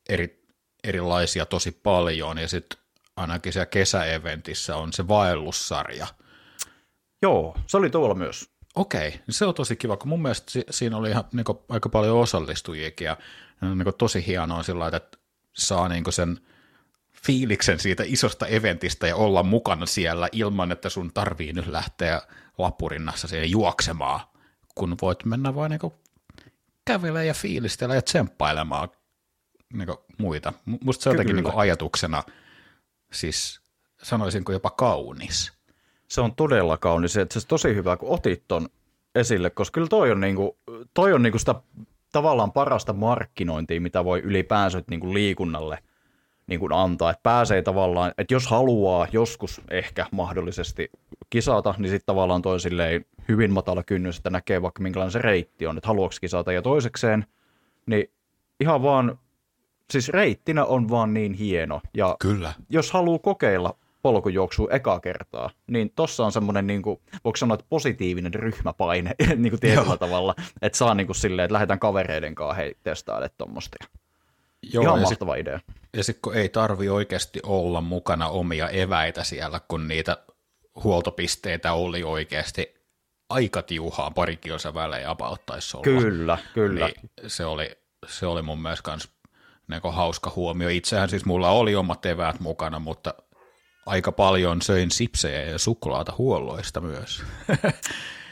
eri, 0.10 0.44
erilaisia 0.84 1.46
tosi 1.46 1.72
paljon, 1.72 2.38
ja 2.38 2.48
sitten 2.48 2.80
ainakin 3.16 3.54
siellä 3.54 3.66
kesäeventissä 3.66 4.76
on 4.76 4.94
se 4.94 5.08
vaellussarja. 5.08 6.08
Joo, 7.22 7.58
se 7.68 7.78
oli 7.78 7.90
tuolla 7.90 8.16
myös. 8.16 8.50
Okei, 8.76 9.08
okay, 9.08 9.20
se 9.30 9.46
on 9.46 9.54
tosi 9.54 9.76
kiva, 9.76 9.98
kun 9.98 10.10
mun 10.10 10.22
mielestä 10.22 10.52
siinä 10.70 10.98
oli 10.98 11.10
ihan 11.10 11.24
niin 11.34 11.44
kuin, 11.44 11.58
aika 11.70 11.90
paljon 11.90 12.18
osallistujiakin 12.18 13.06
ja 13.06 13.18
niin 13.62 13.84
kuin, 13.84 13.96
tosi 13.98 14.28
hienoa 14.28 14.64
sillä 14.64 14.88
että 14.88 15.18
saa 15.54 15.90
niin 15.90 16.04
kuin 16.04 16.14
sen 16.14 16.40
fiiliksen 17.26 17.80
siitä 17.80 18.04
isosta 18.06 18.48
eventistä 18.48 19.08
ja 19.08 19.16
olla 19.16 19.44
mukana 19.44 19.86
siellä 19.86 20.30
ilman, 20.32 20.72
että 20.72 20.90
sun 20.90 21.14
tarvii 21.14 21.54
nyt 21.54 21.68
lähteä 21.68 22.22
lapurinnassa 22.58 23.28
siihen 23.28 23.52
juoksemaan, 23.52 24.20
kun 24.76 24.96
voit 25.02 25.26
mennä 25.26 25.56
vain 25.56 25.70
niin 25.70 25.94
kävelemään 26.86 27.28
ja 27.28 27.34
fiilistellä 27.34 27.96
ja 27.96 28.02
tsemppailemaan 28.02 28.90
niin 29.74 29.88
muita. 30.18 30.54
Musta 30.66 31.04
se 31.04 31.10
on 31.10 31.16
jotenkin 31.16 31.36
niin 31.36 31.56
ajatuksena– 31.56 32.24
siis 33.14 33.62
sanoisinko 34.04 34.52
jopa 34.52 34.70
kaunis. 34.70 35.54
Se 36.08 36.22
on 36.22 36.36
todella 36.36 36.78
kaunis. 36.78 37.14
Se 37.14 37.22
on 37.22 37.28
tosi 37.48 37.76
hyvä, 37.76 37.98
kun 37.98 38.10
otit 38.10 38.44
ton 38.48 38.70
esille, 39.16 39.50
koska 39.50 39.74
kyllä 39.74 39.88
toi 39.88 40.12
on, 40.12 40.20
niinku, 40.20 40.58
toi 40.94 41.14
on 41.14 41.22
niinku 41.22 41.40
sitä 41.40 41.56
tavallaan 42.12 42.52
parasta 42.52 42.94
markkinointia, 42.94 43.82
mitä 43.82 44.06
voi 44.06 44.20
ylipäänsä 44.20 44.84
niinku 44.90 45.14
liikunnalle 45.14 45.80
niinku 46.48 46.68
antaa. 46.72 47.12
Et 47.12 47.24
pääsee 47.24 47.62
tavallaan, 47.62 48.14
että 48.18 48.34
jos 48.34 48.48
haluaa 48.48 49.08
joskus 49.12 49.62
ehkä 49.72 50.06
mahdollisesti 50.12 50.90
kisata, 51.30 51.76
niin 51.78 51.90
sitten 51.90 52.06
tavallaan 52.06 52.42
toi 52.42 52.60
silleen 52.60 53.06
hyvin 53.28 53.52
matala 53.52 53.84
kynnys, 53.84 54.18
että 54.18 54.30
näkee 54.30 54.62
vaikka 54.62 54.84
minkälainen 54.84 55.12
se 55.12 55.20
reitti 55.20 55.68
on, 55.68 55.78
että 55.78 55.88
haluaako 55.88 56.16
kisata. 56.22 56.52
Ja 56.52 56.62
toisekseen, 56.62 57.26
niin 57.86 58.12
ihan 58.60 58.84
vaan 58.84 59.20
siis 59.92 60.10
reittinä 60.10 60.66
on 60.66 60.90
vaan 60.90 61.14
niin 61.14 61.34
hieno. 61.34 61.82
Ja 61.94 62.16
Kyllä. 62.20 62.54
jos 62.70 62.92
haluaa 62.92 63.20
kokeilla 63.20 63.78
polkujuoksua 64.08 64.68
eka 64.72 65.00
kertaa, 65.00 65.50
niin 65.68 65.92
tossa 65.96 66.26
on 66.26 66.32
semmoinen, 66.32 66.68
niin 66.68 66.82
kuin, 66.82 67.00
voiko 67.24 67.38
sanoa, 67.38 67.56
että 67.56 67.66
positiivinen 67.70 68.34
ryhmäpaine 68.34 69.16
niin 69.36 69.50
kuin 69.50 69.60
tietyllä 69.60 69.88
Joo. 69.88 69.98
tavalla, 69.98 70.36
että 70.62 70.78
saa 70.78 70.94
niin 70.94 71.08
kuin 71.08 71.16
silleen, 71.16 71.44
että 71.44 71.54
lähdetään 71.54 71.80
kavereiden 71.80 72.36
kanssa 72.36 72.54
hei, 72.54 72.76
testaamaan 72.84 73.30
tuommoista. 73.38 73.78
Joo, 74.74 74.84
Ihan 74.84 75.02
mahtava 75.02 75.34
sit, 75.34 75.42
idea. 75.42 75.60
Ja 75.98 76.04
sitten 76.04 76.22
kun 76.22 76.36
ei 76.36 76.50
tarvi 76.50 76.90
oikeasti 76.90 77.40
olla 77.44 77.82
mukana 77.82 78.28
omia 78.28 78.70
eväitä 78.70 79.24
siellä, 79.24 79.62
kun 79.68 79.88
niitä 79.88 80.18
huoltopisteitä 80.84 81.74
oli 81.74 82.04
oikeasti 82.04 82.76
aika 83.30 83.62
tiuhaa 83.62 84.12
pari 84.12 84.38
kilsa 84.38 84.74
välein 84.74 85.08
about 85.08 85.42
olla. 85.50 85.84
Kyllä, 85.84 86.38
kyllä. 86.54 86.86
Niin 86.88 87.10
se 87.28 87.46
oli 87.46 87.72
se 88.08 88.26
oli 88.26 88.42
mun 88.42 88.62
mielestä 88.62 88.84
kans 88.84 89.10
niin 89.68 89.94
hauska 89.94 90.32
huomio. 90.36 90.70
Itsehän 90.70 91.10
siis 91.10 91.26
mulla 91.26 91.50
oli 91.50 91.76
omat 91.76 92.06
eväät 92.06 92.40
mukana, 92.40 92.80
mutta 92.80 93.14
aika 93.88 94.12
paljon 94.12 94.62
söin 94.62 94.92
sipsejä 94.92 95.42
ja 95.42 95.60
suklaata 95.60 96.14
huolloista 96.18 96.82
myös. 96.82 97.24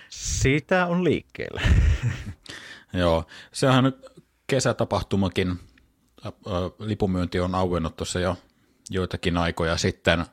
Siitä 0.10 0.86
on 0.86 1.04
liikkeellä. 1.04 1.62
Joo, 2.94 3.26
sehän 3.52 3.84
nyt 3.84 4.06
kesätapahtumakin, 4.48 5.60
lipumyynti 6.80 7.40
on 7.40 7.56
auennut 7.56 7.96
tuossa 7.96 8.20
jo 8.20 8.38
joitakin 8.90 9.38
aikoja 9.38 9.78
sitten, 9.78 10.26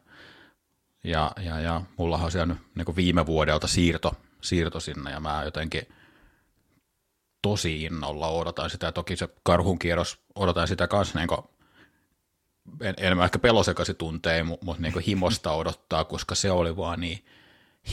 ja, 1.04 1.32
ja, 1.44 1.60
ja 1.60 1.82
mullahan 1.96 2.24
on 2.24 2.32
siellä 2.32 2.56
niin 2.74 2.96
viime 2.96 3.26
vuodelta 3.26 3.66
siirto, 3.66 4.14
siirto 4.40 4.80
sinne, 4.80 5.10
ja 5.10 5.20
mä 5.20 5.42
jotenkin 5.44 5.82
tosi 7.42 7.82
innolla 7.82 8.28
odotan 8.28 8.70
sitä, 8.70 8.92
toki 8.92 9.16
se 9.16 9.28
karhun 9.42 9.78
kierros, 9.78 10.18
odotan 10.34 10.68
sitä 10.68 10.88
kanssa 10.88 11.18
niin 11.18 11.28
en, 12.80 12.94
enemmän 12.98 13.24
ehkä 13.24 13.38
pelosekasi 13.38 13.94
tuntee, 13.94 14.42
mutta 14.42 14.76
niin 14.78 15.00
himosta 15.06 15.52
odottaa, 15.62 16.04
koska 16.04 16.34
se 16.34 16.50
oli 16.50 16.76
vaan 16.76 17.00
niin 17.00 17.24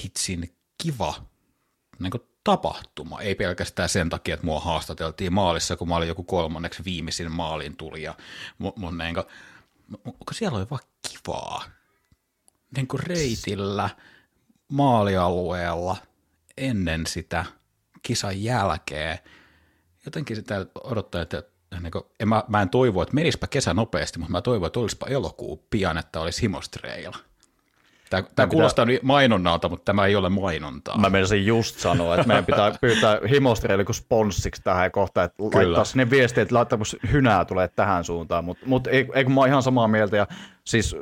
hitsin 0.04 0.56
kiva 0.78 1.14
niin 2.00 2.12
kuin 2.12 2.24
tapahtuma, 2.44 3.22
ei 3.22 3.36
pelkästään 3.36 3.90
sen 3.90 4.10
takia, 4.10 4.34
että 4.34 4.46
mua 4.46 4.60
haastateltiin 4.60 5.34
maalissa, 5.34 5.76
kun 5.76 5.88
mä 5.88 5.96
olin 5.96 6.08
joku 6.08 6.24
kolmanneksi 6.24 6.86
viimeisin 6.86 7.32
maalin 7.32 7.78
tulija, 7.78 8.16
mutta 8.58 8.82
mut, 8.82 8.98
niin 8.98 9.16
kun 10.04 10.34
siellä 10.34 10.58
oli 10.58 10.68
vaan 10.70 10.84
kivaa. 11.10 11.64
Niin 12.76 12.88
kuin 12.88 13.04
reitillä, 13.04 13.90
maalialueella, 14.68 15.98
ennen 16.58 17.08
sitä 17.08 17.46
kisan 18.02 18.44
jälkeen. 18.44 19.20
Jotenkin 20.06 20.36
sitä 20.36 20.66
odottaa, 20.84 21.22
että 21.22 21.44
niin 21.82 21.92
kuin, 21.92 22.04
en 22.20 22.28
mä, 22.28 22.44
mä 22.48 22.62
en 22.62 22.70
toivo, 22.70 23.02
että 23.02 23.16
menispä 23.16 23.48
kesä 23.48 23.74
nopeasti, 23.74 24.20
mutta 24.20 24.32
mä 24.32 24.42
toivon, 24.42 24.68
että 24.68 24.80
olisipa 24.80 25.08
elokuu 25.08 25.66
pian, 25.70 25.98
että 25.98 26.20
olisi 26.20 26.42
himostreilla. 26.42 27.18
Tämä, 28.10 28.24
tämä 28.36 28.48
kuulostaa 28.48 28.86
pitää... 28.86 29.00
mainonnalta, 29.04 29.70
mutta 29.70 29.86
tämä 29.86 30.06
ei 30.06 30.16
ole 30.16 30.30
mainontaa. 30.30 30.98
Mä 30.98 31.10
menisin 31.10 31.46
just 31.46 31.80
sanoa, 31.80 32.16
että 32.16 32.28
meidän 32.28 32.46
pitää 32.46 32.72
pyytää 32.82 33.20
himostreille 33.30 33.86
kuin 33.86 33.96
sponssiksi 33.96 34.62
tähän 34.64 34.92
kohtaan, 34.92 35.26
että 35.26 35.38
Kyllä. 35.38 35.54
laittaa 35.54 35.84
sinne 35.84 36.10
viestiä, 36.10 36.44
että 36.44 36.56
laittaa, 36.56 36.78
kun 36.78 37.12
hynää 37.12 37.46
tulee 37.46 37.68
tähän 37.68 38.04
suuntaan, 38.04 38.46
mutta 38.46 38.66
mut, 38.66 38.88
ei, 38.88 39.10
ei 39.14 39.24
kun 39.24 39.34
mä 39.34 39.40
oon 39.42 39.50
ihan 39.50 39.64
samaa 39.64 39.88
mieltä, 39.88 40.18
ja 40.18 40.28
siis 40.64 40.96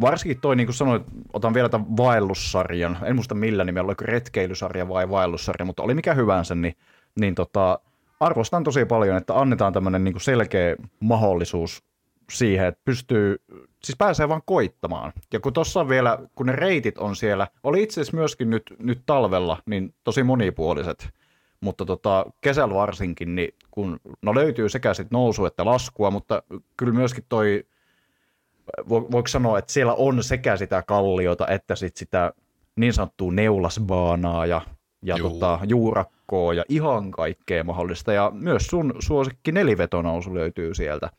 varsinkin 0.00 0.40
toi, 0.40 0.56
niin 0.56 0.66
kuin 0.66 0.74
sanoit, 0.74 1.02
otan 1.32 1.54
vielä 1.54 1.68
tämän 1.68 1.96
vaellussarjan, 1.96 2.98
en 3.04 3.14
muista 3.14 3.34
millä 3.34 3.64
nimellä, 3.64 3.86
oliko 3.86 4.04
retkeilysarja 4.04 4.88
vai 4.88 5.10
vaellussarja, 5.10 5.64
mutta 5.64 5.82
oli 5.82 5.94
mikä 5.94 6.14
hyvänsä, 6.14 6.54
niin, 6.54 6.76
niin 7.20 7.34
tota, 7.34 7.78
arvostan 8.20 8.64
tosi 8.64 8.84
paljon, 8.84 9.16
että 9.16 9.40
annetaan 9.40 9.72
tämmöinen 9.72 10.04
niin 10.04 10.20
selkeä 10.20 10.76
mahdollisuus 11.00 11.84
siihen, 12.30 12.66
että 12.66 12.80
pystyy, 12.84 13.36
siis 13.84 13.96
pääsee 13.98 14.28
vaan 14.28 14.42
koittamaan. 14.44 15.12
Ja 15.32 15.40
kun 15.40 15.52
tuossa 15.52 15.88
vielä, 15.88 16.18
kun 16.34 16.46
ne 16.46 16.52
reitit 16.52 16.98
on 16.98 17.16
siellä, 17.16 17.46
oli 17.62 17.82
itse 17.82 18.00
asiassa 18.00 18.16
myöskin 18.16 18.50
nyt, 18.50 18.62
nyt 18.78 19.02
talvella, 19.06 19.62
niin 19.66 19.94
tosi 20.04 20.22
monipuoliset, 20.22 21.08
mutta 21.60 21.84
tota, 21.84 22.26
kesällä 22.40 22.74
varsinkin, 22.74 23.34
niin 23.34 23.54
kun, 23.70 24.00
no 24.22 24.34
löytyy 24.34 24.68
sekä 24.68 24.94
sit 24.94 25.10
nousu 25.10 25.44
että 25.44 25.64
laskua, 25.64 26.10
mutta 26.10 26.42
kyllä 26.76 26.92
myöskin 26.92 27.24
toi, 27.28 27.64
vo, 28.88 29.10
voiko 29.10 29.28
sanoa, 29.28 29.58
että 29.58 29.72
siellä 29.72 29.94
on 29.94 30.24
sekä 30.24 30.56
sitä 30.56 30.82
kalliota 30.82 31.46
että 31.46 31.76
sit 31.76 31.96
sitä 31.96 32.32
niin 32.76 32.92
sanottua 32.92 33.32
neulasbaanaa 33.32 34.46
ja, 34.46 34.60
ja 35.02 35.18
tota, 35.18 35.58
juurakkoa 36.32 36.54
ja 36.54 36.64
ihan 36.68 37.10
kaikkea 37.10 37.64
mahdollista. 37.64 38.12
Ja 38.12 38.30
myös 38.34 38.66
sun 38.66 38.94
suosikki 38.98 39.52
nelivetonousu 39.52 40.34
löytyy 40.34 40.74
sieltä 40.74 41.10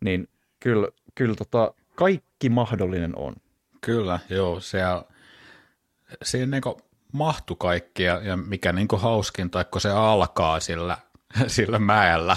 niin 0.00 0.28
kyllä, 0.60 0.88
kyllä 1.14 1.34
tota, 1.34 1.74
kaikki 1.94 2.48
mahdollinen 2.48 3.16
on. 3.16 3.34
Kyllä, 3.80 4.18
joo, 4.30 4.60
se, 4.60 4.80
se 6.22 6.46
niin 6.46 6.62
mahtu 7.12 7.56
kaikki 7.56 8.02
ja, 8.02 8.20
ja 8.24 8.36
mikä 8.36 8.72
niin 8.72 8.88
hauskin, 8.96 9.50
tai 9.50 9.64
kun 9.64 9.80
se 9.80 9.90
alkaa 9.90 10.60
sillä, 10.60 10.98
sillä 11.46 11.78
mäellä, 11.78 12.36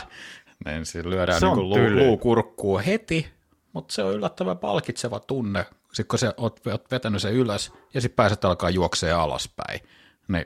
niin 0.65 0.85
se 0.85 1.03
lyödään 1.03 1.39
se 1.39 1.45
niin 1.45 1.69
luu, 1.69 2.81
heti, 2.85 3.27
mutta 3.73 3.93
se 3.93 4.03
on 4.03 4.13
yllättävän 4.13 4.57
palkitseva 4.57 5.19
tunne, 5.19 5.65
sitten 5.87 6.07
kun 6.07 6.19
se 6.19 6.33
oot, 6.37 6.67
oot 6.67 6.91
vetänyt 6.91 7.21
sen 7.21 7.33
ylös 7.33 7.71
ja 7.93 8.01
sitten 8.01 8.15
pääset 8.15 8.45
alkaa 8.45 8.69
juokseen 8.69 9.15
alaspäin, 9.15 9.79
niin 10.27 10.45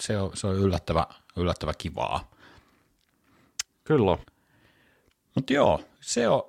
se 0.00 0.18
on, 0.18 0.30
se 0.34 0.46
on 0.46 0.56
yllättävä, 0.56 1.06
yllättävä 1.36 1.72
kivaa. 1.78 2.30
Kyllä. 3.84 4.18
Mutta 5.34 5.52
joo, 5.52 5.80
se 6.00 6.28
on, 6.28 6.42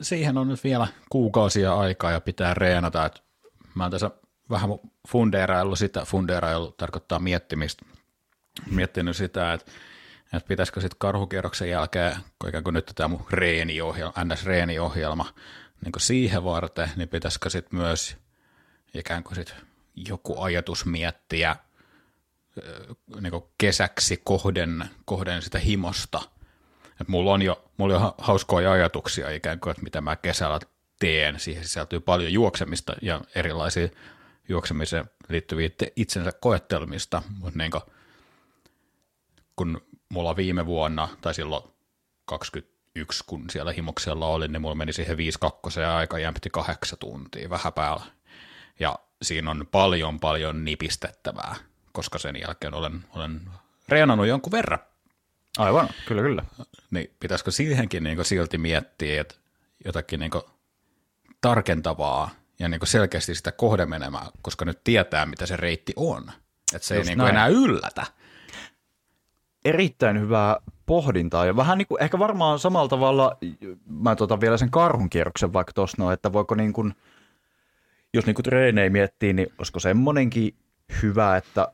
siihen 0.00 0.38
on 0.38 0.48
nyt 0.48 0.64
vielä 0.64 0.86
kuukausia 1.10 1.74
aikaa 1.74 2.10
ja 2.10 2.20
pitää 2.20 2.54
reenata. 2.54 3.06
Et 3.06 3.22
mä 3.74 3.84
oon 3.84 3.90
tässä 3.90 4.10
vähän 4.50 4.70
fundeeraillut 5.08 5.78
sitä, 5.78 6.04
fundeerailu 6.04 6.72
tarkoittaa 6.72 7.18
miettimistä, 7.18 7.84
miettinyt 8.70 9.16
sitä, 9.16 9.52
että 9.52 9.72
että 10.32 10.48
pitäisikö 10.48 10.80
sitten 10.80 10.98
karhukierroksen 10.98 11.70
jälkeen, 11.70 12.16
kun 12.38 12.48
ikään 12.48 12.64
kuin 12.64 12.74
nyt 12.74 12.92
tämä 12.94 13.08
mun 13.08 13.26
reeniohjelma, 13.30 14.24
NS-reeniohjelma, 14.24 15.34
niin 15.84 15.92
kuin 15.92 16.02
siihen 16.02 16.44
varten, 16.44 16.90
niin 16.96 17.08
pitäisikö 17.08 17.50
sitten 17.50 17.78
myös 17.78 18.16
ikään 18.94 19.24
kuin 19.24 19.34
sit 19.34 19.54
joku 20.08 20.40
ajatus 20.40 20.86
miettiä 20.86 21.56
niin 23.20 23.42
kesäksi 23.58 24.20
kohden, 24.24 24.90
kohden 25.04 25.42
sitä 25.42 25.58
himosta– 25.58 26.20
et 27.00 27.08
mulla 27.08 27.32
on 27.32 27.42
jo 27.42 27.70
mulla 27.76 27.96
on 27.96 28.14
hauskoja 28.18 28.72
ajatuksia 28.72 29.30
ikään 29.30 29.60
kuin, 29.60 29.70
että 29.70 29.82
mitä 29.82 30.00
mä 30.00 30.16
kesällä 30.16 30.60
teen. 30.98 31.40
Siihen 31.40 31.64
sisältyy 31.64 32.00
paljon 32.00 32.32
juoksemista 32.32 32.94
ja 33.02 33.20
erilaisia 33.34 33.88
juoksemiseen 34.48 35.04
liittyviä 35.28 35.68
itsensä 35.96 36.32
koettelmista, 36.40 37.22
mutta 37.38 37.58
niin 37.58 37.70
kuin, 37.70 37.82
kun 39.56 39.80
mulla 40.08 40.36
viime 40.36 40.66
vuonna, 40.66 41.08
tai 41.20 41.34
silloin 41.34 41.64
21, 42.24 43.24
kun 43.26 43.44
siellä 43.50 43.72
himoksella 43.72 44.26
oli, 44.26 44.48
niin 44.48 44.62
mulla 44.62 44.74
meni 44.74 44.92
siihen 44.92 45.16
5 45.16 45.38
2 45.40 45.80
ja 45.80 45.96
aika 45.96 46.18
jämpti 46.18 46.50
kahdeksan 46.50 46.98
tuntia 46.98 47.50
vähän 47.50 47.72
päällä. 47.72 48.04
Ja 48.80 48.98
siinä 49.22 49.50
on 49.50 49.66
paljon 49.70 50.20
paljon 50.20 50.64
nipistettävää, 50.64 51.56
koska 51.92 52.18
sen 52.18 52.36
jälkeen 52.40 52.74
olen, 52.74 53.04
olen 53.14 53.40
reenannut 53.88 54.26
jonkun 54.26 54.52
verran. 54.52 54.78
Aivan, 55.58 55.88
kyllä, 56.06 56.22
kyllä. 56.22 56.44
Niin 56.90 57.10
pitäisikö 57.20 57.50
siihenkin 57.50 58.04
niin 58.04 58.24
silti 58.24 58.58
miettiä, 58.58 59.20
että 59.20 59.34
jotakin 59.84 60.20
niin 60.20 60.30
tarkentavaa 61.40 62.30
ja 62.58 62.68
niin 62.68 62.80
selkeästi 62.84 63.34
sitä 63.34 63.52
kohdemenemää, 63.52 64.26
koska 64.42 64.64
nyt 64.64 64.84
tietää, 64.84 65.26
mitä 65.26 65.46
se 65.46 65.56
reitti 65.56 65.92
on. 65.96 66.32
Että 66.74 66.88
se 66.88 66.96
Just 66.96 67.08
ei 67.08 67.16
niin 67.16 67.28
enää 67.28 67.46
yllätä. 67.46 68.06
Erittäin 69.64 70.20
hyvää 70.20 70.56
pohdintaa 70.86 71.46
ja 71.46 71.56
vähän 71.56 71.78
niin 71.78 71.86
kuin, 71.86 72.02
ehkä 72.02 72.18
varmaan 72.18 72.58
samalla 72.58 72.88
tavalla, 72.88 73.36
mä 73.86 74.16
tuota 74.16 74.40
vielä 74.40 74.56
sen 74.56 74.70
karhun 74.70 75.10
kierroksen 75.10 75.52
vaikka 75.52 75.72
tuossa, 75.72 75.96
no, 75.98 76.12
että 76.12 76.32
voiko 76.32 76.54
niin 76.54 76.72
kuin, 76.72 76.94
jos 78.14 78.26
niin 78.26 78.34
kuin 78.34 78.44
treenejä 78.44 78.90
miettii, 78.90 79.32
niin 79.32 79.52
olisiko 79.58 79.80
semmoinenkin 79.80 80.54
hyvä, 81.02 81.36
että 81.36 81.72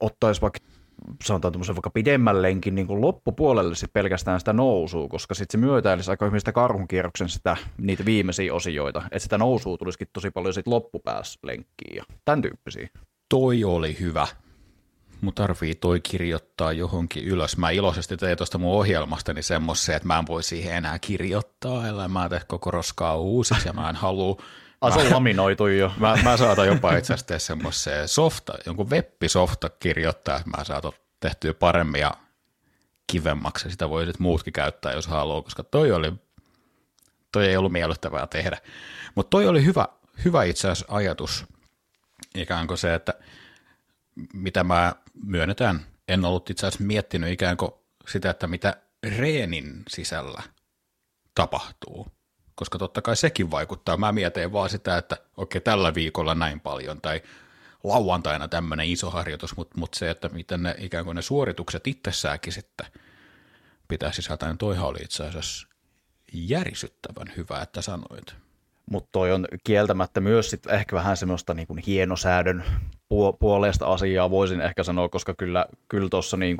ottaisi 0.00 0.40
vaikka 0.40 0.60
sanotaan 1.24 1.52
tuommoisen 1.52 1.76
vaikka 1.76 1.90
pidemmällenkin 1.90 2.74
niin 2.74 2.86
kuin 2.86 3.00
loppupuolelle 3.00 3.74
sit 3.74 3.92
pelkästään 3.92 4.40
sitä 4.40 4.52
nousua, 4.52 5.08
koska 5.08 5.34
sitten 5.34 5.60
se 5.60 5.66
myötäilisi 5.66 6.10
aika 6.10 6.24
hyvin 6.24 6.40
sitä 6.40 6.52
karhunkierroksen 6.52 7.28
sitä, 7.28 7.56
niitä 7.78 8.04
viimeisiä 8.04 8.54
osioita, 8.54 9.02
että 9.04 9.18
sitä 9.18 9.38
nousua 9.38 9.76
tulisikin 9.78 10.08
tosi 10.12 10.30
paljon 10.30 10.54
sitten 10.54 10.72
loppupäässä 10.72 11.38
lenkkiin 11.42 11.96
ja 11.96 12.04
tämän 12.24 12.42
tyyppisiä. 12.42 12.88
Toi 13.28 13.64
oli 13.64 13.96
hyvä. 14.00 14.26
Mun 15.20 15.34
tarvii 15.34 15.74
toi 15.74 16.00
kirjoittaa 16.00 16.72
johonkin 16.72 17.24
ylös. 17.24 17.56
Mä 17.56 17.70
iloisesti 17.70 18.16
tein 18.16 18.36
tuosta 18.36 18.58
mun 18.58 18.74
ohjelmastani 18.74 19.42
semmoisen, 19.42 19.96
että 19.96 20.08
mä 20.08 20.18
en 20.18 20.26
voi 20.28 20.42
siihen 20.42 20.74
enää 20.74 20.98
kirjoittaa, 20.98 21.88
ellei 21.88 22.08
mä 22.08 22.28
tee 22.28 22.40
koko 22.46 22.70
roskaa 22.70 23.16
uusiksi 23.16 23.68
ja 23.68 23.72
mä 23.72 23.88
en 23.88 23.96
halua 23.96 24.42
Asu 24.80 25.14
laminoitu 25.14 25.66
jo. 25.66 25.92
Mä, 26.00 26.18
mä 26.24 26.36
saatan 26.36 26.66
jopa 26.66 26.96
itse 26.96 27.14
asiassa 27.14 27.26
tehdä 27.26 27.38
semmoisen 27.38 28.08
softa, 28.08 28.54
jonkun 28.66 28.90
web-softa 28.90 29.68
kirjoittaa, 29.68 30.36
että 30.36 30.50
mä 30.56 30.64
saatan 30.64 30.92
tehtyä 31.20 31.54
paremmin 31.54 32.00
ja 32.00 32.14
kivemmaksi. 33.06 33.70
Sitä 33.70 33.88
voi 33.88 34.06
sitten 34.06 34.22
muutkin 34.22 34.52
käyttää, 34.52 34.92
jos 34.92 35.06
haluaa, 35.06 35.42
koska 35.42 35.62
toi, 35.62 35.92
oli, 35.92 36.12
toi 37.32 37.46
ei 37.46 37.56
ollut 37.56 37.72
miellyttävää 37.72 38.26
tehdä. 38.26 38.58
Mutta 39.14 39.30
toi 39.30 39.48
oli 39.48 39.64
hyvä, 39.64 39.88
hyvä 40.24 40.44
itse 40.44 40.70
asiassa 40.70 40.94
ajatus, 40.94 41.46
ikään 42.34 42.66
kuin 42.66 42.78
se, 42.78 42.94
että 42.94 43.14
mitä 44.32 44.64
mä 44.64 44.94
myönnetään, 45.24 45.86
en 46.08 46.24
ollut 46.24 46.50
itse 46.50 46.66
asiassa 46.66 46.84
miettinyt 46.84 47.30
ikään 47.32 47.56
kuin 47.56 47.70
sitä, 48.08 48.30
että 48.30 48.46
mitä 48.46 48.76
reenin 49.18 49.82
sisällä 49.88 50.42
tapahtuu 51.34 52.17
koska 52.58 52.78
totta 52.78 53.02
kai 53.02 53.16
sekin 53.16 53.50
vaikuttaa. 53.50 53.96
Mä 53.96 54.12
mietin 54.12 54.52
vaan 54.52 54.70
sitä, 54.70 54.98
että 54.98 55.16
okei, 55.36 55.60
tällä 55.60 55.94
viikolla 55.94 56.34
näin 56.34 56.60
paljon, 56.60 57.00
tai 57.00 57.22
lauantaina 57.84 58.48
tämmöinen 58.48 58.86
iso 58.86 59.10
harjoitus, 59.10 59.56
mutta 59.56 59.78
mut 59.78 59.94
se, 59.94 60.10
että 60.10 60.28
miten 60.28 60.62
ne 60.62 60.74
ikään 60.78 61.04
kuin 61.04 61.14
ne 61.14 61.22
suoritukset 61.22 61.86
itsessäänkin 61.86 62.52
sitten 62.52 62.86
pitää 63.88 64.12
sisältä, 64.12 64.46
niin 64.46 64.58
toihan 64.58 64.88
oli 64.88 64.98
itse 65.02 65.26
asiassa 65.26 65.68
järisyttävän 66.32 67.32
hyvä, 67.36 67.62
että 67.62 67.82
sanoit. 67.82 68.34
Mutta 68.90 69.08
toi 69.12 69.32
on 69.32 69.46
kieltämättä 69.64 70.20
myös 70.20 70.50
sit 70.50 70.66
ehkä 70.66 70.96
vähän 70.96 71.16
semmoista 71.16 71.54
niin 71.54 71.66
kuin 71.66 71.78
hienosäädön 71.86 72.64
puolesta 73.38 73.86
asiaa 73.86 74.30
voisin 74.30 74.60
ehkä 74.60 74.82
sanoa, 74.82 75.08
koska 75.08 75.34
kyllä, 75.34 75.66
kyllä 75.88 76.08
tuossa 76.08 76.36
niin 76.36 76.56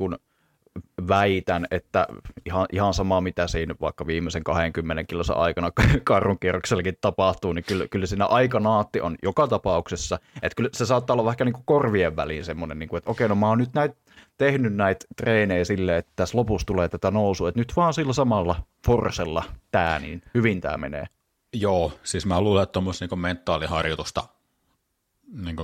väitän, 1.09 1.67
että 1.71 2.07
ihan, 2.45 2.67
ihan 2.73 2.95
sama 2.95 3.21
mitä 3.21 3.47
siinä 3.47 3.75
vaikka 3.81 4.07
viimeisen 4.07 4.45
20 4.45 5.05
kilosa 5.05 5.33
aikana 5.35 5.71
karrun 6.05 6.39
kierroksellakin 6.39 6.97
tapahtuu, 7.01 7.53
niin 7.53 7.65
kyllä, 7.65 7.89
kyllä 7.89 8.07
siinä 8.07 8.27
aikanaatti 8.27 9.01
on 9.01 9.17
joka 9.23 9.47
tapauksessa, 9.47 10.19
että 10.43 10.57
kyllä 10.57 10.71
se 10.73 10.87
saattaa 10.87 11.15
olla 11.15 11.25
vaikka 11.25 11.45
niin 11.45 11.53
kuin 11.53 11.65
korvien 11.67 12.17
väliin 12.17 12.45
semmoinen, 12.45 12.79
niin 12.79 12.89
kuin, 12.89 12.99
että 12.99 13.11
okei, 13.11 13.29
no 13.29 13.35
mä 13.35 13.49
oon 13.49 13.59
nyt 13.59 13.75
näitä 13.75 13.95
tehnyt 14.39 14.75
näitä 14.75 15.07
treenejä 15.17 15.65
silleen, 15.65 15.99
että 15.99 16.13
tässä 16.17 16.39
lopussa 16.39 16.67
tulee 16.67 16.89
tätä 16.89 17.11
nousua, 17.11 17.49
että 17.49 17.61
nyt 17.61 17.73
vaan 17.77 17.95
sillä 17.95 18.13
samalla 18.13 18.63
forsella 18.87 19.45
tämä, 19.71 19.99
niin 19.99 20.23
hyvin 20.35 20.61
tämä 20.61 20.77
menee. 20.77 21.07
Joo, 21.53 21.93
siis 22.03 22.27
mä 22.27 22.41
luulen, 22.41 22.63
että 22.63 22.73
tuommoista 22.73 23.07
niin 23.11 23.19
mentaaliharjoitusta 23.19 24.25
niin 25.33 25.57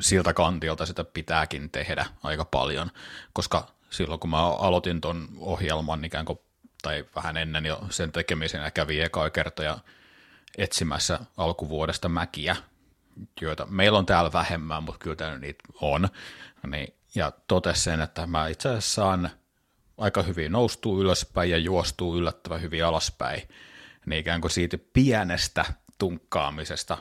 siltä 0.00 0.32
kantilta 0.32 0.86
sitä 0.86 1.04
pitääkin 1.04 1.70
tehdä 1.70 2.06
aika 2.22 2.44
paljon, 2.44 2.90
koska 3.32 3.66
silloin 3.96 4.20
kun 4.20 4.30
mä 4.30 4.48
aloitin 4.48 5.00
ton 5.00 5.28
ohjelman 5.38 6.04
ikään 6.04 6.24
kuin, 6.24 6.38
tai 6.82 7.04
vähän 7.16 7.36
ennen 7.36 7.66
jo 7.66 7.80
sen 7.90 8.12
tekemisen 8.12 8.62
ja 8.62 8.70
kävin 8.70 9.02
eka 9.02 9.30
kertoja 9.30 9.78
etsimässä 10.58 11.20
alkuvuodesta 11.36 12.08
mäkiä, 12.08 12.56
joita 13.40 13.66
meillä 13.66 13.98
on 13.98 14.06
täällä 14.06 14.32
vähemmän, 14.32 14.82
mutta 14.82 14.98
kyllä 14.98 15.16
täällä 15.16 15.38
niitä 15.38 15.62
on, 15.80 16.08
niin, 16.66 16.94
ja 17.14 17.32
totesi 17.48 17.82
sen, 17.82 18.00
että 18.00 18.26
mä 18.26 18.48
itse 18.48 18.68
asiassa 18.68 18.94
saan 18.94 19.30
aika 19.98 20.22
hyvin 20.22 20.52
noustua 20.52 21.00
ylöspäin 21.00 21.50
ja 21.50 21.58
juostuu 21.58 22.18
yllättävän 22.18 22.62
hyvin 22.62 22.84
alaspäin, 22.84 23.48
niin 24.06 24.20
ikään 24.20 24.40
kuin 24.40 24.50
siitä 24.50 24.78
pienestä 24.92 25.64
tunkkaamisesta 25.98 26.98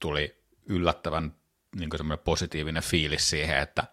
tuli 0.00 0.42
yllättävän 0.66 1.34
niin 1.76 1.90
kuin 1.90 2.18
positiivinen 2.24 2.82
fiilis 2.82 3.30
siihen, 3.30 3.58
että 3.58 3.84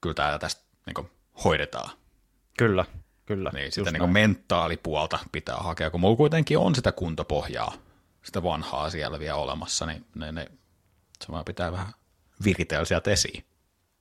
kyllä 0.00 0.38
tästä 0.38 0.64
niin 0.86 0.94
kuin 0.94 1.10
hoidetaan. 1.44 1.90
Kyllä, 2.58 2.84
kyllä. 3.26 3.50
Niin 3.54 3.72
sitä 3.72 3.90
niin 3.90 4.00
kuin 4.00 4.12
mentaalipuolta 4.12 5.18
pitää 5.32 5.56
hakea, 5.56 5.90
kun 5.90 6.00
mulla 6.00 6.16
kuitenkin 6.16 6.58
on 6.58 6.74
sitä 6.74 6.92
kuntopohjaa, 6.92 7.72
sitä 8.22 8.42
vanhaa 8.42 8.90
siellä 8.90 9.18
vielä 9.18 9.36
olemassa, 9.36 9.86
niin 9.86 10.04
ne, 10.14 10.32
ne, 10.32 10.46
se 11.24 11.32
vaan 11.32 11.44
pitää 11.44 11.72
vähän 11.72 11.92
viritellä 12.44 12.84
sieltä 12.84 13.10
esiin. 13.10 13.44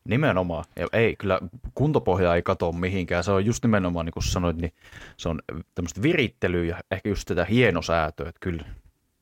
Nimenomaan. 0.04 0.66
Ja 0.76 0.88
ei, 0.94 1.16
kyllä 1.16 1.40
kuntopohja 1.76 2.36
ei 2.36 2.42
katoa 2.42 2.72
mihinkään. 2.72 3.24
Se 3.24 3.32
on 3.32 3.46
just 3.46 3.64
nimenomaan, 3.64 4.06
niin 4.06 4.14
kuin 4.14 4.24
sanoit, 4.24 4.58
niin 4.58 4.74
se 5.18 5.30
on 5.30 5.42
tämmöistä 5.76 6.02
virittelyä 6.02 6.66
ja 6.66 6.78
ehkä 6.92 7.10
just 7.10 7.28
tätä 7.28 7.46
hienosäätöä. 7.46 8.30
Että 8.30 8.40
kyllä 8.40 8.64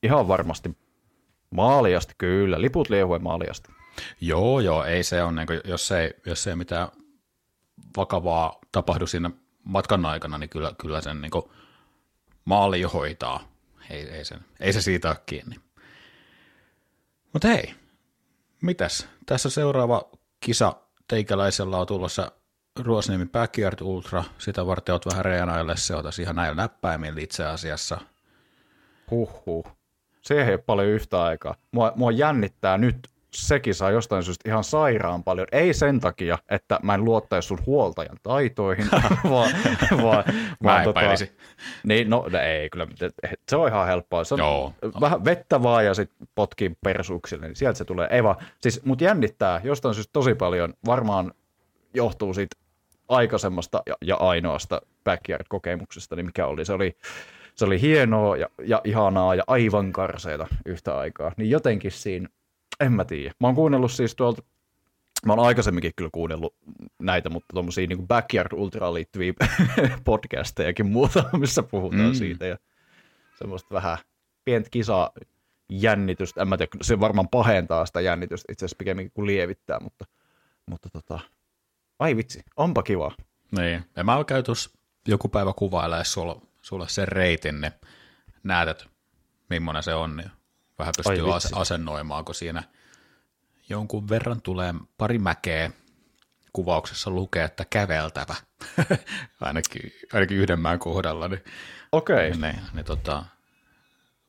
ihan 0.03 0.27
varmasti 0.27 0.77
maaliasti, 1.49 2.13
kyllä. 2.17 2.61
Liput 2.61 2.89
liehue 2.89 3.19
maaliasti. 3.19 3.71
Joo, 4.21 4.59
joo, 4.59 4.83
ei 4.83 5.03
se 5.03 5.23
on, 5.23 5.35
niin 5.35 5.47
kuin, 5.47 5.61
jos, 5.63 5.91
ei, 5.91 6.13
jos 6.25 6.47
ei 6.47 6.55
mitään 6.55 6.87
vakavaa 7.97 8.59
tapahdu 8.71 9.07
siinä 9.07 9.31
matkan 9.63 10.05
aikana, 10.05 10.37
niin 10.37 10.49
kyllä, 10.49 10.73
kyllä 10.81 11.01
sen 11.01 11.21
niin 11.21 11.31
maali 12.45 12.81
hoitaa. 12.81 13.51
Ei, 13.89 14.09
ei, 14.09 14.25
sen, 14.25 14.39
ei 14.59 14.73
se 14.73 14.81
siitä 14.81 15.09
ole 15.09 15.17
kiinni. 15.25 15.55
Mutta 17.33 17.47
hei, 17.47 17.75
mitäs? 18.61 19.07
Tässä 19.25 19.49
seuraava 19.49 20.09
kisa 20.39 20.75
teikäläisellä 21.07 21.77
on 21.77 21.87
tulossa 21.87 22.31
Ruosniemen 22.79 23.29
Backyard 23.29 23.81
Ultra. 23.81 24.23
Sitä 24.37 24.65
varten 24.65 24.93
olet 24.93 25.05
vähän 25.05 25.25
reenaille, 25.25 25.77
se 25.77 25.95
otaisi 25.95 26.21
ihan 26.21 26.35
näillä 26.35 26.55
näppäimillä 26.55 27.21
itse 27.21 27.45
asiassa. 27.45 27.97
Huhhuh. 29.11 29.65
Se 30.21 30.43
ei 30.43 30.49
ole 30.49 30.57
paljon 30.57 30.87
yhtä 30.87 31.23
aikaa. 31.23 31.55
Mua, 31.71 31.93
mua 31.95 32.11
jännittää 32.11 32.77
nyt 32.77 33.10
sekin 33.33 33.75
saa 33.75 33.91
jostain 33.91 34.23
syystä 34.23 34.49
ihan 34.49 34.63
sairaan 34.63 35.23
paljon. 35.23 35.47
Ei 35.51 35.73
sen 35.73 35.99
takia, 35.99 36.37
että 36.49 36.79
mä 36.83 36.93
en 36.93 37.05
luottaisi 37.05 37.47
sun 37.47 37.59
huoltajan 37.65 38.17
taitoihin, 38.23 38.87
vaan, 39.29 39.51
vaan, 40.03 40.23
vaan 40.63 40.83
tota, 40.83 41.01
niin, 41.83 42.09
no 42.09 42.25
ei, 42.43 42.69
kyllä 42.69 42.87
se 43.49 43.55
on 43.55 43.67
ihan 43.67 43.87
helppoa. 43.87 44.23
Se 44.23 44.33
on 44.33 44.39
Joo. 44.39 44.73
vähän 45.01 45.25
vettä 45.25 45.63
vaan 45.63 45.85
ja 45.85 45.93
sitten 45.93 46.27
potkii 46.35 46.71
persuuksille, 46.83 47.47
niin 47.47 47.55
sieltä 47.55 47.77
se 47.77 47.85
tulee. 47.85 48.07
Ei 48.11 48.23
vaan, 48.23 48.35
siis 48.61 48.85
mut 48.85 49.01
jännittää 49.01 49.61
jostain 49.63 49.95
syystä 49.95 50.13
tosi 50.13 50.35
paljon. 50.35 50.73
Varmaan 50.85 51.33
johtuu 51.93 52.33
siitä 52.33 52.55
aikaisemmasta 53.07 53.83
ja, 53.87 53.95
ja 54.01 54.15
ainoasta 54.15 54.81
backyard-kokemuksesta, 55.03 56.15
niin 56.15 56.25
mikä 56.25 56.47
oli. 56.47 56.65
Se 56.65 56.73
oli, 56.73 56.97
se 57.55 57.65
oli 57.65 57.81
hienoa 57.81 58.37
ja, 58.37 58.47
ja 58.63 58.81
ihanaa 58.83 59.35
ja 59.35 59.43
aivan 59.47 59.91
karseita 59.91 60.47
yhtä 60.65 60.97
aikaa. 60.97 61.31
Niin 61.37 61.49
jotenkin 61.49 61.91
siinä 61.91 62.29
en 62.81 62.93
mä 62.93 63.05
tiedä. 63.05 63.33
Mä 63.39 63.47
oon 63.47 63.55
kuunnellut 63.55 63.91
siis 63.91 64.15
tuolta, 64.15 64.43
mä 65.25 65.33
oon 65.33 65.47
aikaisemminkin 65.47 65.91
kyllä 65.95 66.09
kuunnellut 66.13 66.55
näitä, 66.99 67.29
mutta 67.29 67.53
tuommoisia 67.53 67.87
niin 67.87 68.07
Backyard 68.07 68.53
Ultra 68.53 68.93
liittyviä 68.93 69.33
podcastejakin 70.03 70.85
muuta, 70.85 71.23
missä 71.37 71.63
puhutaan 71.63 72.05
mm. 72.05 72.13
siitä 72.13 72.45
ja 72.45 72.57
semmoista 73.39 73.75
vähän 73.75 73.97
pientä 74.45 74.69
kisaa 74.69 75.11
jännitystä, 75.69 76.41
en 76.41 76.47
mä 76.47 76.57
tiedä, 76.57 76.71
se 76.81 76.99
varmaan 76.99 77.29
pahentaa 77.29 77.85
sitä 77.85 78.01
jännitystä 78.01 78.51
itse 78.51 78.65
asiassa 78.65 78.77
pikemminkin 78.77 79.11
kuin 79.13 79.27
lievittää, 79.27 79.79
mutta, 79.79 80.05
mutta 80.65 80.89
tota, 80.89 81.19
ai 81.99 82.15
vitsi, 82.15 82.41
onpa 82.57 82.83
kiva. 82.83 83.11
Niin, 83.57 83.83
ja 83.95 84.03
mä 84.03 84.23
käyn 84.27 84.43
joku 85.07 85.27
päivä 85.27 85.53
kuvailemaan 85.55 86.05
sulle, 86.05 86.35
sulle 86.61 86.89
sen 86.89 87.07
reitin, 87.07 87.61
niin 87.61 87.71
näet, 88.43 88.69
että 88.69 88.85
millainen 89.49 89.83
se 89.83 89.93
on, 89.93 90.17
niin 90.17 90.31
vähän 90.81 90.93
pystyy 90.97 91.33
Ai, 91.33 91.39
asennoimaan, 91.53 92.25
kun 92.25 92.35
siinä 92.35 92.63
jonkun 93.69 94.09
verran 94.09 94.41
tulee 94.41 94.73
pari 94.97 95.19
mäkeä, 95.19 95.71
kuvauksessa 96.53 97.11
lukee, 97.11 97.43
että 97.43 97.65
käveltävä, 97.69 98.35
ainakin, 99.41 99.93
ainakin 100.13 100.37
yhden 100.37 100.59
mään 100.59 100.79
kohdalla. 100.79 101.27
Niin, 101.27 101.43
Okei. 101.91 102.29
Okay. 102.29 102.41
Niin, 102.41 102.61
niin, 102.73 102.85
tota, 102.85 103.25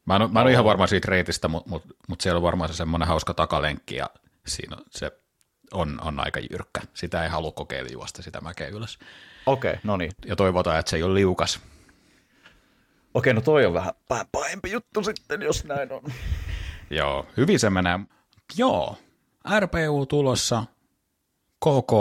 mä 0.04 0.16
en, 0.16 0.32
mä 0.32 0.40
en 0.40 0.44
ole 0.44 0.52
ihan 0.52 0.64
varma 0.64 0.86
siitä 0.86 1.08
reitistä, 1.10 1.48
mutta 1.48 1.70
mut, 1.70 1.84
mut 2.08 2.20
siellä 2.20 2.36
on 2.36 2.42
varmaan 2.42 2.70
se 2.70 2.76
semmoinen 2.76 3.08
hauska 3.08 3.34
takalenkki 3.34 3.96
ja 3.96 4.10
siinä 4.46 4.76
se 4.90 5.10
on, 5.72 6.00
on 6.02 6.20
aika 6.20 6.40
jyrkkä. 6.50 6.80
Sitä 6.94 7.22
ei 7.22 7.28
halua 7.28 7.52
kokeilla 7.52 7.90
juosta 7.92 8.22
sitä 8.22 8.40
mäkeä 8.40 8.68
ylös. 8.68 8.98
Okei, 9.46 9.70
okay, 9.70 9.80
no 9.84 9.96
niin. 9.96 10.12
Ja 10.26 10.36
toivotaan, 10.36 10.78
että 10.78 10.90
se 10.90 10.96
ei 10.96 11.02
ole 11.02 11.14
liukas. 11.14 11.60
Okei, 13.14 13.34
no 13.34 13.40
toi 13.40 13.66
on 13.66 13.74
vähän 13.74 13.94
pahempi 14.32 14.70
juttu 14.70 15.02
sitten, 15.02 15.42
jos 15.42 15.64
näin 15.64 15.92
on. 15.92 16.02
Joo, 16.90 17.26
hyvin 17.36 17.58
se 17.58 17.70
menee. 17.70 18.00
Joo, 18.56 18.98
RPU 19.58 20.06
tulossa, 20.06 20.64
KK 21.60 21.92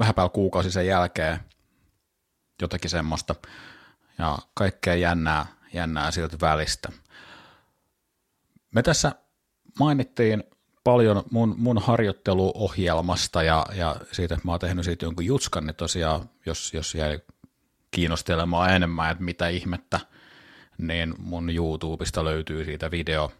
vähän 0.00 0.14
päällä 0.14 0.30
kuukausi 0.30 0.70
sen 0.70 0.86
jälkeen, 0.86 1.40
jotakin 2.62 2.90
semmoista, 2.90 3.34
ja 4.18 4.38
kaikkea 4.54 4.94
jännää, 4.94 5.46
jännää 5.72 6.10
siltä 6.10 6.36
välistä. 6.40 6.88
Me 8.70 8.82
tässä 8.82 9.12
mainittiin 9.78 10.44
paljon 10.84 11.22
mun, 11.30 11.54
mun 11.58 11.78
harjoitteluohjelmasta 11.78 13.42
ja, 13.42 13.66
ja 13.74 13.96
siitä, 14.12 14.34
että 14.34 14.46
mä 14.46 14.52
oon 14.52 14.60
tehnyt 14.60 14.84
siitä 14.84 15.04
jonkun 15.04 15.26
jutskan, 15.26 15.66
niin 15.66 15.76
tosiaan, 15.76 16.30
jos, 16.46 16.74
jos 16.74 16.94
jäi 16.94 17.20
kiinnostelemaan 17.92 18.70
enemmän, 18.70 19.10
että 19.10 19.24
mitä 19.24 19.48
ihmettä, 19.48 20.00
niin 20.78 21.14
mun 21.18 21.50
YouTubesta 21.50 22.24
löytyy 22.24 22.64
siitä 22.64 22.90
video 22.90 23.32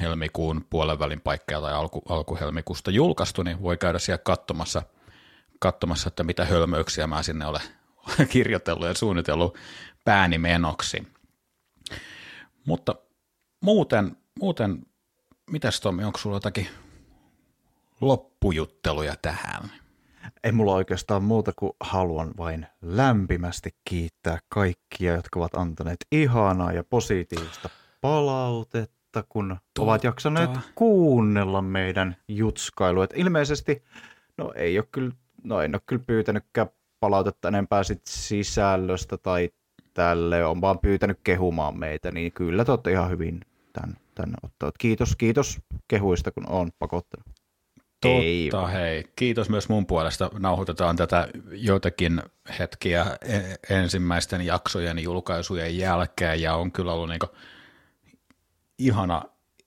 helmikuun 0.00 0.66
puolen 0.70 0.98
välin 0.98 1.20
paikkeilla 1.20 1.68
tai 1.68 1.76
alku, 1.76 2.02
alkuhelmikuusta 2.08 2.90
julkaistu, 2.90 3.42
niin 3.42 3.62
voi 3.62 3.76
käydä 3.76 3.98
siellä 3.98 4.22
katsomassa, 4.24 4.82
katsomassa, 5.58 6.08
että 6.08 6.24
mitä 6.24 6.44
hölmöyksiä 6.44 7.06
mä 7.06 7.22
sinne 7.22 7.46
olen 7.46 7.62
kirjoitellut 8.28 8.86
ja 8.86 8.94
suunnitellut 8.94 9.58
pääni 10.04 10.38
menoksi. 10.38 11.08
Mutta 12.64 12.94
muuten, 13.60 14.16
muuten 14.40 14.86
mitäs 15.50 15.80
Tomi, 15.80 16.04
onko 16.04 16.18
sulla 16.18 16.36
jotakin 16.36 16.68
loppujutteluja 18.00 19.16
tähän? 19.22 19.79
Ei 20.44 20.52
mulla 20.52 20.74
oikeastaan 20.74 21.22
muuta 21.22 21.52
kuin 21.56 21.72
haluan 21.80 22.30
vain 22.38 22.66
lämpimästi 22.82 23.70
kiittää 23.84 24.38
kaikkia, 24.48 25.14
jotka 25.14 25.40
ovat 25.40 25.54
antaneet 25.54 26.06
ihanaa 26.12 26.72
ja 26.72 26.84
positiivista 26.84 27.68
palautetta, 28.00 29.24
kun 29.28 29.48
Totta. 29.48 29.82
ovat 29.82 30.04
jaksaneet 30.04 30.50
kuunnella 30.74 31.62
meidän 31.62 32.16
jutskailua. 32.28 33.04
Et 33.04 33.14
ilmeisesti, 33.16 33.82
no 34.38 34.52
ei 34.56 34.78
ole 34.78 34.86
kyllä, 34.92 35.12
no 35.44 35.60
en 35.60 35.74
ole 35.74 35.82
kyllä 35.86 36.02
pyytänytkään 36.06 36.68
palautetta 37.00 37.48
enempää 37.48 37.82
sit 37.82 38.02
sisällöstä 38.06 39.16
tai 39.16 39.50
tälle, 39.94 40.44
on 40.44 40.60
vaan 40.60 40.78
pyytänyt 40.78 41.18
kehumaan 41.24 41.78
meitä, 41.78 42.10
niin 42.10 42.32
kyllä 42.32 42.64
te 42.64 42.72
olette 42.72 42.90
ihan 42.90 43.10
hyvin 43.10 43.40
tämän, 43.72 43.96
tämän 44.14 44.34
ottaa. 44.42 44.72
Kiitos, 44.78 45.16
kiitos 45.16 45.58
kehuista, 45.88 46.30
kun 46.30 46.48
on 46.48 46.70
pakottanut. 46.78 47.39
Ei 48.08 48.48
Totta, 48.50 48.66
hei. 48.66 49.04
Kiitos 49.16 49.48
myös 49.48 49.68
mun 49.68 49.86
puolesta. 49.86 50.30
Nauhoitetaan 50.38 50.96
tätä 50.96 51.28
joitakin 51.50 52.22
hetkiä 52.58 53.06
e- 53.22 53.76
ensimmäisten 53.76 54.42
jaksojen 54.42 54.98
julkaisujen 54.98 55.78
jälkeen, 55.78 56.42
ja 56.42 56.54
on 56.54 56.72
kyllä 56.72 56.92
ollut 56.92 57.08
niin 57.08 57.20
ihana, 58.78 59.22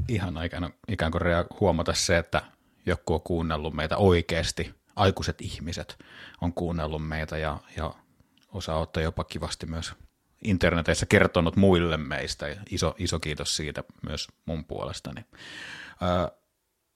ihana 0.08 0.44
ikään, 0.44 0.74
ikään 0.88 1.12
kuin 1.12 1.24
huomata 1.60 1.94
se, 1.94 2.18
että 2.18 2.42
joku 2.86 3.14
on 3.14 3.22
kuunnellut 3.22 3.74
meitä 3.74 3.98
oikeasti, 3.98 4.74
aikuiset 4.96 5.42
ihmiset 5.42 5.98
on 6.42 6.54
kuunnellut 6.54 7.08
meitä, 7.08 7.38
ja, 7.38 7.58
ja 7.78 7.94
osaa 8.54 8.80
ottaa 8.80 9.04
jopa 9.04 9.24
kivasti 9.24 9.66
myös 9.66 9.94
internetissä 10.44 11.06
kertonut 11.06 11.56
muille 11.56 11.98
meistä, 11.98 12.46
iso, 12.70 12.96
iso 12.98 13.20
kiitos 13.20 13.56
siitä 13.56 13.84
myös 14.10 14.28
mun 14.46 14.66
puolestani. 14.66 15.26
Ää, 16.02 16.32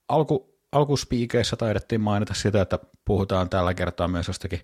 alku, 0.10 0.57
alkuspiikeissä 0.78 1.55
taidettiin 1.55 2.01
mainita 2.01 2.34
sitä, 2.34 2.61
että 2.61 2.80
puhutaan 3.05 3.49
tällä 3.49 3.73
kertaa 3.73 4.07
myös 4.07 4.28
jostakin 4.28 4.61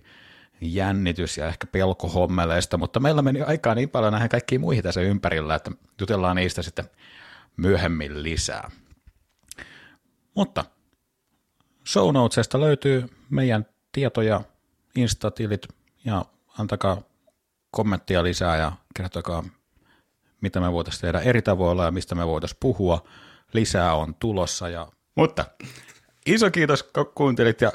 jännitys- 0.60 1.38
ja 1.38 1.46
ehkä 1.46 1.66
pelkohommeleista, 1.66 2.78
mutta 2.78 3.00
meillä 3.00 3.22
meni 3.22 3.42
aikaa 3.42 3.74
niin 3.74 3.90
paljon 3.90 4.12
näihin 4.12 4.28
kaikkiin 4.28 4.60
muihin 4.60 4.82
tässä 4.82 5.00
ympärillä, 5.00 5.54
että 5.54 5.70
jutellaan 6.00 6.36
niistä 6.36 6.62
sitten 6.62 6.84
myöhemmin 7.56 8.22
lisää. 8.22 8.70
Mutta 10.34 10.64
show 11.86 12.14
notesista 12.14 12.60
löytyy 12.60 13.06
meidän 13.30 13.66
tietoja, 13.92 14.40
instatilit 14.94 15.68
ja 16.04 16.24
antakaa 16.58 17.02
kommenttia 17.70 18.22
lisää 18.22 18.56
ja 18.56 18.72
kertokaa, 18.96 19.44
mitä 20.40 20.60
me 20.60 20.72
voitaisiin 20.72 21.00
tehdä 21.00 21.20
eri 21.20 21.42
tavoilla 21.42 21.84
ja 21.84 21.90
mistä 21.90 22.14
me 22.14 22.26
voitaisiin 22.26 22.58
puhua. 22.60 23.04
Lisää 23.52 23.94
on 23.94 24.14
tulossa. 24.14 24.68
Ja... 24.68 24.88
Mutta 25.14 25.44
iso 26.26 26.50
kiitos, 26.50 26.82
kun 26.82 27.12
kuuntelit 27.14 27.60
ja 27.60 27.72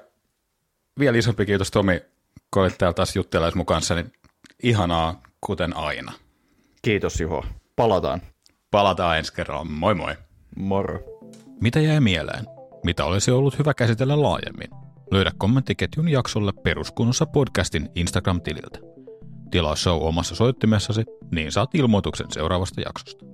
vielä 0.99 1.17
isompi 1.17 1.45
kiitos 1.45 1.71
Tomi, 1.71 2.01
kun 2.53 2.63
olit 2.63 2.77
täällä 2.77 2.93
taas 2.93 3.15
juttelais 3.15 3.55
mun 3.55 3.65
kanssa, 3.65 3.95
niin 3.95 4.11
ihanaa 4.63 5.21
kuten 5.41 5.77
aina. 5.77 6.13
Kiitos 6.81 7.21
Juho. 7.21 7.45
Palataan. 7.75 8.21
Palataan 8.71 9.17
ensi 9.17 9.33
kerralla. 9.33 9.65
Moi 9.65 9.95
moi. 9.95 10.15
Moro. 10.55 10.99
Mitä 11.61 11.79
jäi 11.79 11.99
mieleen? 11.99 12.45
Mitä 12.83 13.05
olisi 13.05 13.31
ollut 13.31 13.59
hyvä 13.59 13.73
käsitellä 13.73 14.21
laajemmin? 14.21 14.69
Löydä 15.11 15.31
kommenttiketjun 15.37 16.09
jaksolle 16.09 16.51
peruskunnossa 16.63 17.25
podcastin 17.25 17.89
Instagram-tililtä. 17.95 18.79
Tilaa 19.51 19.75
show 19.75 20.01
omassa 20.01 20.35
soittimessasi, 20.35 21.03
niin 21.31 21.51
saat 21.51 21.75
ilmoituksen 21.75 22.27
seuraavasta 22.31 22.81
jaksosta. 22.81 23.25